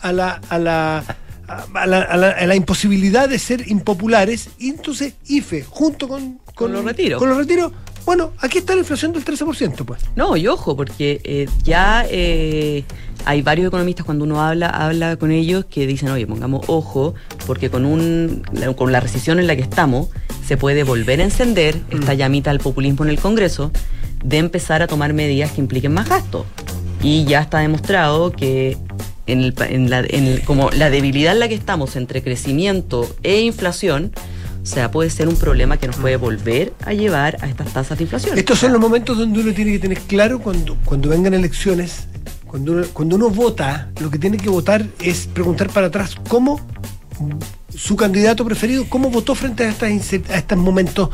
a 0.00 0.10
la, 0.12 0.40
a 0.48 0.58
la, 0.58 1.04
a 1.48 1.86
la, 1.86 2.02
a 2.02 2.16
la- 2.16 2.30
a 2.30 2.46
la 2.46 2.54
imposibilidad 2.54 3.28
de 3.28 3.38
ser 3.38 3.68
impopulares 3.70 4.50
y 4.58 4.70
entonces 4.70 5.14
IFE, 5.26 5.64
junto 5.68 6.08
con, 6.08 6.38
Con 6.54 6.72
los 6.72 6.84
retiros. 6.84 7.18
con 7.18 7.28
los 7.28 7.38
retiros, 7.38 7.72
bueno, 8.04 8.32
aquí 8.40 8.58
está 8.58 8.74
la 8.74 8.80
inflación 8.80 9.12
del 9.12 9.24
13%, 9.24 9.84
pues. 9.84 10.00
No, 10.16 10.36
y 10.36 10.46
ojo, 10.48 10.76
porque 10.76 11.20
eh, 11.24 11.48
ya 11.62 12.04
eh, 12.10 12.84
hay 13.24 13.42
varios 13.42 13.68
economistas 13.68 14.04
cuando 14.04 14.24
uno 14.24 14.42
habla, 14.42 14.68
habla 14.70 15.16
con 15.16 15.30
ellos 15.30 15.66
que 15.66 15.86
dicen, 15.86 16.08
oye, 16.10 16.26
pongamos 16.26 16.64
ojo, 16.68 17.14
porque 17.46 17.70
con 17.70 17.84
un 17.86 18.42
la- 18.52 18.72
con 18.74 18.90
la 18.90 18.98
recesión 19.00 19.38
en 19.38 19.46
la 19.46 19.54
que 19.56 19.62
estamos, 19.62 20.08
se 20.46 20.56
puede 20.56 20.82
volver 20.82 21.20
a 21.20 21.24
encender 21.24 21.80
esta 21.90 22.14
llamita 22.14 22.50
del 22.50 22.58
populismo 22.58 23.04
en 23.04 23.10
el 23.10 23.18
Congreso 23.20 23.70
de 24.24 24.38
empezar 24.38 24.82
a 24.82 24.86
tomar 24.88 25.12
medidas 25.12 25.52
que 25.52 25.60
impliquen 25.60 25.92
más 25.94 26.08
gasto. 26.08 26.44
Y 27.04 27.24
ya 27.24 27.40
está 27.40 27.58
demostrado 27.58 28.30
que 28.32 28.76
en 29.26 29.40
el, 29.40 29.54
en 29.68 29.90
la, 29.90 30.00
en 30.00 30.26
el- 30.26 30.42
como 30.42 30.70
la 30.70 30.90
debilidad 30.90 31.32
en 31.32 31.40
la 31.40 31.48
que 31.48 31.54
estamos 31.54 31.96
entre 31.96 32.22
crecimiento 32.22 33.14
e 33.22 33.40
inflación, 33.40 34.12
o 34.62 34.66
sea, 34.66 34.90
puede 34.90 35.10
ser 35.10 35.26
un 35.28 35.36
problema 35.36 35.76
que 35.76 35.86
nos 35.88 35.96
puede 35.96 36.16
volver 36.16 36.72
a 36.84 36.92
llevar 36.92 37.36
a 37.40 37.48
estas 37.48 37.72
tasas 37.72 37.98
de 37.98 38.04
inflación. 38.04 38.38
Estos 38.38 38.58
son 38.60 38.72
los 38.72 38.80
momentos 38.80 39.18
donde 39.18 39.40
uno 39.40 39.52
tiene 39.52 39.72
que 39.72 39.78
tener 39.80 39.98
claro 40.00 40.38
cuando, 40.38 40.76
cuando 40.84 41.08
vengan 41.08 41.34
elecciones, 41.34 42.06
cuando 42.46 42.72
uno, 42.72 42.86
cuando 42.92 43.16
uno 43.16 43.28
vota, 43.30 43.90
lo 44.00 44.10
que 44.10 44.18
tiene 44.18 44.36
que 44.36 44.48
votar 44.48 44.86
es 45.00 45.26
preguntar 45.26 45.68
para 45.70 45.88
atrás 45.88 46.14
cómo 46.28 46.60
su 47.76 47.96
candidato 47.96 48.44
preferido, 48.44 48.86
cómo 48.88 49.10
votó 49.10 49.34
frente 49.34 49.64
a, 49.64 49.68
estas, 49.70 49.90
a 50.30 50.36
estos 50.38 50.58
momentos 50.58 51.10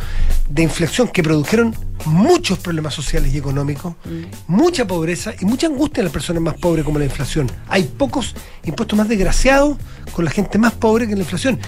de 0.49 0.63
inflexión 0.63 1.09
que 1.09 1.23
produjeron 1.23 1.75
muchos 2.05 2.59
problemas 2.59 2.95
sociales 2.95 3.33
y 3.35 3.39
económicos, 3.39 3.95
mucha 4.47 4.87
pobreza 4.87 5.33
y 5.41 5.45
mucha 5.45 5.67
angustia 5.67 6.01
en 6.01 6.05
las 6.07 6.13
personas 6.13 6.43
más 6.43 6.55
pobres 6.55 6.85
como 6.85 6.99
la 6.99 7.05
inflación. 7.05 7.51
Hay 7.69 7.85
pocos 7.85 8.35
impuestos 8.65 8.97
más 8.97 9.09
desgraciados 9.09 9.77
con 10.13 10.25
la 10.25 10.31
gente 10.31 10.59
más 10.59 10.73
pobre 10.75 11.07
que 11.09 11.15
la 11.15 11.21
inflación. 11.23 11.59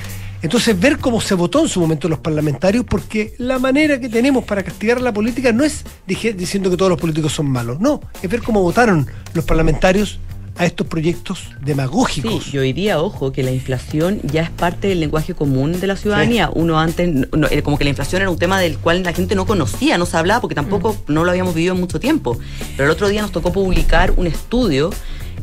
Entonces, 0.43 0.79
ver 0.81 0.97
cómo 0.99 1.21
se 1.21 1.35
votó 1.35 1.61
en 1.63 1.69
su 1.69 1.81
momento 1.81 2.09
los 2.09 2.19
parlamentarios, 2.21 2.87
porque 2.89 3.35
la 3.37 3.59
manera 3.59 4.01
que 4.01 4.09
tenemos 4.09 4.43
para 4.45 4.63
castigar 4.63 4.97
a 4.97 5.01
la 5.01 5.13
política 5.13 5.53
no 5.53 5.65
es 5.65 5.85
dije- 6.09 6.33
diciendo 6.33 6.71
que 6.71 6.79
todos 6.79 6.89
los 6.91 6.99
políticos 7.01 7.33
son 7.35 7.51
malos, 7.51 7.79
no, 7.79 8.01
es 8.23 8.31
ver 8.31 8.41
cómo 8.41 8.63
votaron 8.63 9.07
los 9.35 9.45
parlamentarios 9.45 10.19
a 10.57 10.67
estos 10.67 10.87
proyectos 10.87 11.49
demagógicos. 11.63 12.45
Sí, 12.45 12.51
y 12.55 12.59
hoy 12.59 12.73
día, 12.73 13.01
ojo, 13.01 13.33
que 13.33 13.43
la 13.43 13.51
inflación 13.51 14.21
ya 14.25 14.43
es 14.43 14.51
parte 14.51 14.89
del 14.89 15.01
lenguaje 15.01 15.35
común 15.35 15.81
de 15.81 15.87
la 15.87 15.97
ciudadanía. 15.97 16.51
Uno 16.53 16.79
antes, 16.79 17.09
no, 17.33 17.47
era 17.49 17.63
como 17.63 17.79
que 17.79 17.85
la 17.85 17.91
inflación 17.91 18.23
era 18.23 18.31
un 18.31 18.39
tema 18.39 18.61
del 18.61 18.79
cual 18.79 19.03
la 19.03 19.13
gente 19.13 19.35
no 19.35 19.47
conocía, 19.47 19.97
no 19.97 20.07
se 20.07 20.17
hablaba, 20.17 20.41
porque 20.41 20.55
tampoco 20.55 20.97
no 21.07 21.25
lo 21.25 21.31
habíamos 21.31 21.55
vivido 21.55 21.75
en 21.75 21.81
mucho 21.81 21.99
tiempo. 21.99 22.39
Pero 22.77 22.85
el 22.85 22.91
otro 22.91 23.09
día 23.09 23.23
nos 23.23 23.33
tocó 23.33 23.53
publicar 23.53 24.13
un 24.17 24.27
estudio 24.27 24.91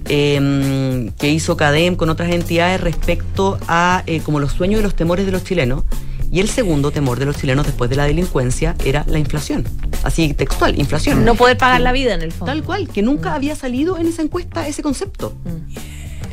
eh, 0.09 1.11
que 1.17 1.31
hizo 1.31 1.57
CADEM 1.57 1.95
con 1.95 2.09
otras 2.09 2.31
entidades 2.31 2.79
respecto 2.79 3.57
a 3.67 4.03
eh, 4.05 4.21
como 4.21 4.39
los 4.39 4.53
sueños 4.53 4.79
y 4.79 4.83
los 4.83 4.95
temores 4.95 5.25
de 5.25 5.31
los 5.31 5.43
chilenos. 5.43 5.83
Y 6.31 6.39
el 6.39 6.49
segundo 6.49 6.91
temor 6.91 7.19
de 7.19 7.25
los 7.25 7.37
chilenos 7.37 7.65
después 7.65 7.89
de 7.89 7.95
la 7.95 8.05
delincuencia 8.05 8.75
era 8.83 9.05
la 9.07 9.19
inflación. 9.19 9.65
Así 10.03 10.33
textual, 10.33 10.77
inflación. 10.77 11.23
No 11.23 11.35
poder 11.35 11.57
pagar 11.57 11.81
la 11.81 11.91
vida 11.91 12.13
en 12.13 12.21
el 12.21 12.31
fondo. 12.31 12.51
Tal 12.51 12.63
cual, 12.63 12.89
que 12.89 13.01
nunca 13.01 13.33
había 13.33 13.55
salido 13.55 13.97
en 13.97 14.07
esa 14.07 14.21
encuesta 14.21 14.67
ese 14.67 14.83
concepto. 14.83 15.33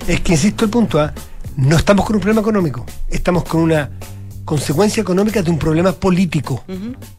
Es 0.08 0.20
que 0.20 0.32
insisto 0.32 0.64
el 0.64 0.70
punto, 0.70 1.00
¿ah? 1.00 1.12
no 1.56 1.76
estamos 1.76 2.04
con 2.04 2.16
un 2.16 2.20
problema 2.20 2.40
económico, 2.40 2.84
estamos 3.08 3.44
con 3.44 3.60
una 3.60 3.90
consecuencia 4.44 5.00
económica 5.00 5.42
de 5.42 5.50
un 5.50 5.58
problema 5.58 5.92
político. 5.92 6.64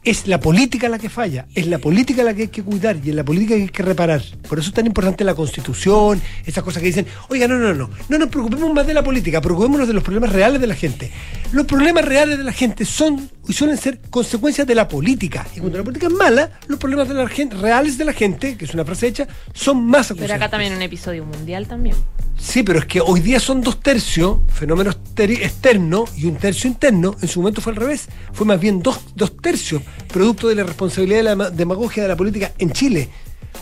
Es 0.04 0.26
la 0.26 0.38
política 0.40 0.88
la 0.88 0.98
que 0.98 1.08
falla, 1.08 1.46
es 1.54 1.66
la 1.66 1.78
política 1.78 2.22
la 2.22 2.34
que 2.34 2.42
hay 2.42 2.48
que 2.48 2.62
cuidar 2.62 2.96
y 3.02 3.10
es 3.10 3.14
la 3.14 3.24
política 3.24 3.56
que 3.56 3.62
hay 3.62 3.68
que 3.68 3.82
reparar. 3.82 4.22
Por 4.48 4.58
eso 4.58 4.68
es 4.68 4.74
tan 4.74 4.86
importante 4.86 5.24
la 5.24 5.34
constitución, 5.34 6.20
esas 6.44 6.62
cosas 6.62 6.80
que 6.80 6.86
dicen, 6.88 7.06
oiga, 7.28 7.48
no, 7.48 7.58
no, 7.58 7.74
no, 7.74 7.90
no 8.08 8.18
nos 8.18 8.28
preocupemos 8.28 8.72
más 8.72 8.86
de 8.86 8.94
la 8.94 9.02
política, 9.02 9.40
preocupémonos 9.40 9.88
de 9.88 9.94
los 9.94 10.02
problemas 10.02 10.32
reales 10.32 10.60
de 10.60 10.66
la 10.66 10.74
gente. 10.74 11.10
Los 11.52 11.66
problemas 11.66 12.04
reales 12.04 12.38
de 12.38 12.44
la 12.44 12.52
gente 12.52 12.84
son 12.84 13.28
y 13.48 13.52
suelen 13.52 13.76
ser 13.76 14.00
consecuencias 14.10 14.66
de 14.66 14.74
la 14.74 14.88
política. 14.88 15.46
Y 15.54 15.60
cuando 15.60 15.78
la 15.78 15.84
política 15.84 16.06
es 16.08 16.12
mala, 16.12 16.50
los 16.66 16.78
problemas 16.78 17.08
de 17.08 17.14
la 17.14 17.28
gente, 17.28 17.56
reales 17.56 17.96
de 17.98 18.04
la 18.04 18.12
gente, 18.12 18.56
que 18.56 18.64
es 18.64 18.74
una 18.74 18.84
frase 18.84 19.08
hecha, 19.08 19.26
son 19.52 19.84
más 19.84 20.08
Pero 20.08 20.20
acusables. 20.20 20.36
acá 20.36 20.50
también 20.50 20.74
un 20.74 20.82
episodio 20.82 21.24
mundial 21.24 21.66
también. 21.66 21.96
Sí, 22.38 22.62
pero 22.62 22.78
es 22.78 22.84
que 22.86 23.00
hoy 23.00 23.20
día 23.20 23.40
son 23.40 23.60
dos 23.60 23.80
tercios, 23.80 24.38
fenómeno 24.48 24.90
externo 25.16 26.04
y 26.16 26.26
un 26.26 26.36
tercio 26.36 26.68
interno. 26.68 27.16
En 27.20 27.28
su 27.28 27.40
momento 27.40 27.60
fue 27.60 27.72
al 27.72 27.76
revés. 27.78 28.08
Fue 28.32 28.46
más 28.46 28.60
bien 28.60 28.82
dos, 28.82 29.00
dos 29.14 29.36
tercios, 29.38 29.82
producto 30.08 30.48
de 30.48 30.54
la 30.54 30.62
responsabilidad 30.62 31.18
de 31.18 31.22
la 31.24 31.36
ma- 31.36 31.50
demagogia 31.50 32.02
de 32.02 32.08
la 32.10 32.16
política 32.16 32.52
en 32.58 32.70
Chile. 32.72 33.08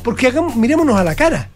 Porque 0.02 0.30
mirémonos 0.56 0.96
a 0.96 1.04
la 1.04 1.14
cara. 1.14 1.50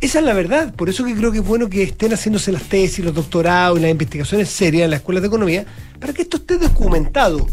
Esa 0.00 0.20
es 0.20 0.24
la 0.24 0.34
verdad. 0.34 0.72
Por 0.74 0.88
eso 0.88 1.04
que 1.04 1.14
creo 1.14 1.32
que 1.32 1.38
es 1.38 1.44
bueno 1.44 1.68
que 1.68 1.82
estén 1.82 2.12
haciéndose 2.12 2.52
las 2.52 2.62
tesis, 2.64 3.04
los 3.04 3.14
doctorados 3.14 3.78
y 3.78 3.82
las 3.82 3.90
investigaciones 3.90 4.48
serias 4.50 4.84
en 4.84 4.90
las 4.90 5.00
escuelas 5.00 5.22
de 5.22 5.28
economía, 5.28 5.66
para 5.98 6.12
que 6.12 6.22
esto 6.22 6.36
esté 6.36 6.58
documentado. 6.58 7.46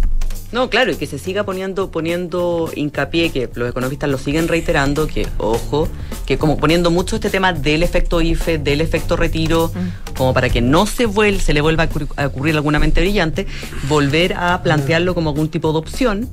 No, 0.51 0.69
claro, 0.69 0.91
y 0.91 0.95
que 0.95 1.05
se 1.07 1.19
siga 1.19 1.43
poniendo, 1.43 1.91
poniendo 1.91 2.71
hincapié, 2.73 3.31
que 3.31 3.49
los 3.53 3.69
economistas 3.69 4.09
lo 4.09 4.17
siguen 4.17 4.47
reiterando, 4.47 5.05
que, 5.05 5.27
ojo, 5.39 5.89
que 6.25 6.37
como 6.37 6.57
poniendo 6.57 6.89
mucho 6.89 7.15
este 7.17 7.29
tema 7.29 7.51
del 7.51 7.83
efecto 7.83 8.21
IFE, 8.21 8.57
del 8.57 8.79
efecto 8.79 9.17
retiro, 9.17 9.71
como 10.17 10.33
para 10.33 10.47
que 10.49 10.61
no 10.61 10.85
se, 10.85 11.05
vuel- 11.05 11.39
se 11.39 11.53
le 11.53 11.59
vuelva 11.59 11.83
a 11.83 11.85
ocurrir, 11.87 12.07
a 12.15 12.27
ocurrir 12.27 12.55
alguna 12.55 12.79
mente 12.79 13.01
brillante, 13.01 13.45
volver 13.89 14.35
a 14.35 14.63
plantearlo 14.63 15.13
como 15.13 15.31
algún 15.31 15.49
tipo 15.49 15.73
de 15.73 15.79
opción 15.79 16.29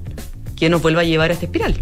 que 0.56 0.68
nos 0.68 0.80
vuelva 0.80 1.00
a 1.00 1.04
llevar 1.04 1.30
a 1.30 1.34
esta 1.34 1.46
espiral. 1.46 1.74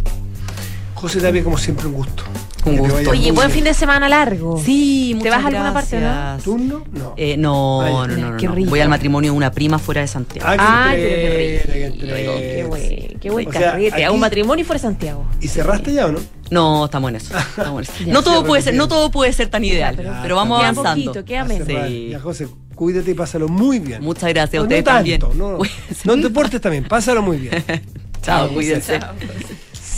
José 1.02 1.20
Tapia, 1.20 1.42
como 1.44 1.58
siempre, 1.58 1.86
un 1.88 1.94
gusto. 1.94 2.22
Un 2.64 2.76
gusto. 2.78 3.10
Oye, 3.10 3.32
buen 3.32 3.48
bien. 3.48 3.50
fin 3.50 3.64
de 3.64 3.74
semana 3.74 4.08
largo. 4.08 4.56
Sí, 4.64 5.18
¿Te 5.20 5.30
vas 5.30 5.44
a 5.44 5.48
alguna 5.48 5.74
parte, 5.74 5.98
gracias. 5.98 6.44
¿Turno? 6.44 6.84
No. 6.92 7.14
Eh, 7.16 7.36
no, 7.36 7.78
Vaya. 7.78 7.90
no, 7.92 8.06
no, 8.06 8.30
no, 8.30 8.36
Qué 8.36 8.46
no. 8.46 8.54
rico. 8.54 8.70
Voy 8.70 8.78
al 8.80 8.88
matrimonio 8.88 9.32
de 9.32 9.36
una 9.36 9.50
prima 9.50 9.80
fuera 9.80 10.00
de 10.00 10.06
Santiago. 10.06 10.48
Ah, 10.48 10.86
Ay, 10.90 10.96
qué 11.00 11.62
pero 11.66 11.74
qué 11.74 11.82
rico. 11.90 12.04
Qué 12.06 12.64
buen, 12.68 13.18
qué 13.18 13.30
buen 13.30 13.48
O 13.48 13.52
sea, 13.52 13.60
carrete. 13.72 14.04
A 14.04 14.12
un 14.12 14.20
matrimonio 14.20 14.64
fuera 14.64 14.78
de 14.78 14.82
Santiago. 14.82 15.24
¿Y 15.40 15.48
cerraste 15.48 15.92
ya 15.92 16.06
o 16.06 16.12
no? 16.12 16.20
No, 16.50 16.84
estamos 16.84 17.10
en 17.10 17.16
eso. 17.16 17.36
estamos 17.56 17.88
en 17.88 17.94
eso. 17.94 18.04
Ya. 18.06 18.12
no 18.12 18.22
todo 18.22 18.44
puede 18.44 18.62
ser, 18.62 18.74
no 18.74 18.86
todo 18.86 19.10
puede 19.10 19.32
ser 19.32 19.48
tan 19.48 19.64
ideal, 19.64 19.94
pero- 19.96 20.12
pero, 20.22 20.36
vamos 20.36 20.60
Queda 20.60 20.68
avanzando. 20.68 21.04
poquito, 21.12 21.24
queda 21.24 21.40
A 21.40 21.44
menos. 21.44 21.66
Sí. 21.66 22.08
Ya, 22.10 22.20
José, 22.20 22.46
cuídate 22.76 23.10
y 23.10 23.14
pásalo 23.14 23.48
muy 23.48 23.80
bien. 23.80 24.04
Muchas 24.04 24.28
gracias 24.28 24.54
a 24.54 24.56
No, 24.58 24.62
ustedes 24.62 24.84
no 24.84 24.90
también. 24.92 25.18
tanto, 25.20 25.34
no, 25.34 25.56
Uy, 25.58 25.68
no 26.04 26.20
te 26.20 26.30
portes 26.30 26.60
también, 26.60 26.84
pásalo 26.84 27.22
muy 27.22 27.38
bien. 27.38 27.64
Chao, 28.22 28.48
cuídense. 28.50 29.00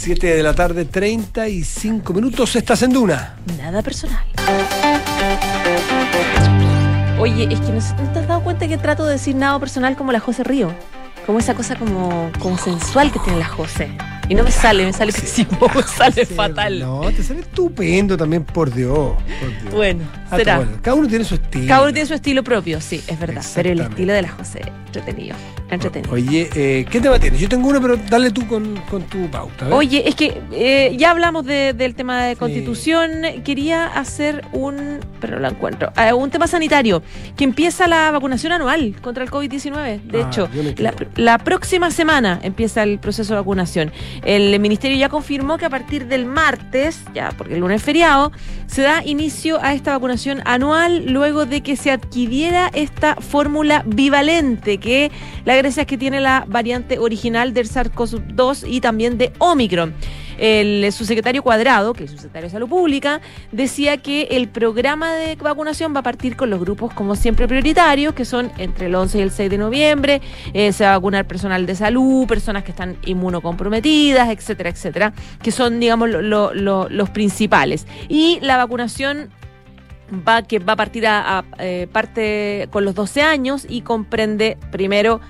7 0.05 0.37
de 0.37 0.43
la 0.43 0.53
tarde, 0.55 0.85
35 0.85 2.13
minutos, 2.13 2.55
estás 2.57 2.83
en 2.83 2.93
Duna. 2.93 3.37
Nada 3.57 3.81
personal. 3.81 4.23
Oye, 7.19 7.45
es 7.51 7.59
que 7.61 7.73
no, 7.73 7.81
sé- 7.81 7.95
¿no 7.95 8.13
te 8.13 8.19
has 8.19 8.29
dado 8.29 8.43
cuenta 8.43 8.69
que 8.69 8.77
trato 8.77 9.07
de 9.07 9.13
decir 9.13 9.35
nada 9.35 9.59
personal 9.59 9.97
como 9.97 10.13
la 10.13 10.21
José 10.21 10.45
Río? 10.45 10.75
Como 11.25 11.39
esa 11.39 11.55
cosa 11.55 11.77
como, 11.77 12.31
como 12.39 12.59
sensual 12.59 13.11
que 13.13 13.19
tiene 13.21 13.39
la 13.39 13.47
José. 13.49 13.97
Y 14.29 14.35
no 14.35 14.43
me 14.43 14.51
sale, 14.51 14.87
me 14.87 14.93
sale 14.93 15.13
pésimo, 15.13 15.59
me 15.75 15.83
sale 15.97 16.25
Sí, 16.25 16.35
fatal. 16.35 16.79
No, 16.81 17.03
te 17.13 17.23
sale 17.23 17.41
estupendo 17.41 18.17
también, 18.17 18.43
por 18.45 18.73
Dios. 18.73 19.11
por 19.41 19.63
Dios. 19.63 19.75
Bueno, 19.75 20.05
Ah, 20.31 20.37
será. 20.39 20.57
bueno, 20.57 20.73
cada 20.81 20.97
uno 20.97 21.07
tiene 21.09 21.25
su 21.25 21.35
estilo. 21.35 21.69
Cada 21.69 21.83
uno 21.83 21.93
tiene 21.93 22.07
su 22.09 22.15
estilo 22.15 22.43
propio, 22.43 22.81
sí, 22.81 23.03
es 23.07 23.19
verdad. 23.19 23.45
Pero 23.55 23.71
el 23.71 23.81
estilo 23.81 24.13
de 24.15 24.23
la 24.23 24.29
José, 24.31 24.63
entretenido. 24.87 25.37
entretenido. 25.71 26.13
Oye, 26.15 26.49
eh, 26.55 26.87
¿qué 26.91 27.01
tema 27.01 27.19
tienes? 27.19 27.39
Yo 27.41 27.49
tengo 27.49 27.69
uno, 27.69 27.81
pero 27.83 27.97
dale 27.97 28.31
tú 28.31 28.47
con, 28.47 28.77
con 28.91 29.03
tu 29.05 29.29
pauta. 29.31 29.67
ver. 29.67 29.75
Oye, 29.75 30.09
es 30.09 30.15
que 30.15 30.41
eh, 30.53 30.95
ya 30.99 31.11
hablamos 31.11 31.45
de- 31.45 31.73
del 31.75 31.95
tema 31.95 32.25
de 32.25 32.33
Sí. 32.35 32.39
constitución. 32.39 33.11
Quería 33.45 33.87
hacer 33.87 34.43
un, 34.53 35.01
pero 35.25 35.37
no 35.37 35.43
lo 35.43 35.49
encuentro, 35.49 35.91
eh, 35.97 36.13
un 36.13 36.29
tema 36.31 36.47
sanitario, 36.47 37.03
que 37.35 37.45
empieza 37.45 37.89
la 37.89 38.11
vacunación 38.11 38.53
anual 38.53 38.95
contra 39.01 39.25
el 39.25 39.31
COVID-19. 39.31 40.03
De 40.03 40.23
Ah, 40.23 40.27
hecho, 40.27 40.51
la, 40.77 40.93
la 41.17 41.39
próxima 41.39 41.91
semana 41.91 42.41
empieza 42.43 42.83
el 42.83 42.99
proceso 42.99 43.33
de 43.33 43.41
vacunación. 43.41 43.91
El 44.23 44.61
ministerio 44.61 44.99
ya 44.99 45.09
confirmó 45.09 45.57
que 45.57 45.65
a 45.65 45.71
partir 45.71 46.09
del 46.09 46.27
martes, 46.27 47.01
ya 47.15 47.33
porque 47.39 47.55
el 47.55 47.61
lunes 47.61 47.77
es 47.77 47.83
feriado, 47.83 48.33
se 48.67 48.83
da 48.83 49.03
inicio 49.03 49.63
a 49.63 49.73
esta 49.73 49.93
vacunación 49.93 50.43
anual 50.45 51.07
luego 51.07 51.47
de 51.47 51.63
que 51.63 51.77
se 51.77 51.91
adquiriera 51.91 52.71
esta 52.75 53.17
fórmula 53.17 53.83
bivalente, 53.87 54.77
que 54.77 55.11
la 55.47 55.57
gracia 55.57 55.83
es 55.83 55.87
que 55.87 55.97
tiene 55.97 56.21
la 56.21 56.45
variante 56.47 56.99
original 56.99 57.55
del 57.55 57.67
SARS-CoV-2 57.67 58.65
y 58.69 58.83
también 58.83 59.17
de 59.17 59.33
Omicron. 59.39 59.95
El 60.39 60.91
subsecretario 60.93 61.43
Cuadrado, 61.43 61.93
que 61.93 62.05
es 62.05 62.11
subsecretario 62.11 62.49
de 62.49 62.53
Salud 62.53 62.69
Pública, 62.69 63.21
decía 63.53 63.97
que 63.99 64.23
el 64.33 64.49
programa 64.49 65.13
de 65.15 65.37
vacunación 65.37 65.95
va 65.95 66.01
a 66.01 66.03
partir 66.03 66.37
con 66.37 66.51
los 66.51 66.61
grupos, 66.61 66.93
como 66.95 67.17
siempre, 67.17 67.47
prioritarios, 67.49 68.15
que 68.15 68.25
son 68.25 68.51
entre 68.59 68.87
el 68.87 68.95
11 68.95 69.19
y 69.19 69.23
el 69.23 69.31
6 69.31 69.51
de 69.51 69.59
noviembre. 69.59 70.21
Eh, 70.53 70.73
se 70.73 70.85
va 70.85 70.95
a 70.95 70.99
vacunar 70.99 71.27
personal 71.27 71.67
de 71.67 71.75
salud, 71.75 72.27
personas 72.27 72.65
que 72.65 72.71
están 72.71 72.97
inmunocomprometidas, 73.05 74.29
etcétera, 74.31 74.71
etcétera, 74.71 75.13
que 75.43 75.51
son, 75.51 75.81
digamos, 75.81 76.09
lo- 76.11 76.23
lo- 76.23 76.55
lo- 76.55 76.89
los 76.89 77.11
principales. 77.11 77.87
Y 78.09 78.39
la 78.41 78.57
vacunación 78.57 79.31
va 80.27 80.43
que 80.43 80.59
va 80.59 80.75
a 80.75 80.77
partir 80.77 81.07
a, 81.07 81.39
a, 81.39 81.45
eh, 81.59 81.89
parte 81.91 82.69
con 82.71 82.85
los 82.85 82.95
12 82.95 83.23
años 83.23 83.67
y 83.69 83.81
comprende 83.81 84.59
primero 84.71 85.21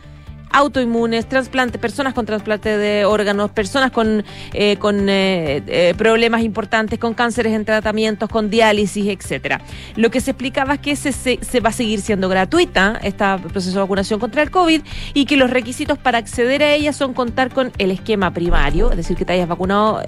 autoinmunes, 0.54 1.28
trasplantes, 1.28 1.80
personas 1.80 2.14
con 2.14 2.26
trasplante 2.26 2.78
de 2.78 3.04
órganos, 3.04 3.50
personas 3.50 3.90
con, 3.90 4.24
eh, 4.52 4.76
con 4.76 5.08
eh, 5.08 5.62
eh, 5.66 5.94
problemas 5.98 6.42
importantes, 6.42 6.98
con 7.00 7.12
cánceres 7.12 7.52
en 7.54 7.64
tratamientos, 7.64 8.28
con 8.28 8.50
diálisis, 8.50 9.08
etcétera. 9.08 9.60
Lo 9.96 10.10
que 10.10 10.20
se 10.20 10.30
explicaba 10.30 10.74
es 10.74 10.80
que 10.80 10.96
se, 10.96 11.60
va 11.60 11.70
a 11.70 11.72
seguir 11.72 12.00
siendo 12.00 12.28
gratuita 12.28 13.00
este 13.02 13.24
proceso 13.50 13.78
de 13.78 13.80
vacunación 13.80 14.20
contra 14.20 14.42
el 14.42 14.52
COVID 14.52 14.82
y 15.12 15.24
que 15.24 15.36
los 15.36 15.50
requisitos 15.50 15.98
para 15.98 16.18
acceder 16.18 16.62
a 16.62 16.72
ella 16.72 16.92
son 16.92 17.14
contar 17.14 17.52
con 17.52 17.72
el 17.78 17.90
esquema 17.90 18.32
primario, 18.32 18.92
es 18.92 18.96
decir, 18.96 19.16
que 19.16 19.24
te 19.24 19.32
hayas 19.32 19.48
vacunado 19.48 20.02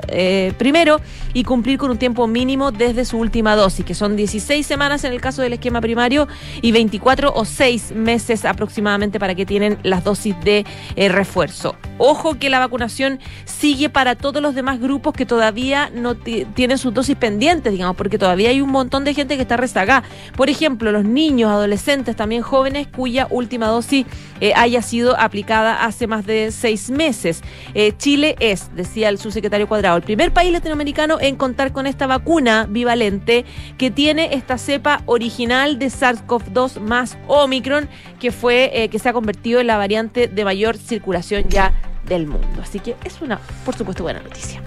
primero 0.59 1.01
y 1.34 1.42
cumplir 1.42 1.78
con 1.78 1.90
un 1.90 1.99
tiempo 1.99 2.26
mínimo 2.26 2.70
desde 2.70 3.05
su 3.05 3.18
última 3.18 3.57
dosis, 3.57 3.84
que 3.84 3.94
son 3.94 4.14
16 4.14 4.64
semanas 4.64 5.03
en 5.05 5.12
el 5.12 5.20
caso 5.20 5.42
del 5.42 5.55
esquema 5.55 5.80
primario 5.80 6.28
y 6.62 6.70
24 6.70 7.32
o 7.34 7.44
6 7.44 7.92
meses 7.92 8.44
aproximadamente 8.44 9.18
para 9.18 9.34
que 9.34 9.44
tienen 9.44 9.78
las 9.82 10.05
dosis 10.05 10.36
de 10.45 10.64
eh, 10.97 11.09
refuerzo. 11.09 11.76
Ojo 11.99 12.39
que 12.39 12.51
la 12.51 12.59
vacunación 12.59 13.20
sigue 13.45 13.89
para 13.89 14.16
todos 14.16 14.43
los 14.43 14.55
demás 14.55 14.80
grupos 14.80 15.14
que 15.14 15.24
todavía 15.24 15.91
no 15.95 16.14
ti- 16.14 16.47
tienen 16.55 16.76
sus 16.78 16.93
dosis 16.93 17.16
pendientes, 17.16 17.72
digamos, 17.72 17.97
porque 17.97 18.18
todavía 18.18 18.51
hay 18.51 18.61
un 18.61 18.70
montón 18.70 19.05
de 19.05 19.14
gente 19.14 19.37
que 19.37 19.43
está 19.43 19.57
rezagada. 19.57 20.03
Por 20.37 20.51
ejemplo, 20.51 20.93
los 20.93 21.05
niños, 21.05 21.51
adolescentes, 21.51 22.14
también 22.16 22.43
jóvenes 22.43 22.87
cuya 22.89 23.26
última 23.30 23.68
dosis 23.68 24.05
eh, 24.41 24.53
haya 24.55 24.82
sido 24.82 25.18
aplicada 25.18 25.84
hace 25.84 26.07
más 26.07 26.26
de 26.26 26.51
seis 26.53 26.91
meses. 26.91 27.41
Eh, 27.74 27.93
Chile 27.97 28.37
es, 28.41 28.70
decía 28.76 29.09
el 29.09 29.18
subsecretario 29.18 29.66
Cuadrado, 29.66 29.97
el 29.97 30.03
primer 30.03 30.32
país 30.32 30.53
latinoamericano 30.53 31.18
en 31.20 31.37
contar 31.37 31.72
con 31.72 31.87
esta 31.87 32.07
vacuna 32.07 32.66
bivalente 32.68 33.45
que 33.78 33.91
tiene 33.91 34.34
esta 34.34 34.59
cepa 34.59 35.03
original 35.07 35.78
de 35.78 35.87
SARS-CoV-2 35.87 36.80
más 36.80 37.16
Omicron, 37.26 37.89
que 38.20 38.30
fue 38.32 38.89
que 38.91 38.99
se 38.99 39.09
ha 39.09 39.12
convertido 39.12 39.61
en 39.61 39.66
la 39.66 39.76
variante 39.78 40.25
de 40.28 40.44
mayor 40.44 40.76
circulación 40.76 41.44
ya 41.48 41.72
del 42.06 42.26
mundo. 42.26 42.62
Así 42.62 42.80
que 42.80 42.96
es 43.04 43.20
una, 43.20 43.38
por 43.64 43.76
supuesto, 43.76 44.02
buena 44.02 44.20
noticia. 44.20 44.62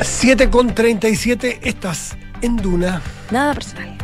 7 0.00 0.48
con 0.50 0.74
37, 0.74 1.60
estás 1.62 2.16
en 2.42 2.56
Duna. 2.56 3.02
Nada 3.30 3.54
personal. 3.54 3.96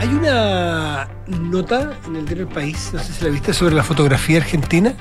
Hay 0.00 0.08
una 0.08 1.08
nota 1.26 1.92
en 2.06 2.16
el 2.16 2.24
diario 2.24 2.44
El 2.44 2.52
País, 2.52 2.90
no 2.92 3.00
sé 3.00 3.12
si 3.12 3.24
la 3.24 3.30
viste, 3.30 3.52
sobre 3.52 3.74
la 3.74 3.82
fotografía 3.82 4.38
argentina. 4.38 4.94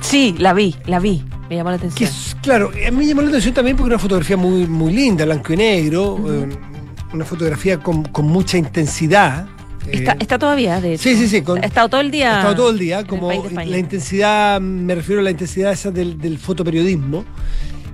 Sí, 0.00 0.34
la 0.38 0.54
vi, 0.54 0.76
la 0.86 0.98
vi. 0.98 1.24
Me 1.48 1.56
llamó 1.56 1.70
la 1.70 1.76
atención. 1.76 2.08
es, 2.08 2.36
claro, 2.42 2.70
a 2.70 2.90
mí 2.90 2.96
me 2.98 3.06
llamó 3.06 3.22
la 3.22 3.28
atención 3.28 3.54
también 3.54 3.76
porque 3.76 3.88
una 3.90 3.98
fotografía 3.98 4.36
muy, 4.36 4.66
muy 4.66 4.92
linda, 4.92 5.24
blanco 5.24 5.52
y 5.52 5.56
negro, 5.56 6.18
eh, 6.28 6.48
una 7.12 7.24
fotografía 7.24 7.78
con, 7.78 8.04
con 8.04 8.26
mucha 8.26 8.58
intensidad. 8.58 9.46
Eh, 9.88 9.98
Está, 9.98 10.16
está 10.18 10.38
todavía, 10.38 10.80
de 10.80 10.94
hecho. 10.94 11.02
Sí, 11.04 11.16
sí, 11.16 11.28
sí, 11.28 11.42
con- 11.42 11.58
ha 11.62 11.66
estado 11.66 11.88
todo 11.88 12.00
el 12.00 12.10
día. 12.10 12.34
Ha 12.34 12.38
estado 12.38 12.54
todo 12.56 12.70
el 12.70 12.78
día, 12.78 13.04
como 13.06 13.30
la 13.52 13.78
intensidad, 13.78 14.60
me 14.60 14.94
refiero 14.94 15.20
a 15.20 15.24
la 15.24 15.30
intensidad 15.30 15.72
esa 15.72 15.90
del, 15.90 16.18
del 16.18 16.38
fotoperiodismo, 16.38 17.24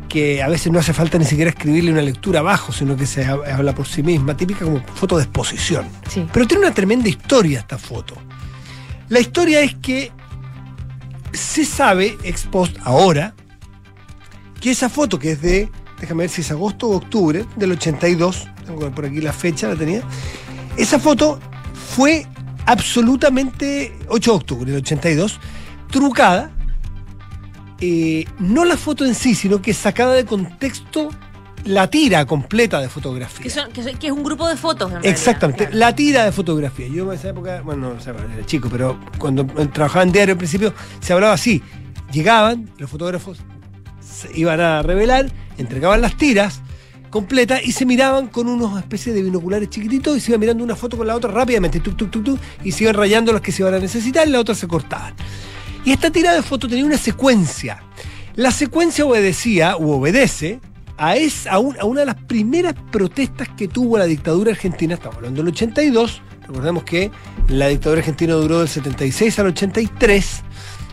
que 0.08 0.42
a 0.42 0.48
veces 0.48 0.70
no 0.72 0.78
hace 0.78 0.92
falta 0.92 1.18
ni 1.18 1.24
siquiera 1.24 1.50
escribirle 1.50 1.90
una 1.92 2.02
lectura 2.02 2.40
abajo, 2.40 2.72
sino 2.72 2.96
que 2.96 3.06
se 3.06 3.24
ha- 3.24 3.38
habla 3.56 3.74
por 3.74 3.86
sí 3.86 4.02
misma, 4.02 4.36
típica 4.36 4.64
como 4.64 4.80
foto 4.94 5.16
de 5.16 5.24
exposición. 5.24 5.86
Sí. 6.08 6.26
Pero 6.32 6.46
tiene 6.46 6.64
una 6.66 6.74
tremenda 6.74 7.08
historia 7.08 7.60
esta 7.60 7.78
foto. 7.78 8.14
La 9.08 9.20
historia 9.20 9.60
es 9.60 9.74
que 9.76 10.12
se 11.32 11.64
sabe, 11.64 12.16
ex 12.22 12.44
post, 12.46 12.76
ahora, 12.84 13.34
que 14.60 14.70
esa 14.70 14.88
foto 14.88 15.18
que 15.18 15.32
es 15.32 15.42
de, 15.42 15.68
déjame 16.00 16.22
ver 16.22 16.30
si 16.30 16.40
es 16.42 16.50
agosto 16.50 16.88
o 16.88 16.96
octubre 16.96 17.44
del 17.56 17.72
82, 17.72 18.48
tengo 18.64 18.90
por 18.92 19.04
aquí 19.04 19.20
la 19.20 19.32
fecha, 19.32 19.68
la 19.68 19.74
tenía, 19.76 20.02
esa 20.76 20.98
foto 20.98 21.40
fue 21.94 22.26
absolutamente 22.66 23.92
8 24.08 24.30
de 24.30 24.36
octubre 24.36 24.70
del 24.72 24.80
82, 24.80 25.38
trucada, 25.90 26.50
eh, 27.80 28.24
no 28.38 28.64
la 28.64 28.76
foto 28.76 29.04
en 29.04 29.14
sí, 29.14 29.34
sino 29.34 29.60
que 29.60 29.74
sacada 29.74 30.12
de 30.14 30.24
contexto 30.24 31.10
la 31.64 31.88
tira 31.88 32.26
completa 32.26 32.80
de 32.80 32.88
fotografía. 32.88 33.42
Que, 33.42 33.50
son- 33.50 33.70
que 33.72 33.82
son- 33.82 33.96
que 33.96 34.06
es 34.08 34.12
un 34.12 34.22
grupo 34.22 34.48
de 34.48 34.56
fotos, 34.56 34.88
en 34.88 34.92
realidad, 34.96 35.12
Exactamente, 35.12 35.64
claro. 35.64 35.78
la 35.78 35.94
tira 35.94 36.24
de 36.24 36.32
fotografía. 36.32 36.88
Yo 36.88 37.10
en 37.10 37.18
esa 37.18 37.28
época, 37.30 37.62
bueno, 37.62 37.94
no 37.94 38.00
sé, 38.00 38.10
era 38.10 38.44
chico, 38.46 38.68
pero 38.70 38.98
cuando 39.18 39.46
trabajaba 39.46 40.02
en 40.04 40.12
diario 40.12 40.32
al 40.32 40.38
principio 40.38 40.74
se 41.00 41.12
hablaba 41.12 41.32
así. 41.34 41.62
Llegaban, 42.12 42.70
los 42.78 42.90
fotógrafos 42.90 43.38
se 44.00 44.30
iban 44.38 44.60
a 44.60 44.82
revelar, 44.82 45.30
entregaban 45.58 46.00
las 46.02 46.16
tiras 46.16 46.60
completas 47.14 47.60
y 47.64 47.70
se 47.70 47.86
miraban 47.86 48.26
con 48.26 48.48
unos 48.48 48.76
especies 48.76 49.14
de 49.14 49.22
binoculares 49.22 49.70
chiquititos 49.70 50.16
y 50.16 50.20
se 50.20 50.32
iban 50.32 50.40
mirando 50.40 50.64
una 50.64 50.74
foto 50.74 50.96
con 50.96 51.06
la 51.06 51.14
otra 51.14 51.30
rápidamente, 51.30 51.78
tuc, 51.78 51.96
tuc, 51.96 52.10
tuc, 52.10 52.40
y 52.64 52.72
se 52.72 52.82
iban 52.82 52.96
rayando 52.96 53.32
las 53.32 53.40
que 53.40 53.52
se 53.52 53.62
iban 53.62 53.72
a 53.72 53.78
necesitar 53.78 54.26
y 54.26 54.32
las 54.32 54.40
otras 54.40 54.58
se 54.58 54.66
cortaban. 54.66 55.14
Y 55.84 55.92
esta 55.92 56.10
tira 56.10 56.34
de 56.34 56.42
foto 56.42 56.66
tenía 56.66 56.84
una 56.84 56.98
secuencia. 56.98 57.84
La 58.34 58.50
secuencia 58.50 59.06
obedecía, 59.06 59.76
u 59.76 59.92
obedece, 59.92 60.58
a, 60.96 61.14
es, 61.14 61.46
a, 61.46 61.52
a 61.52 61.58
una 61.60 62.00
de 62.00 62.06
las 62.06 62.16
primeras 62.16 62.74
protestas 62.90 63.48
que 63.56 63.68
tuvo 63.68 63.96
la 63.96 64.06
dictadura 64.06 64.50
argentina, 64.50 64.94
estamos 64.94 65.18
hablando 65.18 65.40
del 65.40 65.52
82, 65.52 66.20
recordemos 66.48 66.82
que 66.82 67.12
la 67.46 67.68
dictadura 67.68 68.00
argentina 68.00 68.34
duró 68.34 68.58
del 68.58 68.68
76 68.68 69.38
al 69.38 69.46
83, 69.46 70.42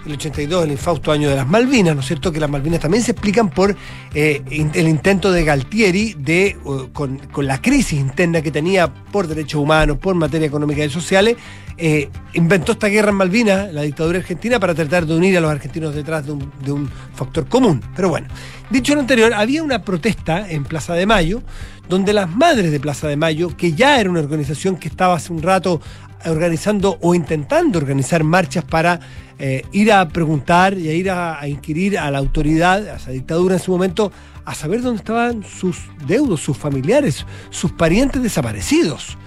el 0.06 0.14
82 0.14 0.66
el 0.66 0.72
infausto 0.72 1.12
año 1.12 1.30
de 1.30 1.36
las 1.36 1.48
Malvinas, 1.48 1.96
¿no 1.96 2.02
es 2.02 2.08
cierto? 2.08 2.32
Que 2.32 2.40
las 2.40 2.50
Malvinas 2.50 2.80
también 2.80 3.04
se 3.04 3.12
explican 3.12 3.50
por 3.50 3.76
eh, 4.14 4.42
el 4.50 4.88
intento 4.88 5.32
de 5.32 5.44
Galtieri 5.44 6.16
de, 6.18 6.58
con, 6.94 7.18
con 7.18 7.48
la 7.48 7.62
crisis 7.62 8.00
interna 8.00 8.42
que 8.42 8.52
tenía 8.52 8.94
por 8.94 9.28
derechos 9.28 9.62
humanos, 9.62 9.98
por 9.98 10.16
materia 10.16 10.48
económica 10.48 10.84
y 10.84 10.90
sociales, 10.90 11.38
eh, 11.78 12.10
inventó 12.34 12.74
esta 12.74 12.88
guerra 12.88 13.10
en 13.10 13.16
Malvinas, 13.16 13.74
la 13.74 13.82
dictadura 13.82 14.20
argentina, 14.20 14.60
para 14.60 14.76
tratar 14.76 15.06
de 15.06 15.16
unir 15.16 15.38
a 15.38 15.42
los 15.42 15.50
argentinos 15.50 15.96
detrás 15.96 16.26
de 16.26 16.34
un, 16.34 16.52
de 16.64 16.72
un 16.72 16.90
factor 17.16 17.48
común. 17.48 17.82
Pero 17.96 18.10
bueno, 18.10 18.28
dicho 18.70 18.94
lo 18.94 19.02
anterior, 19.02 19.34
había 19.34 19.64
una 19.64 19.82
protesta 19.82 20.50
en 20.50 20.64
Plaza 20.64 20.94
de 20.94 21.06
Mayo, 21.06 21.42
donde 21.90 22.14
las 22.14 22.30
madres 22.30 22.72
de 22.72 22.80
Plaza 22.80 23.08
de 23.08 23.18
Mayo, 23.18 23.56
que 23.58 23.74
ya 23.74 24.00
era 24.00 24.10
una 24.10 24.20
organización 24.20 24.78
que 24.78 24.88
estaba 24.88 25.16
hace 25.16 25.34
un 25.34 25.42
rato 25.42 25.82
organizando 26.26 26.98
o 27.02 27.16
intentando 27.16 27.80
organizar 27.80 28.24
marchas 28.24 28.64
para 28.64 29.00
eh, 29.40 29.64
ir 29.72 29.92
a 29.92 30.08
preguntar 30.08 30.78
y 30.78 30.90
a 30.90 30.94
ir 30.94 31.10
a, 31.10 31.48
inquirir 31.48 31.98
a 31.98 32.12
la 32.12 32.20
autoridad, 32.20 32.88
a 32.90 32.98
esa 32.98 33.12
dictadura 33.12 33.56
en 33.56 33.62
su 33.62 33.72
momento, 33.72 34.12
a 34.46 34.54
saber 34.56 34.82
dónde 34.82 35.00
estaban 35.00 35.44
sus 35.44 35.78
deudos, 36.08 36.42
sus 36.42 36.58
familiares, 36.58 37.26
sus 37.50 37.72
parientes 37.72 38.22
desaparecidos. 38.22 39.18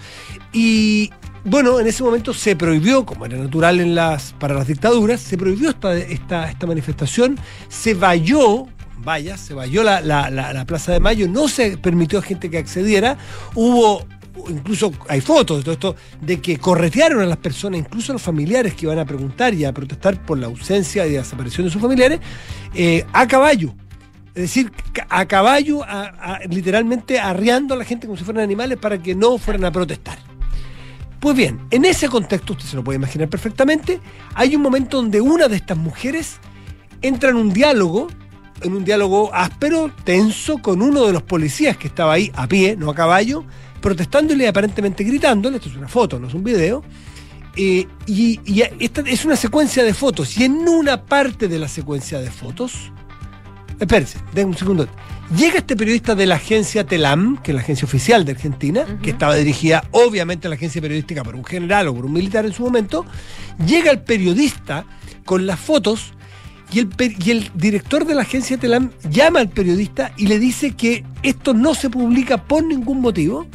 Y 0.53 1.11
bueno, 1.45 1.81
en 1.81 1.87
ese 1.87 2.03
momento 2.03 2.33
se 2.33 2.57
prohibió, 2.57 3.05
como 3.05 3.27
era 3.27 3.37
natural 3.37 3.81
en 3.81 3.95
las, 3.95 4.33
para 4.39 4.55
las 4.55 4.67
dictaduras, 4.67 5.21
se 5.21 5.37
prohibió 5.37 5.71
esta, 5.71 5.95
esta, 5.97 6.49
esta 6.51 6.67
manifestación, 6.67 7.39
se 7.69 7.95
valló, 7.95 8.67
vaya, 8.99 9.37
se 9.37 9.53
valló 9.53 9.83
la, 9.83 10.01
la- 10.01 10.31
la- 10.31 10.53
la 10.53 10.65
Plaza 10.65 10.93
de 10.93 11.01
Mayo, 11.01 11.29
no 11.29 11.49
se 11.49 11.77
permitió 11.77 12.21
a 12.21 12.23
gente 12.23 12.49
que 12.51 12.59
accediera, 12.59 13.19
hubo 13.55 14.07
incluso 14.49 14.93
hay 15.09 15.21
fotos 15.21 15.59
de 15.59 15.63
todo 15.63 15.73
esto, 15.73 15.97
de 16.21 16.41
que 16.41 16.59
corretearon 16.59 17.23
a 17.23 17.27
las 17.27 17.39
personas, 17.39 17.81
incluso 17.81 18.13
a 18.13 18.15
los 18.15 18.23
familiares 18.23 18.75
que 18.75 18.87
iban 18.87 18.99
a 18.99 19.05
preguntar 19.05 19.55
y 19.55 19.65
a 19.65 19.73
protestar 19.73 20.25
por 20.25 20.39
la 20.39 20.47
ausencia 20.47 21.07
y 21.07 21.13
desaparición 21.13 21.67
de 21.67 21.73
sus 21.73 21.81
familiares, 21.81 22.21
eh, 22.75 23.05
a 23.13 23.27
caballo. 23.27 23.75
Es 24.35 24.43
decir, 24.43 24.73
a 25.09 25.27
caballo, 25.27 25.83
literalmente 26.51 27.21
arriando 27.21 27.75
a 27.75 27.77
la 27.77 27.85
gente 27.85 28.09
como 28.09 28.17
si 28.17 28.25
fueran 28.25 28.43
animales 28.43 28.79
para 28.79 29.01
que 29.01 29.15
no 29.15 29.39
fueran 29.39 29.65
a 29.65 29.71
protestar. 29.71 30.19
Pues 31.21 31.37
bien, 31.37 31.61
en 31.71 31.85
ese 31.85 32.09
contexto, 32.09 32.53
usted 32.53 32.67
se 32.67 32.77
lo 32.77 32.85
puede 32.85 32.97
imaginar 32.97 33.29
perfectamente, 33.29 34.01
hay 34.35 34.57
un 34.57 34.63
momento 34.63 34.97
donde 34.99 35.21
una 35.21 35.49
de 35.49 35.57
estas 35.57 35.79
mujeres 35.79 36.39
entra 37.01 37.31
en 37.31 37.37
un 37.37 37.53
diálogo, 37.53 38.09
en 38.61 38.75
un 38.75 38.85
diálogo 38.85 39.33
áspero, 39.33 39.91
tenso, 40.05 40.59
con 40.59 40.83
uno 40.83 41.07
de 41.07 41.13
los 41.13 41.23
policías 41.23 41.77
que 41.77 41.87
estaba 41.87 42.15
ahí 42.15 42.33
a 42.35 42.47
pie, 42.49 42.77
no 42.77 42.91
a 42.91 42.95
caballo, 42.95 43.45
protestándole 43.85 44.45
y 44.45 44.47
aparentemente 44.47 45.05
gritándole, 45.05 45.59
esto 45.59 45.69
es 45.69 45.77
una 45.77 45.89
foto, 45.89 46.19
no 46.19 46.29
es 46.29 46.33
un 46.33 46.43
video, 46.43 46.83
eh, 47.55 47.87
y, 48.07 48.41
y 48.47 48.63
esta 48.81 49.03
es 49.03 49.27
una 49.27 49.37
secuencia 49.37 49.85
de 49.85 49.93
fotos, 49.93 50.39
y 50.39 50.45
en 50.45 50.67
una 50.67 51.05
parte 51.05 51.49
de 51.49 51.59
la 51.59 51.69
secuencia 51.69 52.19
de 52.19 52.31
fotos, 52.31 52.91
espérense, 53.79 54.19
den 54.33 54.49
un 54.49 54.57
segundo, 54.57 54.89
llega 55.37 55.59
este 55.59 55.77
periodista 55.77 56.15
de 56.15 56.25
la 56.25 56.37
agencia 56.37 56.87
TELAM, 56.87 57.43
que 57.43 57.51
es 57.51 57.55
la 57.57 57.61
agencia 57.61 57.85
oficial 57.85 58.25
de 58.25 58.33
Argentina, 58.33 58.87
que 59.03 59.11
estaba 59.11 59.37
dirigida 59.37 59.85
obviamente 59.91 60.47
a 60.47 60.49
la 60.49 60.57
agencia 60.57 60.81
periodística 60.81 61.23
por 61.23 61.35
un 61.35 61.45
general 61.45 61.87
o 61.89 61.95
por 61.95 62.07
un 62.07 62.15
militar 62.15 62.47
en 62.47 62.55
su 62.55 62.63
momento, 62.63 63.05
llega 63.67 63.91
el 63.91 64.01
periodista 64.01 64.87
con 65.27 65.47
las 65.47 65.61
fotos 65.61 66.15
y 66.73 66.79
el, 66.79 66.89
y 67.23 67.31
el 67.33 67.51
director 67.53 68.07
de 68.07 68.15
la 68.15 68.23
agencia 68.23 68.57
TELAM 68.57 68.93
llama 69.11 69.41
al 69.41 69.51
periodista 69.51 70.15
y 70.17 70.27
le 70.27 70.39
dice 70.39 70.71
que 70.71 71.05
esto 71.23 71.53
no 71.53 71.75
se 71.75 71.91
publica 71.91 72.47
por 72.47 72.65
ningún 72.65 73.03
motivo 73.03 73.47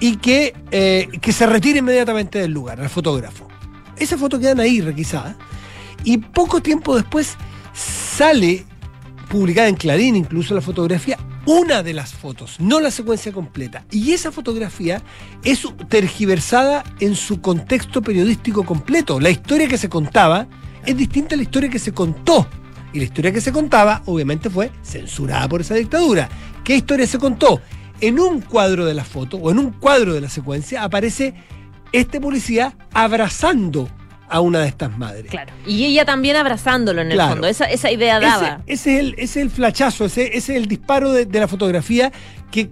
y 0.00 0.16
que, 0.16 0.54
eh, 0.70 1.08
que 1.20 1.32
se 1.32 1.46
retire 1.46 1.80
inmediatamente 1.80 2.38
del 2.38 2.52
lugar, 2.52 2.80
al 2.80 2.88
fotógrafo. 2.88 3.48
Esas 3.96 4.20
fotos 4.20 4.40
quedan 4.40 4.60
ahí 4.60 4.80
requisadas 4.80 5.36
y 6.04 6.18
poco 6.18 6.60
tiempo 6.62 6.96
después 6.96 7.36
sale 7.74 8.64
publicada 9.28 9.68
en 9.68 9.76
Clarín 9.76 10.16
incluso 10.16 10.54
la 10.54 10.60
fotografía, 10.60 11.18
una 11.46 11.82
de 11.82 11.94
las 11.94 12.12
fotos, 12.12 12.56
no 12.60 12.80
la 12.80 12.90
secuencia 12.90 13.32
completa. 13.32 13.84
Y 13.90 14.12
esa 14.12 14.32
fotografía 14.32 15.02
es 15.44 15.62
tergiversada 15.88 16.84
en 17.00 17.14
su 17.14 17.40
contexto 17.40 18.02
periodístico 18.02 18.64
completo. 18.64 19.20
La 19.20 19.30
historia 19.30 19.68
que 19.68 19.78
se 19.78 19.88
contaba 19.88 20.46
es 20.84 20.96
distinta 20.96 21.34
a 21.34 21.38
la 21.38 21.44
historia 21.44 21.70
que 21.70 21.78
se 21.78 21.92
contó. 21.92 22.46
Y 22.92 22.98
la 22.98 23.04
historia 23.04 23.32
que 23.32 23.40
se 23.40 23.52
contaba, 23.52 24.02
obviamente, 24.06 24.50
fue 24.50 24.70
censurada 24.82 25.48
por 25.48 25.60
esa 25.60 25.74
dictadura. 25.74 26.28
¿Qué 26.64 26.76
historia 26.76 27.06
se 27.06 27.18
contó? 27.18 27.60
En 28.00 28.20
un 28.20 28.40
cuadro 28.40 28.84
de 28.86 28.94
la 28.94 29.04
foto 29.04 29.36
o 29.38 29.50
en 29.50 29.58
un 29.58 29.70
cuadro 29.72 30.14
de 30.14 30.20
la 30.20 30.28
secuencia 30.28 30.82
aparece 30.84 31.34
este 31.92 32.20
policía 32.20 32.76
abrazando 32.92 33.88
a 34.28 34.40
una 34.40 34.60
de 34.60 34.68
estas 34.68 34.96
madres. 34.98 35.30
Claro. 35.30 35.52
Y 35.66 35.84
ella 35.86 36.04
también 36.04 36.36
abrazándolo 36.36 37.00
en 37.00 37.08
el 37.08 37.14
Claro. 37.14 37.32
fondo. 37.32 37.48
Esa, 37.48 37.64
esa 37.64 37.90
idea 37.90 38.20
daba. 38.20 38.60
ese 38.66 38.94
es 38.94 39.00
el, 39.00 39.14
ese 39.14 39.22
es 39.22 39.36
el 39.38 39.50
flachazo, 39.50 40.04
ese, 40.04 40.24
ese 40.36 40.36
es 40.36 40.62
el 40.62 40.66
disparo 40.66 41.12
de, 41.12 41.24
de 41.24 41.40
la 41.40 41.48
fotografía 41.48 42.12
que 42.50 42.70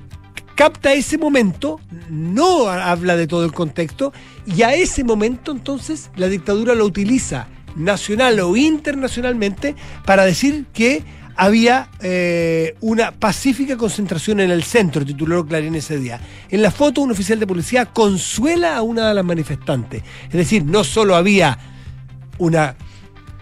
capta 0.55 0.93
ese 0.93 1.17
momento, 1.19 1.81
no 2.11 2.69
ha- 2.69 2.91
habla 2.91 3.17
de 3.17 3.27
todo 3.27 3.45
el 3.45 3.53
contexto, 3.53 4.13
y 4.47 4.63
a 4.63 4.75
ese 4.75 5.03
momento 5.03 5.51
entonces 5.53 6.11
la 6.17 6.29
dictadura 6.29 6.75
lo 6.75 6.85
utiliza 6.85 7.49
nacional 7.75 8.39
o 8.41 8.55
internacionalmente 8.57 9.75
para 10.05 10.25
decir 10.25 10.67
que 10.73 11.03
había 11.37 11.91
eh, 12.01 12.75
una 12.81 13.13
pacífica 13.13 13.77
concentración 13.77 14.41
en 14.41 14.51
el 14.51 14.63
centro, 14.63 15.05
tituló 15.05 15.47
Clarín 15.47 15.75
ese 15.75 15.99
día. 15.99 16.21
En 16.49 16.63
la 16.63 16.71
foto, 16.71 17.03
un 17.03 17.11
oficial 17.11 17.39
de 17.39 17.47
policía 17.47 17.87
consuela 17.87 18.77
a 18.77 18.83
una 18.83 19.09
de 19.09 19.15
las 19.15 19.25
manifestantes. 19.25 20.03
Es 20.25 20.33
decir, 20.33 20.65
no 20.65 20.83
solo 20.83 21.15
había 21.15 21.59
una 22.39 22.77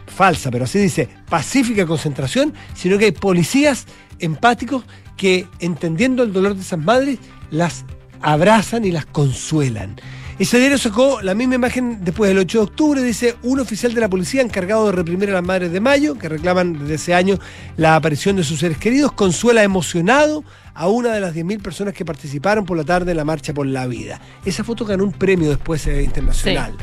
falsa, 0.06 0.50
pero 0.50 0.64
así 0.64 0.78
dice, 0.78 1.08
pacífica 1.28 1.86
concentración, 1.86 2.52
sino 2.74 2.98
que 2.98 3.06
hay 3.06 3.12
policías 3.12 3.86
empáticos 4.18 4.84
que, 5.16 5.46
entendiendo 5.60 6.22
el 6.22 6.32
dolor 6.32 6.54
de 6.54 6.62
esas 6.62 6.78
madres, 6.78 7.18
las 7.50 7.84
abrazan 8.20 8.84
y 8.84 8.90
las 8.90 9.06
consuelan. 9.06 9.96
Ese 10.38 10.58
diario 10.58 10.78
sacó 10.78 11.20
la 11.22 11.34
misma 11.34 11.54
imagen 11.54 11.98
después 12.04 12.28
del 12.28 12.38
8 12.38 12.58
de 12.58 12.64
octubre, 12.64 13.02
dice 13.02 13.36
un 13.42 13.60
oficial 13.60 13.94
de 13.94 14.00
la 14.00 14.08
policía 14.08 14.42
encargado 14.42 14.86
de 14.86 14.92
reprimir 14.92 15.30
a 15.30 15.34
las 15.34 15.44
madres 15.44 15.70
de 15.70 15.78
Mayo, 15.80 16.16
que 16.18 16.28
reclaman 16.28 16.72
desde 16.80 16.94
ese 16.94 17.14
año 17.14 17.38
la 17.76 17.94
aparición 17.94 18.34
de 18.34 18.42
sus 18.42 18.58
seres 18.58 18.78
queridos, 18.78 19.12
consuela 19.12 19.62
emocionado 19.62 20.42
a 20.74 20.88
una 20.88 21.12
de 21.12 21.20
las 21.20 21.34
10.000 21.36 21.62
personas 21.62 21.94
que 21.94 22.04
participaron 22.04 22.64
por 22.64 22.76
la 22.76 22.82
tarde 22.82 23.12
en 23.12 23.16
la 23.16 23.24
Marcha 23.24 23.54
por 23.54 23.64
la 23.66 23.86
Vida. 23.86 24.20
Esa 24.44 24.64
foto 24.64 24.84
ganó 24.84 25.04
un 25.04 25.12
premio 25.12 25.48
después 25.50 25.86
eh, 25.86 26.02
internacional. 26.02 26.74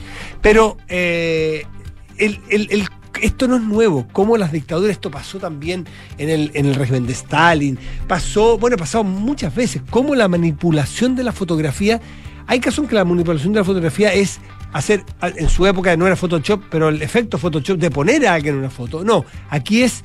Pero 0.41 0.77
eh, 0.87 1.65
el, 2.17 2.39
el- 2.49 2.67
el- 2.71 2.87
esto 3.21 3.49
no 3.49 3.57
es 3.57 3.61
nuevo, 3.61 4.07
como 4.13 4.37
las 4.37 4.53
dictaduras, 4.53 4.91
esto 4.91 5.11
pasó 5.11 5.37
también 5.37 5.85
en 6.17 6.29
el, 6.29 6.51
en 6.53 6.65
el 6.65 6.75
régimen 6.75 7.05
de 7.05 7.11
Stalin, 7.11 7.77
pasó, 8.07 8.57
bueno, 8.57 8.75
ha 8.75 8.79
pasado 8.79 9.03
muchas 9.03 9.53
veces, 9.53 9.81
como 9.89 10.15
la 10.15 10.29
manipulación 10.29 11.17
de 11.17 11.25
la 11.25 11.33
fotografía, 11.33 11.99
hay 12.47 12.59
casos 12.59 12.83
en 12.83 12.89
que 12.89 12.95
la 12.95 13.05
manipulación 13.05 13.53
de 13.53 13.59
la 13.59 13.65
fotografía 13.65 14.13
es 14.13 14.39
hacer, 14.73 15.03
en 15.21 15.49
su 15.49 15.65
época 15.65 15.95
no 15.97 16.07
era 16.07 16.15
Photoshop, 16.15 16.63
pero 16.69 16.89
el 16.89 17.01
efecto 17.01 17.37
Photoshop 17.37 17.77
de 17.77 17.91
poner 17.91 18.25
a 18.27 18.33
alguien 18.33 18.55
en 18.55 18.59
una 18.59 18.69
foto, 18.69 19.03
no, 19.03 19.25
aquí 19.49 19.83
es 19.83 20.03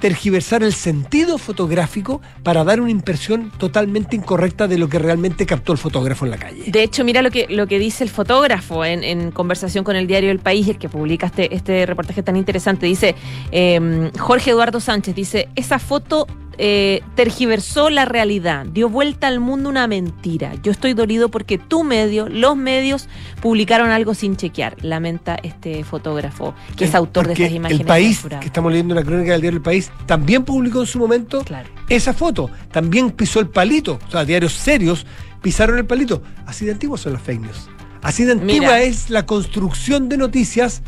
tergiversar 0.00 0.62
el 0.62 0.72
sentido 0.72 1.38
fotográfico 1.38 2.20
para 2.42 2.62
dar 2.64 2.80
una 2.80 2.90
impresión 2.90 3.50
totalmente 3.58 4.14
incorrecta 4.14 4.68
de 4.68 4.78
lo 4.78 4.88
que 4.88 4.98
realmente 4.98 5.44
captó 5.44 5.72
el 5.72 5.78
fotógrafo 5.78 6.24
en 6.24 6.30
la 6.30 6.36
calle. 6.36 6.64
De 6.70 6.82
hecho, 6.82 7.04
mira 7.04 7.20
lo 7.20 7.30
que, 7.30 7.46
lo 7.48 7.66
que 7.66 7.78
dice 7.78 8.04
el 8.04 8.10
fotógrafo 8.10 8.84
en, 8.84 9.32
conversación 9.32 9.84
con 9.84 9.96
el 9.96 10.06
diario 10.06 10.30
El 10.30 10.38
País, 10.38 10.68
el 10.68 10.78
que 10.78 10.88
publica 10.88 11.26
este, 11.26 11.54
este 11.54 11.84
reportaje 11.84 12.22
tan 12.22 12.36
interesante. 12.36 12.86
Dice, 12.86 13.14
eh, 13.50 14.10
Jorge 14.18 14.50
Eduardo 14.50 14.80
Sánchez, 14.80 15.14
dice, 15.14 15.48
esa 15.56 15.78
foto 15.78 16.26
eh, 16.58 17.02
tergiversó 17.14 17.88
la 17.88 18.04
realidad, 18.04 18.66
dio 18.66 18.88
vuelta 18.88 19.28
al 19.28 19.38
mundo 19.40 19.68
una 19.68 19.86
mentira. 19.86 20.54
Yo 20.62 20.72
estoy 20.72 20.92
dolido 20.92 21.28
porque 21.30 21.56
tu 21.56 21.84
medio, 21.84 22.28
los 22.28 22.56
medios, 22.56 23.08
publicaron 23.40 23.90
algo 23.90 24.14
sin 24.14 24.36
chequear. 24.36 24.76
Lamenta 24.82 25.36
este 25.42 25.84
fotógrafo, 25.84 26.54
que 26.76 26.84
es 26.86 26.94
autor 26.94 27.28
de 27.28 27.34
estas 27.34 27.52
imágenes. 27.52 27.80
El 27.80 27.86
país, 27.86 28.22
que 28.40 28.46
estamos 28.46 28.72
leyendo 28.72 28.94
la 28.94 29.04
crónica 29.04 29.32
del 29.32 29.40
diario 29.40 29.58
El 29.58 29.62
País, 29.62 29.90
también 30.06 30.44
publicó 30.44 30.80
en 30.80 30.86
su 30.86 30.98
momento 30.98 31.42
Claro. 31.44 31.68
esa 31.88 32.12
foto. 32.12 32.50
También 32.72 33.10
pisó 33.12 33.40
el 33.40 33.48
palito. 33.48 33.98
O 34.08 34.10
sea, 34.10 34.24
diarios 34.24 34.52
serios 34.52 35.06
pisaron 35.40 35.78
el 35.78 35.86
palito. 35.86 36.22
Así 36.46 36.64
de 36.66 36.72
antiguos 36.72 37.00
son 37.02 37.12
los 37.12 37.22
fake 37.22 37.40
news. 37.40 37.68
Así 38.02 38.24
de 38.24 38.32
antigua 38.32 38.74
Mira. 38.74 38.82
es 38.82 39.10
la 39.10 39.26
construcción 39.26 40.08
de 40.08 40.16
noticias 40.16 40.82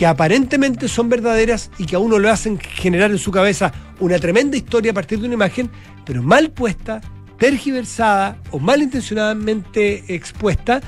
que 0.00 0.06
aparentemente 0.06 0.88
son 0.88 1.10
verdaderas 1.10 1.70
y 1.76 1.84
que 1.84 1.94
a 1.94 1.98
uno 1.98 2.18
lo 2.18 2.30
hacen 2.30 2.58
generar 2.58 3.10
en 3.10 3.18
su 3.18 3.30
cabeza 3.30 3.70
una 3.98 4.18
tremenda 4.18 4.56
historia 4.56 4.92
a 4.92 4.94
partir 4.94 5.20
de 5.20 5.26
una 5.26 5.34
imagen, 5.34 5.70
pero 6.06 6.22
mal 6.22 6.52
puesta, 6.52 7.02
tergiversada 7.38 8.38
o 8.50 8.58
malintencionadamente 8.58 10.14
expuesta, 10.14 10.80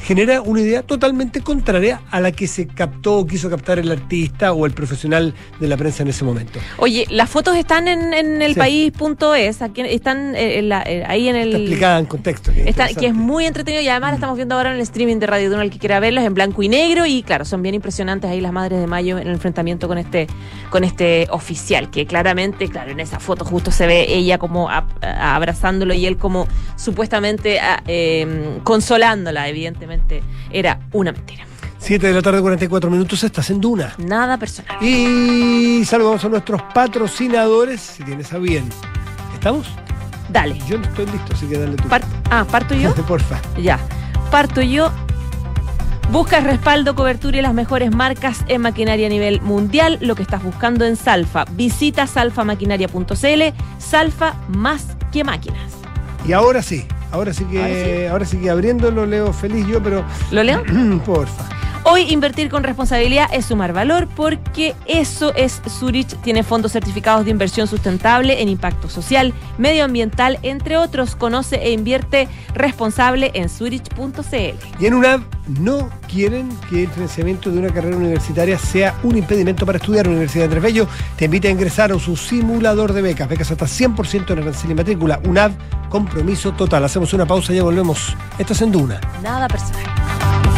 genera 0.00 0.40
una 0.42 0.60
idea 0.60 0.82
totalmente 0.82 1.40
contraria 1.40 2.00
a 2.10 2.20
la 2.20 2.32
que 2.32 2.46
se 2.46 2.66
captó 2.66 3.16
o 3.18 3.26
quiso 3.26 3.50
captar 3.50 3.78
el 3.78 3.90
artista 3.90 4.52
o 4.52 4.64
el 4.66 4.72
profesional 4.72 5.34
de 5.60 5.68
la 5.68 5.76
prensa 5.76 6.02
en 6.02 6.08
ese 6.10 6.24
momento. 6.24 6.58
Oye, 6.78 7.06
las 7.10 7.28
fotos 7.28 7.56
están 7.56 7.88
en, 7.88 8.14
en 8.14 8.40
el 8.42 8.54
Sí. 8.54 8.58
país.es, 8.58 9.62
aquí 9.62 9.82
están 9.82 10.34
eh, 10.36 10.58
en 10.58 10.68
la- 10.68 10.82
eh, 10.82 11.04
ahí 11.06 11.28
en 11.28 11.36
el... 11.36 11.48
Está 11.48 11.58
explicada 11.58 11.98
en 11.98 12.06
contexto. 12.06 12.52
que 12.52 12.62
es 12.62 12.66
Está- 12.68 12.84
que 12.86 12.90
es 12.92 12.96
interesante. 12.98 13.22
muy 13.26 13.46
entretenido 13.46 13.82
y 13.82 13.88
además 13.88 14.10
la 14.12 14.14
estamos 14.16 14.36
viendo 14.36 14.54
ahora 14.54 14.70
en 14.70 14.76
el 14.76 14.82
streaming 14.82 15.16
de 15.18 15.26
Radio 15.26 15.50
Duna, 15.50 15.62
el 15.62 15.70
que 15.70 15.78
quiera 15.78 16.00
verlos 16.00 16.24
en 16.24 16.34
blanco 16.34 16.62
y 16.62 16.68
negro 16.68 17.04
y 17.06 17.22
claro, 17.22 17.44
son 17.44 17.62
bien 17.62 17.74
impresionantes 17.74 18.30
ahí 18.30 18.40
las 18.40 18.52
madres 18.52 18.80
de 18.80 18.86
Mayo 18.86 19.18
en 19.18 19.26
el 19.28 19.34
enfrentamiento 19.34 19.88
con 19.88 19.98
este 19.98 20.26
con 20.70 20.84
este 20.84 21.26
oficial, 21.30 21.90
que 21.90 22.06
claramente, 22.06 22.68
claro, 22.68 22.90
en 22.92 23.00
esa 23.00 23.18
foto 23.20 23.44
justo 23.44 23.70
se 23.70 23.86
ve 23.86 24.06
ella 24.14 24.38
como 24.38 24.68
a- 24.68 24.86
a- 25.00 25.34
abrazándolo 25.34 25.94
y 25.94 26.04
él 26.06 26.16
como 26.18 26.46
supuestamente 26.76 27.58
a- 27.60 27.82
eh, 27.86 28.58
consolándola, 28.64 29.48
evidentemente 29.48 29.87
era 30.50 30.80
una 30.92 31.12
mentira. 31.12 31.44
7 31.78 32.06
de 32.06 32.12
la 32.12 32.22
tarde, 32.22 32.40
44 32.40 32.90
minutos, 32.90 33.22
estás 33.22 33.50
en 33.50 33.60
Duna. 33.60 33.94
Nada 33.98 34.36
personal. 34.36 34.82
Y 34.82 35.84
saludamos 35.84 36.24
a 36.24 36.28
nuestros 36.28 36.60
patrocinadores, 36.74 37.80
si 37.80 38.02
tienes 38.02 38.32
a 38.32 38.38
bien. 38.38 38.68
¿Estamos? 39.34 39.68
Dale. 40.28 40.58
Yo 40.68 40.78
no 40.78 40.84
estoy 40.84 41.06
listo, 41.06 41.32
así 41.32 41.46
que 41.46 41.58
dale 41.58 41.76
tú. 41.76 41.88
Ah, 42.30 42.44
parto 42.50 42.74
yo. 42.74 42.94
Porfa. 43.06 43.40
Ya. 43.56 43.78
Parto 44.30 44.60
yo. 44.60 44.92
Buscas 46.10 46.42
respaldo, 46.42 46.94
cobertura 46.94 47.38
y 47.38 47.42
las 47.42 47.54
mejores 47.54 47.94
marcas 47.94 48.44
en 48.48 48.62
maquinaria 48.62 49.06
a 49.06 49.10
nivel 49.10 49.40
mundial. 49.42 49.98
Lo 50.00 50.14
que 50.14 50.22
estás 50.22 50.42
buscando 50.42 50.84
en 50.84 50.96
Salfa. 50.96 51.44
Visita 51.52 52.06
salfamaquinaria.cl. 52.06 53.42
Salfa 53.78 54.34
más 54.48 54.96
que 55.12 55.22
máquinas. 55.22 55.72
Y 56.26 56.32
ahora 56.32 56.62
sí, 56.62 56.86
ahora 57.12 57.32
sí 57.32 57.44
que, 57.44 57.58
Ahora 57.58 57.74
sí. 57.74 58.06
ahora 58.06 58.24
sí 58.24 58.36
que 58.38 58.50
abriéndolo 58.50 59.06
leo 59.06 59.32
feliz 59.32 59.66
yo, 59.66 59.82
pero 59.82 60.04
¿Lo 60.30 60.42
leo? 60.42 60.62
porfa. 61.06 61.48
Hoy 61.90 62.02
invertir 62.02 62.50
con 62.50 62.64
responsabilidad 62.64 63.30
es 63.32 63.46
sumar 63.46 63.72
valor 63.72 64.08
porque 64.14 64.74
eso 64.84 65.34
es 65.34 65.62
Zurich. 65.66 66.20
Tiene 66.20 66.42
fondos 66.42 66.72
certificados 66.72 67.24
de 67.24 67.30
inversión 67.30 67.66
sustentable 67.66 68.42
en 68.42 68.50
impacto 68.50 68.90
social, 68.90 69.32
medioambiental, 69.56 70.38
entre 70.42 70.76
otros. 70.76 71.16
Conoce 71.16 71.56
e 71.56 71.72
invierte 71.72 72.28
responsable 72.54 73.30
en 73.32 73.48
zurich.cl. 73.48 74.78
Y 74.78 74.86
en 74.86 74.94
UNAV 74.94 75.22
no 75.60 75.88
quieren 76.12 76.50
que 76.68 76.82
el 76.82 76.90
financiamiento 76.90 77.50
de 77.50 77.58
una 77.58 77.72
carrera 77.72 77.96
universitaria 77.96 78.58
sea 78.58 78.94
un 79.02 79.16
impedimento 79.16 79.64
para 79.64 79.78
estudiar. 79.78 80.04
La 80.04 80.12
Universidad 80.12 80.42
de 80.42 80.56
Andrés 80.56 80.62
Bello 80.62 80.88
te 81.16 81.24
invita 81.24 81.48
a 81.48 81.52
ingresar 81.52 81.90
a 81.90 81.98
su 81.98 82.18
simulador 82.18 82.92
de 82.92 83.00
becas. 83.00 83.30
Becas 83.30 83.50
hasta 83.50 83.64
100% 83.64 84.30
en 84.30 84.38
arancel 84.40 84.72
y 84.72 84.74
matrícula. 84.74 85.20
UNAV, 85.24 85.52
compromiso 85.88 86.52
total. 86.52 86.84
Hacemos 86.84 87.14
una 87.14 87.24
pausa 87.24 87.54
y 87.54 87.56
ya 87.56 87.62
volvemos. 87.62 88.14
Esto 88.38 88.52
es 88.52 88.60
en 88.60 88.72
Duna. 88.72 89.00
Nada 89.22 89.48
personal. 89.48 90.57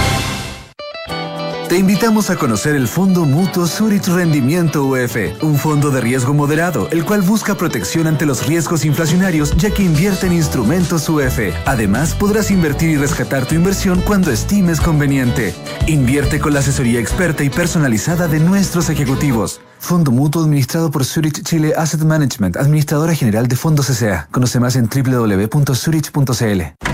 Te 1.71 1.77
invitamos 1.77 2.29
a 2.29 2.35
conocer 2.35 2.75
el 2.75 2.85
Fondo 2.85 3.23
Mutuo 3.23 3.65
Zurich 3.65 4.05
Rendimiento 4.05 4.83
UF, 4.83 5.15
un 5.41 5.57
fondo 5.57 5.89
de 5.89 6.01
riesgo 6.01 6.33
moderado, 6.33 6.89
el 6.91 7.05
cual 7.05 7.21
busca 7.21 7.55
protección 7.55 8.07
ante 8.07 8.25
los 8.25 8.45
riesgos 8.45 8.83
inflacionarios 8.83 9.55
ya 9.55 9.71
que 9.71 9.81
invierte 9.81 10.27
en 10.27 10.33
instrumentos 10.33 11.07
UF. 11.07 11.39
Además, 11.65 12.13
podrás 12.13 12.51
invertir 12.51 12.89
y 12.89 12.97
rescatar 12.97 13.45
tu 13.45 13.55
inversión 13.55 14.01
cuando 14.01 14.31
estimes 14.31 14.81
conveniente. 14.81 15.55
Invierte 15.87 16.41
con 16.41 16.53
la 16.53 16.59
asesoría 16.59 16.99
experta 16.99 17.45
y 17.45 17.49
personalizada 17.49 18.27
de 18.27 18.41
nuestros 18.41 18.89
ejecutivos. 18.89 19.61
Fondo 19.79 20.11
Mutuo 20.11 20.43
administrado 20.43 20.91
por 20.91 21.05
Zurich 21.05 21.41
Chile 21.41 21.73
Asset 21.77 22.01
Management, 22.01 22.57
administradora 22.57 23.15
general 23.15 23.47
de 23.47 23.55
fondos 23.55 23.89
S.A. 23.89 24.27
Conoce 24.29 24.59
más 24.59 24.75
en 24.75 24.89
www.zurich.cl. 24.89 26.90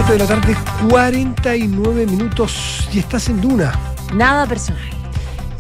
7 0.07 0.12
de 0.12 0.18
la 0.18 0.26
tarde, 0.26 0.57
49 0.90 2.07
minutos 2.07 2.88
y 2.92 2.98
estás 2.98 3.28
en 3.30 3.40
Duna. 3.40 3.72
Nada 4.12 4.46
personal. 4.46 4.82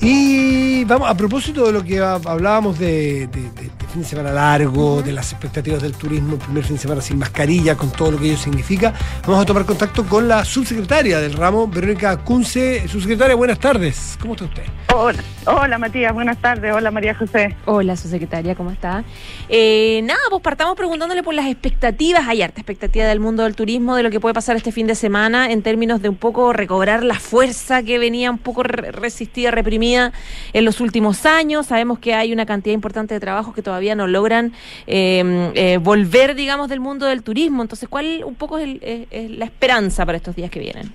Y 0.00 0.84
vamos, 0.84 1.08
a 1.08 1.16
propósito 1.16 1.64
de 1.66 1.72
lo 1.72 1.82
que 1.82 1.98
hablábamos 1.98 2.78
de, 2.78 3.26
de, 3.28 3.42
de, 3.50 3.62
de 3.62 3.70
fin 3.94 4.02
de 4.02 4.08
semana 4.08 4.32
largo, 4.32 5.02
de 5.02 5.12
las 5.12 5.30
expectativas 5.30 5.80
del 5.80 5.92
turismo, 5.92 6.36
primer 6.36 6.64
fin 6.64 6.74
de 6.74 6.82
semana 6.82 7.00
sin 7.00 7.16
mascarilla, 7.16 7.76
con 7.76 7.92
todo 7.92 8.10
lo 8.10 8.18
que 8.18 8.26
ello 8.26 8.36
significa, 8.36 8.92
vamos 9.22 9.40
a 9.40 9.46
tomar 9.46 9.64
contacto 9.64 10.04
con 10.04 10.26
la 10.26 10.44
subsecretaria 10.44 11.20
del 11.20 11.34
ramo, 11.34 11.68
Verónica 11.68 12.16
Kunze. 12.16 12.88
Subsecretaria, 12.88 13.36
buenas 13.36 13.60
tardes. 13.60 14.18
¿Cómo 14.20 14.34
está 14.34 14.46
usted? 14.46 14.64
Hola, 14.96 15.22
hola 15.46 15.78
Matías, 15.78 16.12
buenas 16.12 16.38
tardes. 16.38 16.72
Hola 16.72 16.90
María 16.90 17.14
José. 17.14 17.56
Hola, 17.66 17.96
subsecretaria, 17.96 18.54
¿cómo 18.54 18.70
está? 18.70 19.04
Eh, 19.48 20.00
nada, 20.04 20.20
pues 20.30 20.42
partamos 20.42 20.76
preguntándole 20.76 21.22
por 21.22 21.34
las 21.34 21.46
expectativas. 21.46 22.26
Hay 22.26 22.42
harta 22.42 22.60
expectativa 22.60 23.04
del 23.04 23.20
mundo 23.20 23.44
del 23.44 23.54
turismo, 23.54 23.96
de 23.96 24.02
lo 24.02 24.10
que 24.10 24.18
puede 24.18 24.34
pasar 24.34 24.56
este 24.56 24.72
fin 24.72 24.86
de 24.86 24.94
semana 24.94 25.50
en 25.50 25.62
términos 25.62 26.00
de 26.02 26.08
un 26.08 26.16
poco 26.16 26.52
recobrar 26.52 27.04
la 27.04 27.18
fuerza 27.18 27.82
que 27.82 27.98
venía 27.98 28.30
un 28.30 28.38
poco 28.38 28.62
resistida, 28.62 29.50
reprimida 29.50 30.12
en 30.52 30.64
los 30.64 30.80
últimos 30.80 31.26
años. 31.26 31.66
Sabemos 31.66 31.98
que 31.98 32.14
hay 32.14 32.32
una 32.32 32.46
cantidad 32.46 32.74
importante 32.74 33.14
de 33.14 33.20
trabajos 33.20 33.54
que 33.54 33.62
todavía 33.62 33.83
no 33.94 34.06
logran 34.06 34.52
eh, 34.86 35.50
eh, 35.54 35.78
volver, 35.78 36.34
digamos, 36.34 36.68
del 36.68 36.80
mundo 36.80 37.06
del 37.06 37.22
turismo. 37.22 37.62
Entonces, 37.62 37.88
¿cuál 37.88 38.22
un 38.24 38.34
poco 38.34 38.58
es, 38.58 38.64
el, 38.64 39.06
es 39.10 39.30
la 39.30 39.44
esperanza 39.44 40.06
para 40.06 40.16
estos 40.16 40.34
días 40.34 40.50
que 40.50 40.60
vienen? 40.60 40.92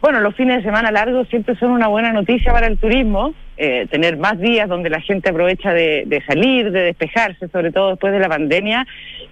Bueno, 0.00 0.20
los 0.20 0.36
fines 0.36 0.58
de 0.58 0.62
semana 0.62 0.92
largos 0.92 1.26
siempre 1.28 1.56
son 1.56 1.70
una 1.70 1.88
buena 1.88 2.12
noticia 2.12 2.52
para 2.52 2.66
el 2.66 2.78
turismo. 2.78 3.34
Eh, 3.56 3.86
tener 3.90 4.18
más 4.18 4.38
días 4.38 4.68
donde 4.68 4.90
la 4.90 5.00
gente 5.00 5.30
aprovecha 5.30 5.72
de, 5.72 6.04
de, 6.06 6.22
salir, 6.26 6.70
de 6.70 6.82
despejarse, 6.82 7.48
sobre 7.48 7.72
todo 7.72 7.90
después 7.90 8.12
de 8.12 8.20
la 8.20 8.28
pandemia. 8.28 8.86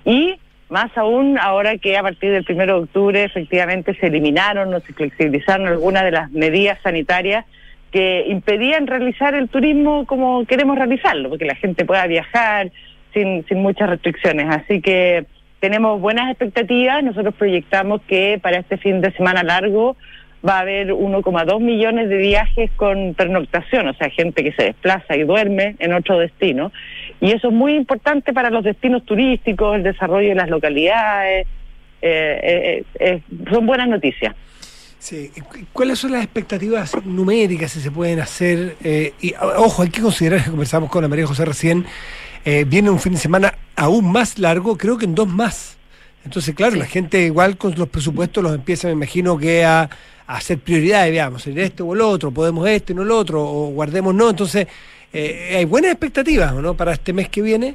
Y 0.05 0.35
más 0.71 0.91
aún 0.97 1.39
ahora 1.39 1.77
que 1.79 1.97
a 1.97 2.03
partir 2.03 2.33
del 2.33 2.47
1 2.49 2.67
de 2.67 2.73
octubre 2.73 3.23
efectivamente 3.23 3.95
se 3.95 4.07
eliminaron 4.07 4.73
o 4.73 4.81
se 4.81 4.93
flexibilizaron 4.95 5.69
algunas 5.69 6.05
de 6.05 6.11
las 6.11 6.31
medidas 6.33 6.79
sanitarias 6.83 7.45
que 7.95 8.25
impedían 8.27 8.89
realizar 8.89 9.37
el 9.37 9.49
turismo 9.49 10.05
como 10.05 10.45
queremos 10.47 10.77
realizarlo, 10.77 11.29
porque 11.29 11.45
la 11.45 11.55
gente 11.55 11.85
pueda 11.85 12.09
viajar 12.09 12.73
sin, 13.13 13.47
sin 13.47 13.63
muchas 13.63 13.89
restricciones. 13.89 14.49
Así 14.51 14.81
que 14.81 15.27
tenemos 15.61 16.01
buenas 16.01 16.29
expectativas. 16.29 17.05
Nosotros 17.05 17.37
proyectamos 17.37 18.03
que 18.09 18.41
para 18.43 18.59
este 18.59 18.79
fin 18.79 19.01
de 19.01 19.13
semana 19.13 19.45
largo 19.45 19.97
va 20.45 20.57
a 20.57 20.61
haber 20.63 20.89
1,2 20.89 21.61
millones 21.61 22.09
de 22.09 22.17
viajes 22.17 22.69
con 22.75 23.15
pernoctación, 23.15 23.87
o 23.87 23.95
sea, 23.95 24.11
gente 24.11 24.43
que 24.43 24.51
se 24.51 24.65
desplaza 24.65 25.17
y 25.17 25.23
duerme 25.23 25.77
en 25.79 25.93
otro 25.93 26.19
destino. 26.19 26.73
Y 27.21 27.31
eso 27.31 27.47
es 27.47 27.55
muy 27.55 27.75
importante 27.75 28.33
para 28.33 28.51
los 28.51 28.65
destinos 28.65 29.05
turísticos, 29.05 29.77
el 29.77 29.85
desarrollo 29.85 30.31
de 30.31 30.35
las 30.35 30.51
localidades, 30.51 31.47
eh, 32.03 32.41
eh, 32.43 32.85
eh, 32.99 33.21
son 33.53 33.67
buenas 33.67 33.87
noticias. 33.87 34.35
Sí. 35.05 35.31
¿Cu- 35.51 35.67
¿Cuáles 35.75 35.99
son 35.99 36.13
las 36.13 36.25
expectativas 36.25 36.95
numéricas 37.05 37.73
si 37.73 37.81
se 37.81 37.91
pueden 37.91 38.21
hacer? 38.21 38.77
Eh, 38.83 39.13
y 39.21 39.35
ojo, 39.35 39.83
hay 39.83 39.91
que 39.91 40.01
considerar, 40.01 40.43
que 40.43 40.49
conversamos 40.51 40.89
con 40.91 41.03
la 41.03 41.09
María 41.09 41.27
José 41.27 41.45
recién, 41.45 41.85
eh, 42.47 42.65
viene 42.67 42.89
un 42.89 42.99
fin 42.99 43.13
de 43.13 43.19
semana 43.19 43.53
aún 43.77 44.11
más 44.11 44.39
largo, 44.39 44.79
creo 44.79 44.97
que 44.97 45.05
en 45.05 45.15
dos 45.15 45.29
más. 45.29 45.77
Entonces, 46.25 46.55
claro, 46.55 46.77
la 46.77 46.87
gente 46.87 47.21
igual 47.21 47.59
con 47.59 47.75
los 47.77 47.87
presupuestos 47.91 48.43
los 48.43 48.55
empieza, 48.55 48.87
me 48.89 48.95
imagino, 48.95 49.37
que 49.37 49.63
a, 49.63 49.83
a 50.27 50.37
hacer 50.37 50.57
prioridades, 50.59 51.13
veamos, 51.13 51.47
en 51.49 51.59
esto 51.59 51.85
o 51.85 51.95
el 51.95 52.01
otro, 52.01 52.31
podemos 52.31 52.67
esto 52.67 52.93
y 52.93 52.97
no 52.97 53.05
lo 53.05 53.19
otro, 53.19 53.43
o 53.45 53.67
guardemos 53.73 54.15
no. 54.15 54.31
Entonces, 54.31 54.67
eh, 55.13 55.53
hay 55.59 55.67
buenas 55.67 55.91
expectativas, 55.91 56.51
¿o 56.53 56.63
¿no? 56.63 56.73
Para 56.73 56.93
este 56.95 57.13
mes 57.13 57.29
que 57.29 57.43
viene. 57.43 57.75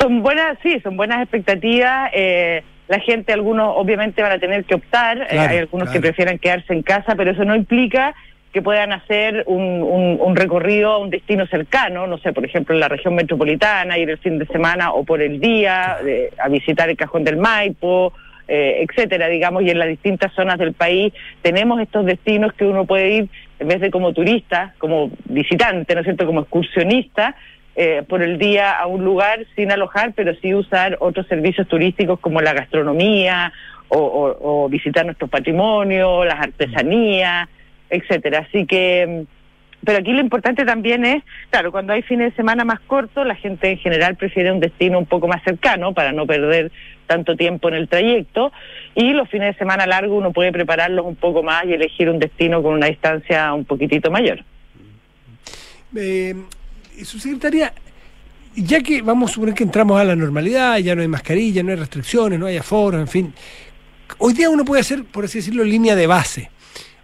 Son 0.00 0.22
buenas, 0.22 0.56
sí, 0.62 0.80
son 0.82 0.96
buenas 0.96 1.20
expectativas. 1.20 2.10
eh, 2.14 2.62
la 2.88 3.00
gente, 3.00 3.32
algunos 3.32 3.72
obviamente 3.76 4.22
van 4.22 4.32
a 4.32 4.38
tener 4.38 4.64
que 4.64 4.74
optar, 4.74 5.18
eh, 5.22 5.26
Claro, 5.30 5.50
hay 5.52 5.58
algunos 5.58 5.88
que 5.90 6.00
prefieran 6.00 6.38
quedarse 6.38 6.72
en 6.72 6.82
casa, 6.82 7.14
pero 7.16 7.30
eso 7.30 7.44
no 7.44 7.54
implica 7.54 8.14
que 8.52 8.60
puedan 8.60 8.92
hacer 8.92 9.44
un, 9.46 9.62
un- 9.82 10.18
un 10.20 10.36
recorrido 10.36 10.92
a 10.92 10.98
un 10.98 11.08
destino 11.08 11.46
cercano, 11.46 12.06
no 12.06 12.18
sé, 12.18 12.34
por 12.34 12.44
ejemplo, 12.44 12.74
en 12.74 12.80
la 12.80 12.88
región 12.88 13.14
metropolitana, 13.14 13.96
ir 13.96 14.10
el 14.10 14.18
fin 14.18 14.38
de 14.38 14.46
semana 14.46 14.92
o 14.92 15.04
por 15.04 15.22
el 15.22 15.40
día, 15.40 15.96
eh, 16.06 16.30
a 16.38 16.48
visitar 16.48 16.90
el 16.90 16.96
Cajón 16.98 17.24
del 17.24 17.38
Maipo, 17.38 18.12
eh, 18.48 18.84
etcétera, 18.86 19.28
digamos, 19.28 19.62
y 19.62 19.70
en 19.70 19.78
las 19.78 19.88
distintas 19.88 20.32
zonas 20.34 20.58
del 20.58 20.74
país 20.74 21.14
tenemos 21.40 21.80
estos 21.80 22.04
destinos 22.04 22.52
que 22.52 22.66
uno 22.66 22.84
puede 22.84 23.08
ir, 23.10 23.28
en 23.58 23.68
vez 23.68 23.80
de 23.80 23.90
como 23.90 24.12
turista, 24.12 24.74
como 24.76 25.10
visitante, 25.24 25.94
¿no 25.94 26.00
es 26.00 26.04
cierto?, 26.04 26.26
como 26.26 26.40
excursionista, 26.40 27.34
eh, 27.76 28.02
por 28.08 28.22
el 28.22 28.38
día 28.38 28.72
a 28.72 28.86
un 28.86 29.04
lugar 29.04 29.46
sin 29.56 29.72
alojar, 29.72 30.12
pero 30.14 30.34
sí 30.42 30.54
usar 30.54 30.96
otros 31.00 31.26
servicios 31.26 31.66
turísticos 31.68 32.20
como 32.20 32.40
la 32.40 32.52
gastronomía 32.52 33.52
o, 33.88 33.98
o- 34.40 34.68
visitar 34.68 35.04
nuestros 35.04 35.30
patrimonios, 35.30 36.26
las 36.26 36.40
artesanías, 36.40 37.48
etcétera. 37.90 38.46
Así 38.48 38.66
que, 38.66 39.26
mm, 39.26 39.84
pero 39.84 39.98
aquí 39.98 40.12
lo 40.12 40.20
importante 40.20 40.64
también 40.64 41.04
es, 41.04 41.22
claro, 41.50 41.72
cuando 41.72 41.92
hay 41.92 42.02
fines 42.02 42.30
de 42.30 42.36
semana 42.36 42.64
más 42.64 42.78
cortos, 42.80 43.26
la 43.26 43.34
gente 43.34 43.70
en 43.70 43.78
general 43.78 44.16
prefiere 44.16 44.52
un 44.52 44.60
destino 44.60 44.98
un 44.98 45.06
poco 45.06 45.26
más 45.26 45.42
cercano 45.42 45.92
para 45.92 46.12
no 46.12 46.24
perder 46.26 46.70
tanto 47.06 47.36
tiempo 47.36 47.68
en 47.68 47.74
el 47.74 47.88
trayecto 47.88 48.52
y 48.94 49.12
los 49.12 49.28
fines 49.28 49.54
de 49.54 49.58
semana 49.58 49.86
largos 49.86 50.16
uno 50.16 50.32
puede 50.32 50.52
prepararlos 50.52 51.04
un 51.04 51.16
poco 51.16 51.42
más 51.42 51.64
y 51.66 51.72
elegir 51.74 52.08
un 52.08 52.18
destino 52.18 52.62
con 52.62 52.74
una 52.74 52.86
distancia 52.86 53.52
un 53.52 53.64
poquitito 53.64 54.10
mayor. 54.10 54.44
Eh, 55.96 56.34
subsecretaria, 57.04 57.72
ya 58.54 58.80
que 58.82 59.02
vamos 59.02 59.30
a 59.30 59.34
suponer 59.34 59.54
que 59.54 59.64
entramos 59.64 60.00
a 60.00 60.04
la 60.04 60.16
normalidad, 60.16 60.78
ya 60.78 60.94
no 60.94 61.02
hay 61.02 61.08
mascarilla, 61.08 61.62
no 61.62 61.70
hay 61.70 61.76
restricciones, 61.76 62.38
no 62.38 62.46
hay 62.46 62.56
aforos, 62.56 63.00
en 63.00 63.08
fin, 63.08 63.34
hoy 64.18 64.34
día 64.34 64.50
uno 64.50 64.64
puede 64.64 64.80
hacer, 64.80 65.04
por 65.04 65.24
así 65.24 65.38
decirlo, 65.38 65.64
línea 65.64 65.96
de 65.96 66.06
base 66.06 66.50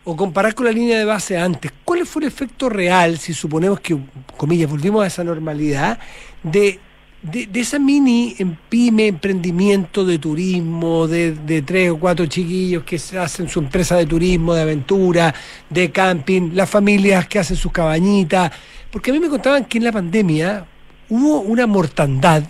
o 0.05 0.16
comparar 0.16 0.55
con 0.55 0.64
la 0.64 0.72
línea 0.72 0.99
de 0.99 1.05
base 1.05 1.36
antes. 1.36 1.70
¿Cuál 1.84 2.07
fue 2.07 2.22
el 2.22 2.28
efecto 2.28 2.70
real, 2.70 3.18
si 3.18 3.34
suponemos 3.34 3.80
que, 3.80 3.99
comillas, 4.39 4.70
volvimos 4.70 5.05
a 5.05 5.07
esa 5.07 5.22
normalidad, 5.22 5.99
de, 6.43 6.80
de, 7.22 7.46
de 7.46 7.60
esa 7.60 7.78
mini 7.78 8.36
pyme 8.68 9.08
emprendimiento 9.08 10.04
de 10.04 10.18
turismo, 10.18 11.08
de, 11.08 11.32
de 11.32 11.62
tres 11.62 11.90
o 11.90 11.98
cuatro 11.98 12.26
chiquillos 12.26 12.84
que 12.84 12.96
hacen 13.18 13.48
su 13.48 13.58
empresa 13.58 13.96
de 13.96 14.06
turismo, 14.06 14.54
de 14.54 14.62
aventura, 14.62 15.34
de 15.68 15.90
camping, 15.90 16.50
las 16.54 16.70
familias 16.70 17.26
que 17.26 17.38
hacen 17.38 17.56
sus 17.56 17.72
cabañitas? 17.72 18.52
Porque 18.90 19.10
a 19.10 19.14
mí 19.14 19.20
me 19.20 19.28
contaban 19.28 19.64
que 19.64 19.78
en 19.78 19.84
la 19.84 19.92
pandemia 19.92 20.66
hubo 21.08 21.40
una 21.40 21.66
mortandad 21.66 22.44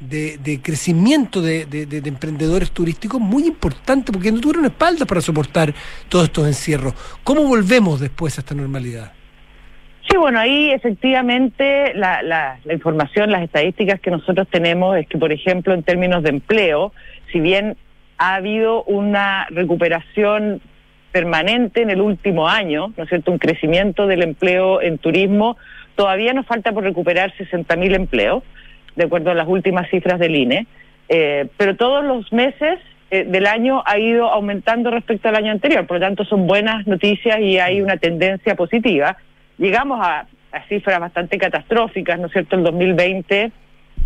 de, 0.00 0.38
de 0.38 0.62
crecimiento 0.62 1.40
de 1.40 1.66
emprendedores 2.04 2.70
turísticos 2.70 3.20
muy 3.20 3.46
importante 3.46 4.12
porque 4.12 4.30
no 4.30 4.40
tuvieron 4.40 4.64
espaldas 4.66 5.08
para 5.08 5.20
soportar 5.20 5.74
todos 6.08 6.26
estos 6.26 6.46
encierros. 6.46 6.94
¿Cómo 7.24 7.42
volvemos 7.44 8.00
después 8.00 8.36
a 8.38 8.40
esta 8.40 8.54
normalidad? 8.54 9.17
Sí, 10.08 10.16
bueno, 10.16 10.38
ahí 10.38 10.70
efectivamente 10.70 11.92
la, 11.94 12.22
la, 12.22 12.58
la 12.64 12.72
información, 12.72 13.30
las 13.30 13.42
estadísticas 13.42 14.00
que 14.00 14.10
nosotros 14.10 14.48
tenemos 14.50 14.96
es 14.96 15.06
que, 15.06 15.18
por 15.18 15.32
ejemplo, 15.32 15.74
en 15.74 15.82
términos 15.82 16.22
de 16.22 16.30
empleo, 16.30 16.92
si 17.30 17.40
bien 17.40 17.76
ha 18.16 18.36
habido 18.36 18.84
una 18.84 19.46
recuperación 19.50 20.62
permanente 21.12 21.82
en 21.82 21.90
el 21.90 22.00
último 22.00 22.48
año, 22.48 22.92
¿no 22.96 23.02
es 23.02 23.08
cierto?, 23.08 23.32
un 23.32 23.38
crecimiento 23.38 24.06
del 24.06 24.22
empleo 24.22 24.80
en 24.80 24.98
turismo, 24.98 25.56
todavía 25.94 26.32
nos 26.32 26.46
falta 26.46 26.72
por 26.72 26.84
recuperar 26.84 27.32
60.000 27.34 27.94
empleos, 27.94 28.42
de 28.96 29.04
acuerdo 29.04 29.30
a 29.30 29.34
las 29.34 29.46
últimas 29.46 29.88
cifras 29.90 30.18
del 30.18 30.36
INE, 30.36 30.66
eh, 31.08 31.48
pero 31.56 31.76
todos 31.76 32.04
los 32.04 32.32
meses 32.32 32.78
eh, 33.10 33.24
del 33.24 33.46
año 33.46 33.82
ha 33.86 33.98
ido 33.98 34.30
aumentando 34.30 34.90
respecto 34.90 35.28
al 35.28 35.36
año 35.36 35.52
anterior, 35.52 35.86
por 35.86 35.98
lo 35.98 36.06
tanto 36.06 36.24
son 36.24 36.46
buenas 36.46 36.86
noticias 36.86 37.40
y 37.40 37.58
hay 37.58 37.80
una 37.80 37.96
tendencia 37.96 38.54
positiva. 38.54 39.16
Llegamos 39.58 40.00
a, 40.00 40.26
cifras 40.68 40.98
bastante 40.98 41.38
catastróficas, 41.38 42.18
¿no 42.18 42.26
es 42.26 42.32
cierto?, 42.32 42.56
el 42.56 42.64
2020, 42.64 43.52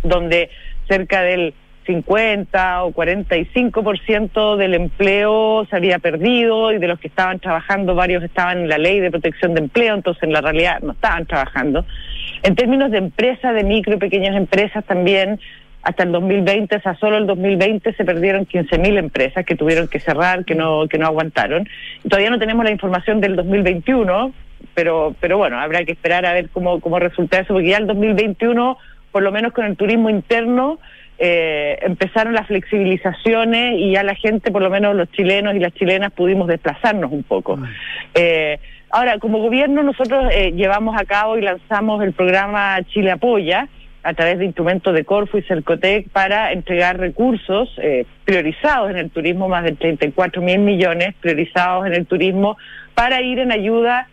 donde 0.03 0.51
cerca 0.89 1.23
del 1.23 1.55
50 1.87 2.85
o 2.85 2.93
45% 2.93 4.57
del 4.57 4.75
empleo 4.75 5.67
se 5.69 5.77
había 5.77 5.99
perdido 5.99 6.73
y 6.73 6.79
de 6.79 6.89
los 6.89 6.99
que 6.99 7.09
estaban 7.09 7.39
trabajando, 7.39 7.95
varios 7.95 8.23
estaban 8.23 8.59
en 8.59 8.69
la 8.69 8.79
ley 8.79 9.01
de 9.01 9.11
protección 9.11 9.55
de 9.55 9.61
empleo, 9.61 9.95
entonces 9.95 10.23
en 10.23 10.33
la 10.33 10.41
realidad 10.41 10.81
no 10.81 10.93
estaban 10.93 11.27
trabajando. 11.27 11.85
En 12.43 12.55
términos 12.55 12.91
de 12.91 12.99
empresas, 12.99 13.55
de 13.55 13.65
micro 13.65 13.95
y 13.95 13.99
pequeñas 13.99 14.37
empresas 14.37 14.85
también, 14.85 15.41
hasta 15.83 16.05
el 16.05 16.13
2020, 16.13 16.77
o 16.77 16.81
sea, 16.81 16.95
solo 16.97 17.19
el 17.19 17.27
2020 17.27 17.93
se 17.95 18.05
perdieron 18.05 18.47
15.000 18.47 18.99
empresas 18.99 19.45
que 19.45 19.57
tuvieron 19.57 19.89
que 19.89 19.99
cerrar, 19.99 20.45
que 20.45 20.55
no 20.55 20.87
que 20.89 20.99
no 20.99 21.07
aguantaron. 21.07 21.69
Todavía 22.09 22.31
no 22.31 22.39
tenemos 22.39 22.65
la 22.65 22.71
información 22.71 23.21
del 23.21 23.35
2021, 23.35 24.33
pero 24.75 25.15
pero 25.21 25.39
bueno, 25.39 25.59
habrá 25.59 25.85
que 25.85 25.93
esperar 25.93 26.27
a 26.27 26.33
ver 26.33 26.49
cómo 26.51 26.81
cómo 26.81 26.99
resulta 26.99 27.39
eso, 27.39 27.55
porque 27.55 27.69
ya 27.69 27.79
el 27.79 27.87
2021, 27.87 28.79
por 29.11 29.23
lo 29.23 29.33
menos 29.33 29.53
con 29.53 29.65
el 29.65 29.77
turismo 29.77 30.11
interno, 30.11 30.79
eh, 31.19 31.79
empezaron 31.83 32.33
las 32.33 32.47
flexibilizaciones 32.47 33.79
y 33.79 33.93
ya 33.93 34.03
la 34.03 34.15
gente, 34.15 34.51
por 34.51 34.63
lo 34.63 34.71
menos 34.71 34.97
los 34.97 35.11
chilenos 35.13 35.55
y 35.55 35.59
las 35.59 35.73
chilenas, 35.75 36.13
pudimos 36.13 36.49
desplazarnos 36.49 37.13
un 37.13 37.23
poco. 37.23 37.59
Eh, 38.15 38.59
ahora, 38.91 39.19
como 39.19 39.39
gobierno, 39.39 39.83
nosotros 39.83 40.33
eh, 40.33 40.53
llevamos 40.53 41.01
a 41.01 41.05
cabo 41.05 41.39
y 41.39 41.43
lanzamos 41.43 42.03
el 42.03 42.13
programa 42.13 42.79
Chile 42.89 43.13
Apoya 43.13 43.69
a 44.03 44.15
través 44.15 44.39
de 44.39 44.47
instrumentos 44.47 44.95
de 44.95 45.05
Corfu 45.05 45.39
y 45.39 45.43
Cercotec 45.43 46.09
para 46.09 46.53
entregar 46.53 46.99
recursos 46.99 47.73
eh, 47.79 48.05
priorizados 48.25 48.91
en 48.91 48.97
el 48.97 49.11
turismo, 49.11 49.49
más 49.49 49.65
de 49.65 49.73
34 49.73 50.43
mil 50.43 50.59
millones 50.59 51.15
priorizados 51.21 51.87
en 51.87 51.95
el 51.95 52.07
turismo, 52.07 52.57
para 52.95 53.23
ir 53.23 53.39
en 53.39 53.53
ayuda 53.53 54.09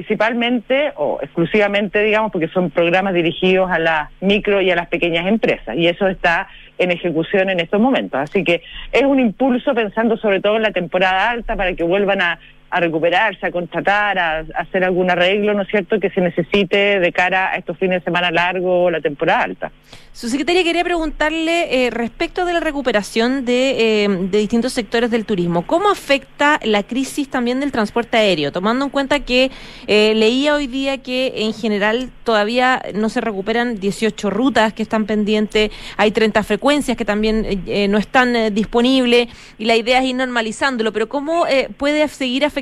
principalmente 0.00 0.94
o 0.96 1.18
exclusivamente, 1.20 2.02
digamos, 2.02 2.32
porque 2.32 2.48
son 2.48 2.70
programas 2.70 3.12
dirigidos 3.12 3.70
a 3.70 3.78
las 3.78 4.08
micro 4.22 4.62
y 4.62 4.70
a 4.70 4.74
las 4.74 4.88
pequeñas 4.88 5.26
empresas, 5.26 5.76
y 5.76 5.88
eso 5.88 6.08
está 6.08 6.48
en 6.78 6.90
ejecución 6.90 7.50
en 7.50 7.60
estos 7.60 7.78
momentos. 7.78 8.18
Así 8.18 8.42
que 8.42 8.62
es 8.92 9.02
un 9.02 9.20
impulso 9.20 9.74
pensando 9.74 10.16
sobre 10.16 10.40
todo 10.40 10.56
en 10.56 10.62
la 10.62 10.70
temporada 10.70 11.28
alta 11.28 11.54
para 11.54 11.74
que 11.74 11.84
vuelvan 11.84 12.22
a, 12.22 12.38
a 12.70 12.80
recuperarse, 12.80 13.46
a 13.46 13.50
contratar, 13.50 14.18
a, 14.18 14.44
hacer 14.54 14.84
algún 14.84 15.10
arreglo, 15.10 15.54
¿no 15.54 15.62
es 15.62 15.68
cierto?, 15.68 15.98
que 15.98 16.10
se 16.10 16.20
necesite 16.20 17.00
de 17.00 17.12
cara 17.12 17.50
a 17.50 17.56
estos 17.56 17.76
fines 17.76 18.00
de 18.00 18.04
semana 18.04 18.30
largos 18.30 18.86
o 18.86 18.90
la 18.90 19.00
temporada 19.00 19.42
alta. 19.42 19.72
Su 20.12 20.28
secretaria 20.28 20.64
quería 20.64 20.82
preguntarle 20.82 21.86
eh, 21.86 21.90
respecto 21.90 22.44
de 22.44 22.52
la 22.52 22.60
recuperación 22.60 23.44
de, 23.44 24.04
eh, 24.04 24.08
de 24.08 24.38
distintos 24.38 24.72
sectores 24.72 25.10
del 25.10 25.24
turismo. 25.24 25.66
¿Cómo 25.66 25.88
afecta 25.88 26.60
la 26.64 26.82
crisis 26.82 27.28
también 27.28 27.60
del 27.60 27.70
transporte 27.72 28.16
aéreo? 28.16 28.50
Tomando 28.52 28.84
en 28.84 28.90
cuenta 28.90 29.20
que 29.20 29.50
eh, 29.86 30.12
leía 30.16 30.56
hoy 30.56 30.66
día 30.66 30.98
que 30.98 31.32
en 31.36 31.54
general 31.54 32.10
todavía 32.24 32.82
no 32.94 33.08
se 33.08 33.20
recuperan 33.20 33.78
18 33.78 34.30
rutas 34.30 34.72
que 34.72 34.82
están 34.82 35.06
pendientes, 35.06 35.70
hay 35.96 36.10
30 36.10 36.42
frecuencias 36.42 36.96
que 36.96 37.04
también 37.04 37.64
no 37.88 37.98
están 37.98 38.54
disponibles 38.54 39.28
y 39.58 39.64
la 39.64 39.76
idea 39.76 40.00
es 40.00 40.06
ir 40.06 40.16
normalizándolo. 40.16 40.92
Pero 40.92 41.08
¿cómo 41.08 41.46
puede 41.76 42.06
seguir 42.08 42.44
afectando 42.44 42.59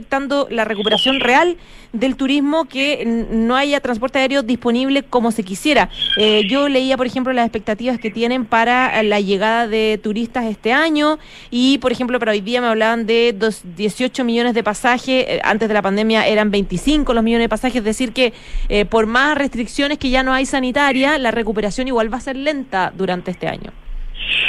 la 0.50 0.64
recuperación 0.64 1.20
real 1.20 1.56
del 1.92 2.16
turismo 2.16 2.66
que 2.66 3.04
no 3.30 3.56
haya 3.56 3.80
transporte 3.80 4.18
aéreo 4.18 4.42
disponible 4.42 5.02
como 5.02 5.32
se 5.32 5.42
quisiera? 5.42 5.88
Eh, 6.16 6.42
yo 6.48 6.68
leía, 6.68 6.96
por 6.96 7.06
ejemplo, 7.06 7.32
las 7.32 7.46
expectativas 7.46 7.98
que 7.98 8.10
tienen 8.10 8.44
para 8.44 9.02
la 9.02 9.20
llegada 9.20 9.68
de 9.68 9.98
turistas 10.02 10.44
este 10.44 10.72
año 10.72 11.18
y, 11.50 11.78
por 11.78 11.92
ejemplo, 11.92 12.18
para 12.18 12.32
hoy 12.32 12.40
día 12.40 12.60
me 12.60 12.68
hablaban 12.68 13.06
de 13.06 13.34
dos, 13.36 13.62
18 13.76 14.24
millones 14.24 14.54
de 14.54 14.62
pasajes, 14.62 15.24
eh, 15.28 15.40
antes 15.44 15.68
de 15.68 15.74
la 15.74 15.82
pandemia 15.82 16.26
eran 16.26 16.50
25 16.50 17.14
los 17.14 17.24
millones 17.24 17.44
de 17.44 17.48
pasajes, 17.48 17.78
es 17.78 17.84
decir 17.84 18.12
que 18.12 18.32
eh, 18.68 18.84
por 18.84 19.06
más 19.06 19.36
restricciones 19.36 19.98
que 19.98 20.10
ya 20.10 20.22
no 20.22 20.32
hay 20.32 20.46
sanitaria, 20.46 21.18
la 21.18 21.30
recuperación 21.30 21.88
igual 21.88 22.12
va 22.12 22.18
a 22.18 22.20
ser 22.20 22.36
lenta 22.36 22.92
durante 22.96 23.30
este 23.30 23.48
año. 23.48 23.72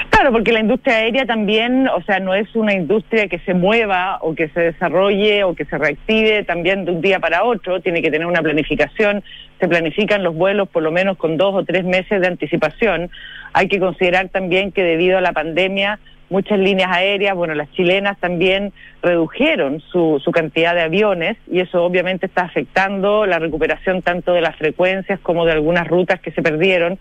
Claro, 0.09 0.31
porque 0.31 0.51
la 0.51 0.59
industria 0.59 0.95
aérea 0.97 1.25
también, 1.25 1.87
o 1.87 2.01
sea, 2.03 2.19
no 2.19 2.33
es 2.33 2.53
una 2.55 2.73
industria 2.73 3.27
que 3.27 3.39
se 3.39 3.53
mueva 3.53 4.17
o 4.21 4.35
que 4.35 4.49
se 4.49 4.59
desarrolle 4.59 5.43
o 5.43 5.55
que 5.55 5.65
se 5.65 5.77
reactive 5.77 6.43
también 6.43 6.85
de 6.85 6.91
un 6.91 7.01
día 7.01 7.19
para 7.19 7.43
otro, 7.43 7.79
tiene 7.79 8.01
que 8.01 8.11
tener 8.11 8.27
una 8.27 8.41
planificación, 8.41 9.23
se 9.59 9.67
planifican 9.67 10.23
los 10.23 10.35
vuelos 10.35 10.67
por 10.69 10.83
lo 10.83 10.91
menos 10.91 11.17
con 11.17 11.37
dos 11.37 11.55
o 11.55 11.63
tres 11.63 11.85
meses 11.85 12.21
de 12.21 12.27
anticipación. 12.27 13.09
Hay 13.53 13.67
que 13.67 13.79
considerar 13.79 14.29
también 14.29 14.71
que 14.71 14.83
debido 14.83 15.17
a 15.17 15.21
la 15.21 15.31
pandemia 15.31 15.99
muchas 16.29 16.59
líneas 16.59 16.91
aéreas, 16.91 17.35
bueno, 17.35 17.55
las 17.55 17.71
chilenas 17.71 18.17
también 18.19 18.71
redujeron 19.01 19.81
su, 19.91 20.21
su 20.23 20.31
cantidad 20.31 20.75
de 20.75 20.81
aviones 20.81 21.37
y 21.51 21.59
eso 21.59 21.83
obviamente 21.83 22.27
está 22.27 22.43
afectando 22.43 23.25
la 23.25 23.39
recuperación 23.39 24.01
tanto 24.01 24.33
de 24.33 24.41
las 24.41 24.55
frecuencias 24.55 25.19
como 25.21 25.45
de 25.45 25.53
algunas 25.53 25.87
rutas 25.87 26.19
que 26.19 26.31
se 26.31 26.41
perdieron. 26.41 26.99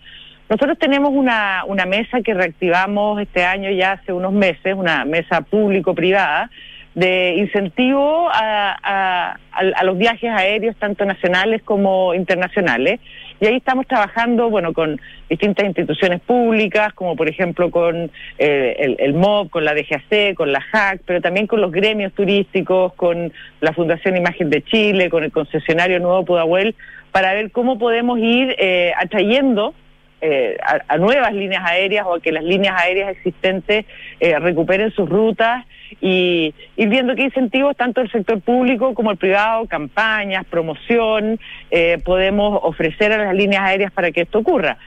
Nosotros 0.49 0.79
tenemos 0.79 1.11
una, 1.11 1.63
una 1.67 1.85
mesa 1.85 2.21
que 2.21 2.33
reactivamos 2.33 3.21
este 3.21 3.43
año 3.45 3.69
ya 3.69 3.93
hace 3.93 4.13
unos 4.13 4.33
meses, 4.33 4.73
una 4.75 5.05
mesa 5.05 5.41
público-privada, 5.41 6.49
de 6.95 7.35
incentivo 7.37 8.27
a, 8.33 9.35
a- 9.53 9.83
los 9.83 9.97
viajes 9.97 10.29
aéreos, 10.31 10.75
tanto 10.77 11.05
nacionales 11.05 11.61
como 11.63 12.13
internacionales. 12.13 12.99
Y 13.39 13.45
ahí 13.45 13.55
estamos 13.57 13.85
trabajando, 13.87 14.49
bueno, 14.49 14.73
con 14.73 14.99
distintas 15.29 15.65
instituciones 15.65 16.19
públicas, 16.21 16.93
como 16.93 17.15
por 17.15 17.29
ejemplo 17.29 17.69
con 17.69 18.09
eh, 18.37 18.75
el, 18.79 18.95
el 18.99 19.13
MOB, 19.13 19.49
con 19.49 19.65
la 19.65 19.73
DGAC, 19.73 20.33
con 20.35 20.51
la 20.51 20.61
JAC, 20.61 21.01
pero 21.05 21.21
también 21.21 21.45
con 21.45 21.61
los 21.61 21.71
gremios 21.71 22.11
turísticos, 22.13 22.93
con 22.95 23.31
la 23.61 23.73
Fundación 23.73 24.17
Imagen 24.17 24.49
de 24.49 24.63
Chile, 24.63 25.09
con 25.09 25.23
el 25.23 25.31
concesionario 25.31 25.99
Nuevo 25.99 26.25
Pudahuel, 26.25 26.75
para 27.11 27.33
ver 27.33 27.51
cómo 27.51 27.77
podemos 27.77 28.17
ir 28.19 28.55
eh, 28.57 28.93
atrayendo 28.97 29.73
eh, 30.21 30.57
a, 30.61 30.79
a 30.87 30.97
nuevas 30.97 31.33
líneas 31.33 31.63
aéreas 31.65 32.05
o 32.05 32.15
a 32.15 32.19
que 32.19 32.31
las 32.31 32.43
líneas 32.43 32.75
aéreas 32.77 33.09
existentes 33.09 33.85
eh, 34.19 34.39
recuperen 34.39 34.91
sus 34.91 35.07
rutas 35.09 35.65
y 36.01 36.53
ir 36.75 36.89
viendo 36.89 37.15
qué 37.15 37.23
incentivos 37.23 37.75
tanto 37.75 38.01
el 38.01 38.11
sector 38.11 38.39
público 38.41 38.93
como 38.93 39.11
el 39.11 39.17
privado, 39.17 39.65
campañas, 39.67 40.45
promoción, 40.45 41.39
eh, 41.71 41.97
podemos 42.03 42.59
ofrecer 42.63 43.11
a 43.11 43.17
las 43.17 43.33
líneas 43.33 43.63
aéreas 43.63 43.91
para 43.91 44.11
que 44.11 44.21
esto 44.21 44.39
ocurra. 44.39 44.77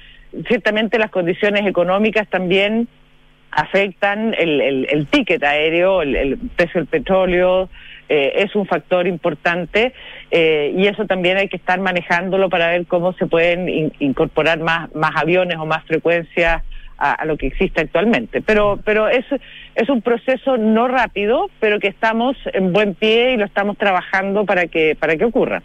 Ciertamente 0.48 0.98
las 0.98 1.10
condiciones 1.10 1.66
económicas 1.66 2.28
también 2.28 2.88
afectan 3.50 4.34
el, 4.38 4.60
el, 4.60 4.86
el 4.90 5.06
ticket 5.06 5.42
aéreo, 5.44 6.02
el, 6.02 6.16
el 6.16 6.38
precio 6.56 6.80
del 6.80 6.88
petróleo, 6.88 7.68
eh, 8.08 8.32
es 8.36 8.54
un 8.54 8.66
factor 8.66 9.06
importante 9.06 9.92
eh, 10.30 10.74
y 10.76 10.86
eso 10.86 11.06
también 11.06 11.36
hay 11.36 11.48
que 11.48 11.56
estar 11.56 11.80
manejándolo 11.80 12.48
para 12.48 12.68
ver 12.68 12.86
cómo 12.86 13.12
se 13.14 13.26
pueden 13.26 13.68
in- 13.68 13.92
incorporar 14.00 14.58
más, 14.60 14.94
más 14.94 15.12
aviones 15.16 15.56
o 15.58 15.66
más 15.66 15.84
frecuencias 15.84 16.62
a, 16.98 17.24
lo 17.24 17.36
que 17.36 17.48
existe 17.48 17.80
actualmente. 17.80 18.40
Pero, 18.42 18.78
pero 18.84 19.08
es, 19.08 19.24
es 19.74 19.88
un 19.88 20.02
proceso 20.02 20.56
no 20.56 20.86
rápido, 20.86 21.50
pero 21.58 21.80
que 21.80 21.88
estamos 21.88 22.36
en 22.52 22.72
buen 22.72 22.94
pie 22.94 23.32
y 23.32 23.36
lo 23.36 23.44
estamos 23.44 23.76
trabajando 23.76 24.44
para 24.44 24.66
que, 24.68 24.96
para 24.98 25.16
que 25.16 25.24
ocurra. 25.24 25.62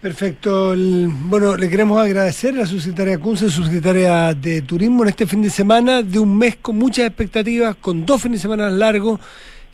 Perfecto. 0.00 0.74
Bueno, 0.76 1.56
le 1.56 1.68
queremos 1.68 2.00
agradecer 2.00 2.54
a 2.54 2.58
la 2.58 2.66
subsecretaria 2.66 3.18
Kunze, 3.18 3.48
subsecretaria 3.48 4.34
de 4.34 4.62
Turismo, 4.62 5.04
en 5.04 5.10
este 5.10 5.26
fin 5.26 5.42
de 5.42 5.50
semana, 5.50 6.02
de 6.02 6.18
un 6.18 6.36
mes 6.36 6.56
con 6.56 6.76
muchas 6.76 7.06
expectativas, 7.06 7.76
con 7.76 8.04
dos 8.04 8.20
fines 8.20 8.40
de 8.40 8.42
semana 8.42 8.68
largos, 8.68 9.20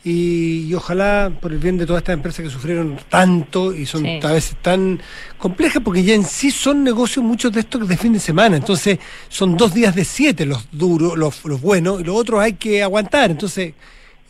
y, 0.03 0.67
y 0.69 0.73
ojalá, 0.73 1.31
por 1.41 1.51
el 1.51 1.57
bien 1.59 1.77
de 1.77 1.85
todas 1.85 2.01
estas 2.01 2.13
empresas 2.13 2.43
que 2.43 2.49
sufrieron 2.49 2.97
tanto 3.09 3.73
y 3.75 3.85
son 3.85 4.03
Sí. 4.03 4.19
a 4.23 4.31
veces 4.31 4.55
tan 4.61 5.01
complejas, 5.37 5.81
porque 5.83 6.03
ya 6.03 6.13
en 6.13 6.23
sí 6.23 6.51
son 6.51 6.83
negocios 6.83 7.23
muchos 7.25 7.51
de 7.51 7.59
estos 7.61 7.87
de 7.87 7.97
fin 7.97 8.13
de 8.13 8.19
semana, 8.19 8.57
entonces 8.57 8.97
son 9.27 9.57
dos 9.57 9.73
días 9.73 9.93
de 9.95 10.05
siete 10.05 10.45
los 10.45 10.67
duros, 10.71 11.17
los, 11.17 11.43
los 11.45 11.59
buenos, 11.61 11.99
y 12.01 12.03
los 12.05 12.15
otros 12.15 12.39
hay 12.41 12.53
que 12.53 12.81
aguantar, 12.83 13.31
entonces... 13.31 13.73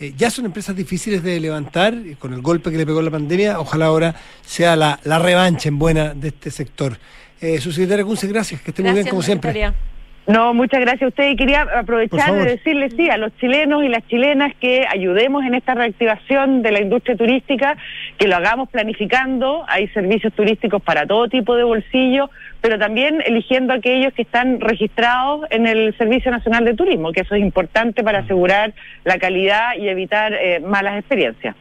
Eh, 0.01 0.13
ya 0.17 0.31
son 0.31 0.45
empresas 0.45 0.73
difíciles 0.77 1.21
de 1.21 1.37
levantar 1.41 1.93
y 1.93 2.15
con 2.15 2.33
el 2.33 2.41
golpe 2.41 2.71
que 2.71 2.77
le 2.77 2.85
pegó 2.85 3.01
la 3.01 3.11
pandemia, 3.11 3.59
ojalá 3.59 3.87
ahora 3.87 4.15
sea 4.45 4.77
la, 4.77 4.97
la 5.03 5.19
revancha 5.19 5.67
en 5.67 5.77
buena 5.77 6.13
de 6.13 6.29
este 6.29 6.51
sector. 6.51 6.97
Eh, 7.41 7.59
subsecretaria 7.59 8.05
Kunze, 8.05 8.25
gracias, 8.27 8.61
que 8.61 8.71
esté 8.71 8.81
muy 8.81 8.93
bien 8.93 9.07
como 9.07 9.21
siempre. 9.21 9.73
No, 10.29 10.53
muchas 10.53 10.81
gracias 10.81 11.01
a 11.01 11.07
usted 11.07 11.29
y 11.31 11.35
quería 11.35 11.63
aprovechar 11.63 12.31
de 12.31 12.45
decirle 12.45 12.91
sí 12.91 13.09
a 13.09 13.17
los 13.17 13.35
chilenos 13.37 13.83
y 13.83 13.87
las 13.87 14.05
chilenas 14.05 14.53
que 14.61 14.85
ayudemos 14.87 15.43
en 15.43 15.55
esta 15.55 15.73
reactivación 15.73 16.61
de 16.61 16.71
la 16.71 16.81
industria 16.81 17.17
turística, 17.17 17.75
que 18.15 18.27
lo 18.27 18.35
hagamos 18.35 18.69
planificando, 18.69 19.65
hay 19.67 19.87
servicios 19.87 20.31
turísticos 20.33 20.83
para 20.83 21.07
todo 21.07 21.29
tipo 21.29 21.55
de 21.55 21.63
bolsillo, 21.63 22.29
pero 22.61 22.77
también 22.77 23.23
eligiendo 23.25 23.73
aquellos 23.73 24.13
que 24.13 24.21
están 24.21 24.59
registrados 24.59 25.47
en 25.49 25.65
el 25.65 25.97
Servicio 25.97 26.29
Nacional 26.29 26.63
de 26.63 26.75
Turismo, 26.75 27.11
que 27.11 27.21
eso 27.21 27.33
es 27.33 27.41
importante 27.41 28.03
para 28.03 28.19
asegurar 28.19 28.75
la 29.05 29.17
calidad 29.17 29.77
y 29.79 29.89
evitar 29.89 30.35
eh, 30.35 30.59
malas 30.59 30.99
experiencias. 30.99 31.55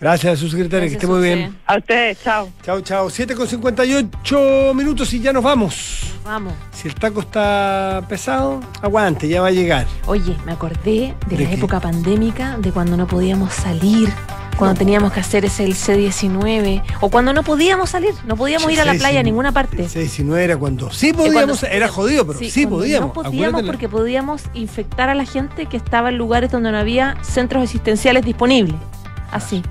Gracias, 0.00 0.38
subsecretaria, 0.38 0.86
que 0.88 0.94
esté 0.94 1.08
muy 1.08 1.20
bien. 1.22 1.56
A 1.66 1.76
ustedes, 1.76 2.22
chao. 2.22 2.48
Chao, 2.64 2.80
chao. 2.82 3.10
7 3.10 3.34
con 3.34 3.48
58 3.48 4.72
minutos 4.74 5.12
y 5.12 5.20
ya 5.20 5.32
nos 5.32 5.42
vamos. 5.42 6.02
Vamos. 6.24 6.52
Si 6.72 6.86
el 6.86 6.94
taco 6.94 7.20
está 7.20 8.04
pesado, 8.08 8.60
aguante, 8.80 9.26
ya 9.28 9.40
va 9.40 9.48
a 9.48 9.50
llegar. 9.50 9.86
Oye, 10.06 10.36
me 10.46 10.52
acordé 10.52 11.14
de, 11.28 11.36
¿De 11.36 11.42
la 11.44 11.50
qué? 11.50 11.56
época 11.56 11.80
pandémica, 11.80 12.56
de 12.58 12.70
cuando 12.70 12.96
no 12.96 13.08
podíamos 13.08 13.52
salir, 13.52 14.08
cuando 14.56 14.78
teníamos 14.78 15.12
que 15.12 15.18
hacer 15.18 15.44
ese 15.44 15.64
el 15.64 15.74
C19, 15.74 16.80
o 17.00 17.10
cuando 17.10 17.32
no 17.32 17.42
podíamos 17.42 17.90
salir, 17.90 18.14
no 18.24 18.36
podíamos 18.36 18.70
ir 18.70 18.80
a 18.80 18.84
la 18.84 18.94
playa 18.94 19.18
a 19.18 19.22
ninguna 19.24 19.50
parte. 19.50 19.82
El 19.82 19.90
19 19.90 20.44
era 20.44 20.56
cuando 20.56 20.92
sí 20.92 21.10
cuando 21.12 21.32
podíamos, 21.32 21.62
era 21.64 21.88
jodido, 21.88 22.24
pero 22.24 22.38
sí, 22.38 22.66
podíamos. 22.68 23.08
No 23.08 23.12
podíamos 23.14 23.34
Acuérdate 23.34 23.62
la- 23.64 23.72
porque 23.72 23.88
podíamos 23.88 24.42
infectar 24.54 25.08
a 25.08 25.14
la 25.16 25.24
gente 25.24 25.66
que 25.66 25.76
estaba 25.76 26.10
en 26.10 26.18
lugares 26.18 26.52
donde 26.52 26.70
no 26.70 26.78
había 26.78 27.16
centros 27.22 27.64
asistenciales 27.64 28.24
disponibles. 28.24 28.76
Así. 29.32 29.62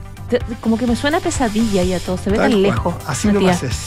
Como 0.61 0.77
que 0.77 0.85
me 0.87 0.95
suena 0.95 1.19
pesadilla 1.19 1.83
ya 1.83 1.99
todo, 1.99 2.17
se 2.17 2.29
ve 2.29 2.37
tan 2.37 2.61
lejos. 2.61 2.95
Así 3.05 3.27
Matías. 3.27 3.61
nomás 3.61 3.63
es. 3.63 3.77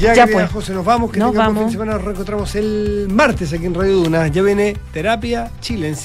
Ya, 0.00 0.12
Ya, 0.12 0.26
pues. 0.26 0.50
José, 0.50 0.72
nos 0.72 0.84
vamos. 0.84 1.12
Que 1.12 1.20
Nos 1.20 1.30
tengamos 1.30 1.54
buen 1.54 1.54
fin 1.54 1.54
vamos. 1.54 1.66
de 1.66 1.72
semana. 1.72 1.92
Nos 1.94 2.02
reencontramos 2.04 2.54
el 2.56 3.06
martes 3.12 3.52
aquí 3.52 3.64
en 3.66 3.74
Radio 3.74 3.96
Duna. 3.98 4.26
Ya 4.28 4.42
viene 4.42 4.76
Terapia 4.92 5.50
Chilense. 5.60 6.02